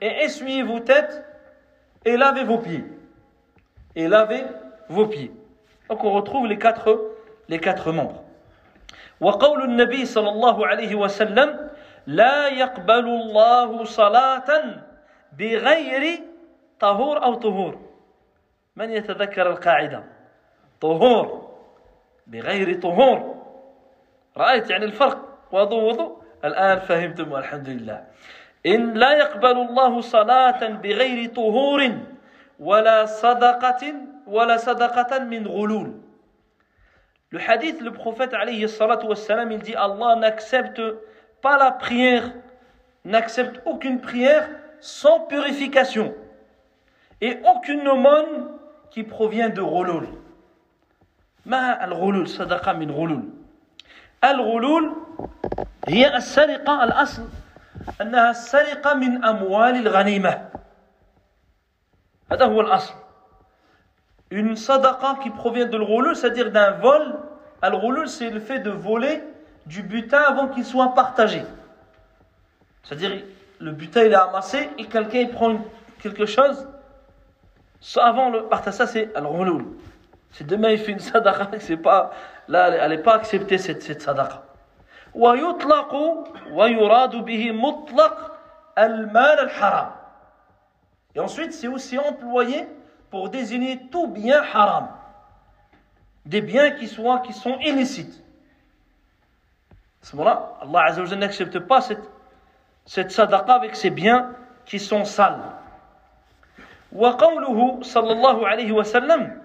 et 0.00 0.24
essuyez 0.24 0.62
vos 0.62 0.80
têtes, 0.80 1.24
et 2.04 2.16
lavez 2.16 2.44
vos 2.44 2.58
pieds. 2.58 2.84
Et 3.94 4.08
lavez 4.08 4.44
vos 4.88 5.06
pieds. 5.06 5.32
Donc 5.88 6.04
on 6.04 6.12
retrouve 6.12 6.46
les 6.46 6.58
quatre, 6.58 7.12
les 7.48 7.58
quatre 7.58 7.92
membres. 7.92 8.22
وقول 9.20 9.62
النبي 9.62 10.04
صلى 10.04 10.28
الله 10.28 10.66
عليه 10.66 10.94
وسلم 10.94 11.70
لا 12.06 12.48
يقبل 12.48 13.06
الله 13.08 13.84
صلاة 13.84 14.50
بغير 15.32 16.22
طهور 16.80 17.24
أو 17.24 17.34
طهور 17.34 17.80
من 18.76 18.90
يتذكر 18.90 19.50
القاعدة 19.50 20.04
طهور 20.80 21.56
بغير 22.26 22.80
طهور 22.80 23.42
رأيت 24.36 24.70
يعني 24.70 24.84
الفرق 24.84 25.38
وضوء 25.52 25.82
وضوء 25.82 26.22
الآن 26.44 26.78
فهمتم 26.78 27.32
والحمد 27.32 27.68
لله 27.68 28.04
إن 28.66 28.94
لا 28.94 29.12
يقبل 29.12 29.56
الله 29.56 30.00
صلاة 30.00 30.68
بغير 30.68 31.30
طهور 31.34 31.90
ولا 32.60 33.06
صدقة 33.06 33.94
ولا 34.26 34.56
صدقة 34.56 35.18
من 35.18 35.46
غلول 35.46 35.92
Le 37.32 37.40
hadith, 37.40 37.80
le 37.80 37.90
prophète 37.92 38.34
alayhi 38.34 38.68
salatu 38.68 39.06
wassalam, 39.06 39.50
il 39.50 39.58
dit 39.58 39.74
Allah 39.74 40.14
n'accepte 40.14 40.80
pas 41.42 41.58
la 41.58 41.72
prière, 41.72 42.32
n'accepte 43.04 43.60
aucune 43.66 44.00
prière 44.00 44.48
sans 44.80 45.20
purification 45.26 46.14
et 47.20 47.40
aucune 47.44 47.86
aumône 47.88 48.48
qui 48.90 49.02
provient 49.02 49.48
de 49.48 49.60
rouloul. 49.60 50.06
ما 51.46 51.84
الغلول 51.84 52.28
صدقة 52.28 52.72
من 52.72 52.90
غلول 52.90 53.24
الغلول 54.24 54.92
هي 55.88 56.16
السرقة 56.16 56.84
الأصل 56.84 57.28
أنها 58.01 58.29
السرقة 58.29 58.93
من 58.93 59.25
أموال 59.25 59.75
الغنيمة 59.87 60.49
هذا 62.31 62.45
هو 62.45 62.61
الأصل 62.61 62.93
une 64.31 64.55
sadaqa 64.55 65.17
qui 65.21 65.29
provient 65.29 65.65
de 65.65 65.77
l'ghulul, 65.77 66.15
c'est-à-dire 66.15 66.51
d'un 66.51 66.71
vol. 66.71 67.15
Al-ghulul, 67.61 68.07
c'est 68.07 68.29
le 68.29 68.39
fait 68.39 68.59
de 68.59 68.71
voler 68.71 69.21
du 69.65 69.83
butin 69.83 70.21
avant 70.21 70.47
qu'il 70.47 70.65
soit 70.65 70.93
partagé. 70.93 71.43
C'est-à-dire, 72.83 73.23
le 73.59 73.71
butin 73.71 74.03
il 74.05 74.13
est 74.13 74.15
amassé 74.15 74.69
et 74.77 74.85
quelqu'un 74.85 75.19
il 75.19 75.29
prend 75.29 75.59
quelque 76.01 76.25
chose 76.25 76.67
avant 77.97 78.29
le 78.29 78.43
partage. 78.43 78.75
Ça, 78.75 78.87
c'est 78.87 79.13
al-ghulul. 79.15 79.65
Si 80.31 80.45
demain 80.45 80.69
il 80.69 80.79
fait 80.79 80.93
une 80.93 80.99
sadaqa, 80.99 81.49
c'est 81.59 81.77
pas, 81.77 82.11
là, 82.47 82.69
elle 82.69 82.91
n'est 82.91 83.03
pas 83.03 83.15
acceptée 83.15 83.57
cette, 83.57 83.83
cette 83.83 84.01
sadaqa. 84.01 84.43
ويطلق 85.15 85.93
ويراد 86.51 87.15
به 87.15 87.51
مطلق 87.51 88.37
المال 88.77 89.39
الحرام. 89.39 89.91
Et 91.15 91.19
ensuite, 91.19 91.53
c'est 91.53 91.67
aussi 91.67 91.99
employé 91.99 92.67
pour 93.09 93.29
désigner 93.29 93.87
tout 93.91 94.07
bien 94.07 94.41
haram. 94.53 94.87
Des 96.25 96.41
biens 96.41 96.71
qui, 96.71 96.87
soient, 96.87 97.19
qui 97.19 97.33
sont 97.33 97.57
illicites. 97.59 98.23
À 100.01 100.05
ce 100.05 100.15
moment-là, 100.15 100.53
Allah 100.61 100.83
Azza 100.85 101.15
n'accepte 101.15 101.59
pas 101.59 101.81
cette, 101.81 102.09
cette 102.85 103.11
sadaqa 103.11 103.53
avec 103.53 103.75
ces 103.75 103.89
biens 103.89 104.31
qui 104.65 104.79
sont 104.79 105.03
sales. 105.03 105.41
وقوله 106.91 107.79
صلى 107.81 108.11
الله 108.11 108.47
عليه 108.47 108.71
وسلم 108.71 109.41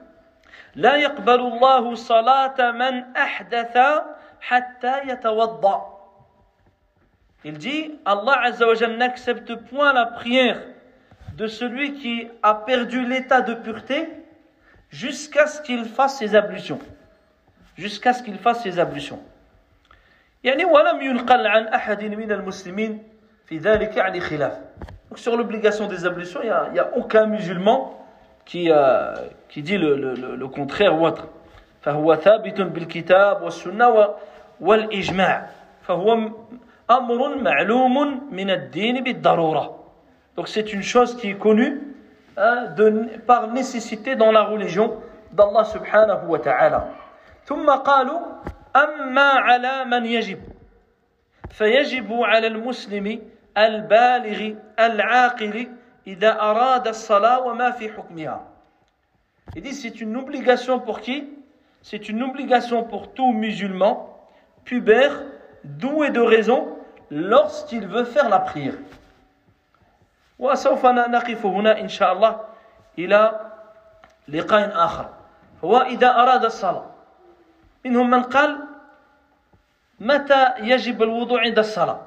لا 0.74 0.96
يقبل 0.96 1.40
الله 1.40 1.94
صلاة 1.94 2.70
من 2.70 3.16
أحدث 3.16 3.76
حتى 3.76 3.94
يتوضأ 3.94 4.16
il 7.43 7.57
dit, 7.57 7.91
Allah 8.05 8.39
Azzawajal 8.43 8.97
n'accepte 8.97 9.55
point 9.69 9.93
la 9.93 10.05
prière 10.05 10.59
de 11.35 11.47
celui 11.47 11.93
qui 11.93 12.27
a 12.43 12.53
perdu 12.53 13.05
l'état 13.07 13.41
de 13.41 13.53
pureté 13.53 14.09
jusqu'à 14.89 15.47
ce 15.47 15.61
qu'il 15.61 15.85
fasse 15.85 16.19
ses 16.19 16.35
ablutions. 16.35 16.79
Jusqu'à 17.77 18.13
ce 18.13 18.21
qu'il 18.21 18.37
fasse 18.37 18.61
ses 18.63 18.79
ablutions. 18.79 19.19
Donc 25.09 25.19
sur 25.19 25.35
l'obligation 25.35 25.87
des 25.87 26.05
ablutions, 26.05 26.41
il 26.43 26.73
n'y 26.73 26.79
a, 26.79 26.83
a, 26.83 26.89
aucun 26.95 27.25
musulman 27.25 27.97
qui, 28.45 28.71
euh, 28.71 29.13
qui 29.49 29.61
dit 29.61 29.77
le, 29.77 29.95
le, 29.95 30.13
le, 30.13 30.35
le 30.35 30.47
contraire 30.47 30.99
ou 30.99 31.05
autre. 31.05 31.27
والإجماع 34.61 35.49
فهو 35.81 36.13
أمر 36.91 37.35
معلوم 37.35 38.27
من 38.31 38.49
الدين 38.49 39.03
بالضرورة 39.03 39.77
Donc 40.37 40.47
c'est 40.47 40.71
une 40.73 40.83
chose 40.83 41.17
qui 41.17 41.29
est 41.31 41.37
connue 41.37 41.81
hein, 42.37 42.67
de, 42.77 43.17
par 43.27 43.47
nécessité 43.51 44.15
dans 44.15 44.31
la 44.31 44.43
religion 44.43 45.01
d'Allah 45.33 45.65
subhanahu 45.65 46.27
wa 46.27 46.39
ta'ala. 46.39 46.87
ثم 47.45 47.69
قالوا 47.69 48.19
أما 48.75 49.29
على 49.29 49.85
من 49.85 50.05
يجب 50.05 50.39
فيجب 51.49 52.13
على 52.13 52.47
المسلم 52.47 53.21
البالغ 53.57 54.53
العاقل 54.79 55.67
إذا 56.07 56.41
أراد 56.41 56.87
الصلاة 56.87 57.39
وما 57.41 57.71
في 57.71 57.89
حكمها 57.89 58.41
Il 59.55 59.61
dit 59.63 59.73
c'est 59.73 59.99
une 59.99 60.15
obligation 60.15 60.79
pour 60.79 61.01
qui 61.01 61.27
C'est 61.81 62.09
une 62.09 62.21
obligation 62.23 62.83
pour 62.83 63.13
tout 63.13 63.33
musulman, 63.33 64.10
pubère, 64.65 65.11
doué 65.63 66.09
de 66.09 66.21
raison, 66.21 66.77
lorsqu'il 67.09 67.87
veut 67.87 68.05
faire 68.05 68.29
la 68.29 68.39
prière. 68.39 68.75
وسوف 70.41 70.85
نقف 70.85 71.45
هنا 71.45 71.79
إن 71.79 71.87
شاء 71.87 72.13
الله 72.13 72.39
إلى 72.97 73.39
لقاء 74.27 74.71
آخر 74.73 75.09
هو 75.63 75.77
إذا 75.77 76.09
أراد 76.09 76.45
الصلاة 76.45 76.85
منهم 77.85 78.09
من 78.09 78.23
قال 78.23 78.57
متى 79.99 80.53
يجب 80.59 81.03
الوضوء 81.03 81.39
عند 81.39 81.59
الصلاة 81.59 82.01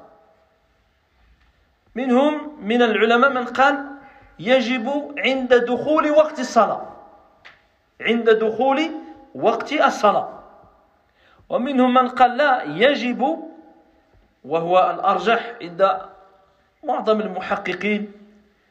منهم 1.95 2.59
من 2.59 2.81
العلماء 2.81 3.29
من 3.29 3.45
قال 3.45 3.85
يجب 4.39 5.15
عند 5.17 5.53
دخول 5.53 6.11
وقت 6.11 6.39
الصلاة 6.39 6.81
عند 8.01 8.29
دخول 8.29 8.91
وقت 9.35 9.73
الصلاة 9.73 10.34
ومنهم 11.49 11.93
من 11.93 12.07
قال 12.07 12.37
لا 12.37 12.63
يجب 12.63 13.49
وهو 14.43 14.91
الأرجح 14.95 15.55
عند 15.61 16.01
معظم 16.83 17.21
المحققين 17.21 18.11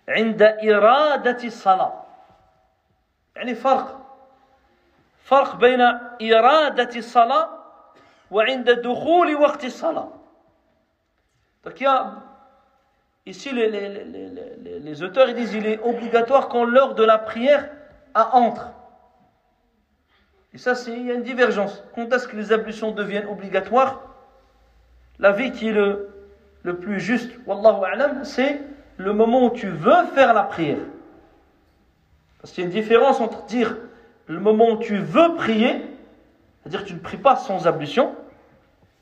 عند 0.09 0.43
إرادة 0.43 1.45
الصلاة 1.45 2.03
يعني 3.37 3.55
فرق 3.55 4.01
فرق 5.25 5.57
بين 5.57 5.81
إرادة 6.22 6.97
الصلاة 6.97 7.49
وعند 8.31 8.70
دخول 8.70 9.35
وقت 9.35 9.64
الصلاة 9.64 10.09
Donc 11.64 11.81
il 11.81 11.85
y 11.85 11.87
a 11.87 12.12
ici 13.25 13.51
les, 13.51 13.70
les, 13.70 13.89
les, 13.89 14.81
les 14.81 15.03
auteurs 15.03 15.31
ils 15.31 15.35
disent 15.35 15.55
il 15.55 15.66
est 15.66 15.81
obligatoire 15.83 16.49
quand 16.49 16.64
l'heure 16.64 16.95
de 16.95 17.03
la 17.05 17.16
prière 17.16 17.70
entre. 18.14 18.74
Et 20.55 20.59
ça, 20.59 20.76
c'est, 20.76 20.92
il 20.92 21.07
y 21.07 21.11
a 21.11 21.14
une 21.14 21.24
divergence. 21.24 21.82
Quand 21.96 22.12
est-ce 22.12 22.28
que 22.28 22.36
les 22.36 22.52
ablutions 22.52 22.92
deviennent 22.92 23.26
obligatoires? 23.26 24.02
La 25.18 25.32
vie 25.32 25.50
qui 25.50 25.68
est 25.68 25.72
le, 25.72 26.14
le 26.62 26.76
plus 26.76 27.00
juste, 27.00 27.32
Wallahu 27.46 27.84
a'lam, 27.84 28.24
c'est 28.24 28.61
le 28.96 29.12
moment 29.12 29.46
où 29.46 29.50
tu 29.50 29.68
veux 29.68 30.05
faire 30.14 30.32
la 30.32 30.44
prière. 30.44 30.78
Parce 32.40 32.52
qu'il 32.52 32.62
y 32.62 32.66
a 32.66 32.70
une 32.70 32.74
différence 32.74 33.20
entre 33.20 33.44
dire 33.46 33.76
le 34.26 34.38
moment 34.38 34.70
où 34.70 34.78
tu 34.78 34.96
veux 34.98 35.34
prier, 35.34 35.84
c'est-à-dire 36.62 36.84
que 36.84 36.88
tu 36.88 36.94
ne 36.94 37.00
pries 37.00 37.16
pas 37.16 37.36
sans 37.36 37.66
ablution, 37.66 38.14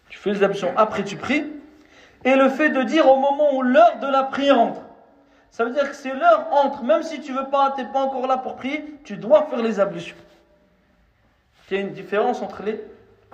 tu 0.09 0.19
fais 0.19 0.31
les 0.31 0.43
ablutions 0.43 0.73
après 0.77 1.05
tu 1.05 1.17
pries, 1.17 1.45
et 2.25 2.35
le 2.35 2.49
fait 2.49 2.71
de 2.71 2.83
dire 2.83 3.11
au 3.11 3.17
moment 3.17 3.55
où 3.55 3.63
l'heure 3.63 3.99
de 4.01 4.07
la 4.07 4.23
prière 4.23 4.59
entre. 4.59 4.81
Ça 5.51 5.65
veut 5.65 5.73
dire 5.73 5.89
que 5.89 5.97
c'est 5.97 6.15
l'heure 6.15 6.49
entre, 6.51 6.83
même 6.83 7.03
si 7.03 7.21
tu 7.21 7.33
veux 7.33 7.47
pas, 7.51 7.75
tu 7.77 7.83
n'es 7.83 7.93
pas 7.93 8.01
encore 8.01 8.27
là 8.27 8.39
pour 8.39 8.57
prier, 8.57 8.99
tu 9.05 9.19
dois 9.19 9.47
faire 9.51 9.61
les 9.61 9.81
ablutions 9.81 10.17
Il 11.72 11.78
y 11.78 11.80
a 11.80 11.84
une 11.84 11.94
différence 11.94 12.42
entre 12.42 12.64
les, 12.64 12.82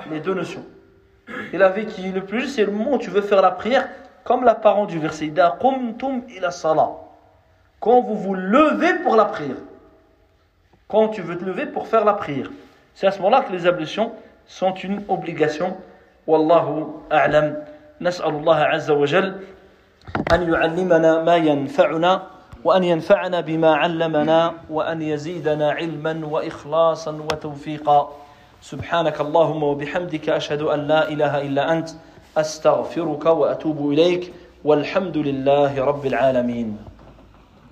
les 0.10 0.20
deux 0.20 0.34
notions. 0.34 0.66
Et 1.54 1.58
la 1.58 1.70
vie 1.70 1.86
qui 1.86 2.08
est 2.08 2.12
le 2.12 2.26
plus 2.26 2.42
juste, 2.42 2.56
c'est 2.56 2.66
le 2.66 2.72
moment 2.72 2.94
où 2.94 2.98
tu 2.98 3.10
veux 3.10 3.22
faire 3.22 3.42
la 3.42 3.52
prière, 3.52 3.88
comme 4.24 4.44
la 4.44 4.56
parole 4.56 4.88
du 4.88 5.00
verset. 5.00 5.32
Quand 7.80 8.02
vous 8.02 8.16
vous 8.16 8.34
levez 8.34 8.96
pour 9.04 9.16
la 9.16 9.26
prière. 9.26 9.58
Quand 10.88 11.10
tu 11.10 11.22
veux 11.22 11.38
te 11.38 11.46
lever 11.46 11.66
pour 11.66 11.88
faire 11.88 12.06
la 12.06 12.14
prière. 12.14 12.50
C'est 12.94 13.08
à 13.08 13.12
ce 13.12 13.18
moment-là 13.20 13.42
que 13.42 13.52
les 13.52 13.68
ablutions 13.68 14.12
sont 14.46 14.74
une 14.74 15.04
obligation. 15.08 15.78
Wallahu 16.28 16.86
a'lam. 17.10 17.56
نسأل 18.02 18.30
الله 18.30 18.56
عز 18.56 18.92
وجل 18.92 19.36
أن 20.34 20.54
يعلمنا 20.54 21.24
ما 21.24 21.36
ينفعنا 21.36 22.24
وأن 22.64 22.84
ينفعنا 22.84 23.42
بما 23.42 23.76
علمنا 23.76 24.54
وأن 24.70 25.02
يزيدنا 25.02 25.72
علما 25.72 26.22
وإخلاصا 26.26 27.12
وتوفيقا 27.12 28.12
سبحانك 28.63 29.21
اللهم 29.21 29.63
وبحمدك 29.63 30.29
أشهد 30.29 30.63
أن 30.63 30.81
لا 30.87 31.09
إله 31.09 31.41
إلا 31.47 31.73
أنت 31.73 31.89
أستغفرك 32.37 33.27
وأتوب 33.27 33.93
إليك 33.93 34.33
والحمد 34.65 35.17
لله 35.17 35.85
رب 35.85 36.07
العالمين 36.07 36.77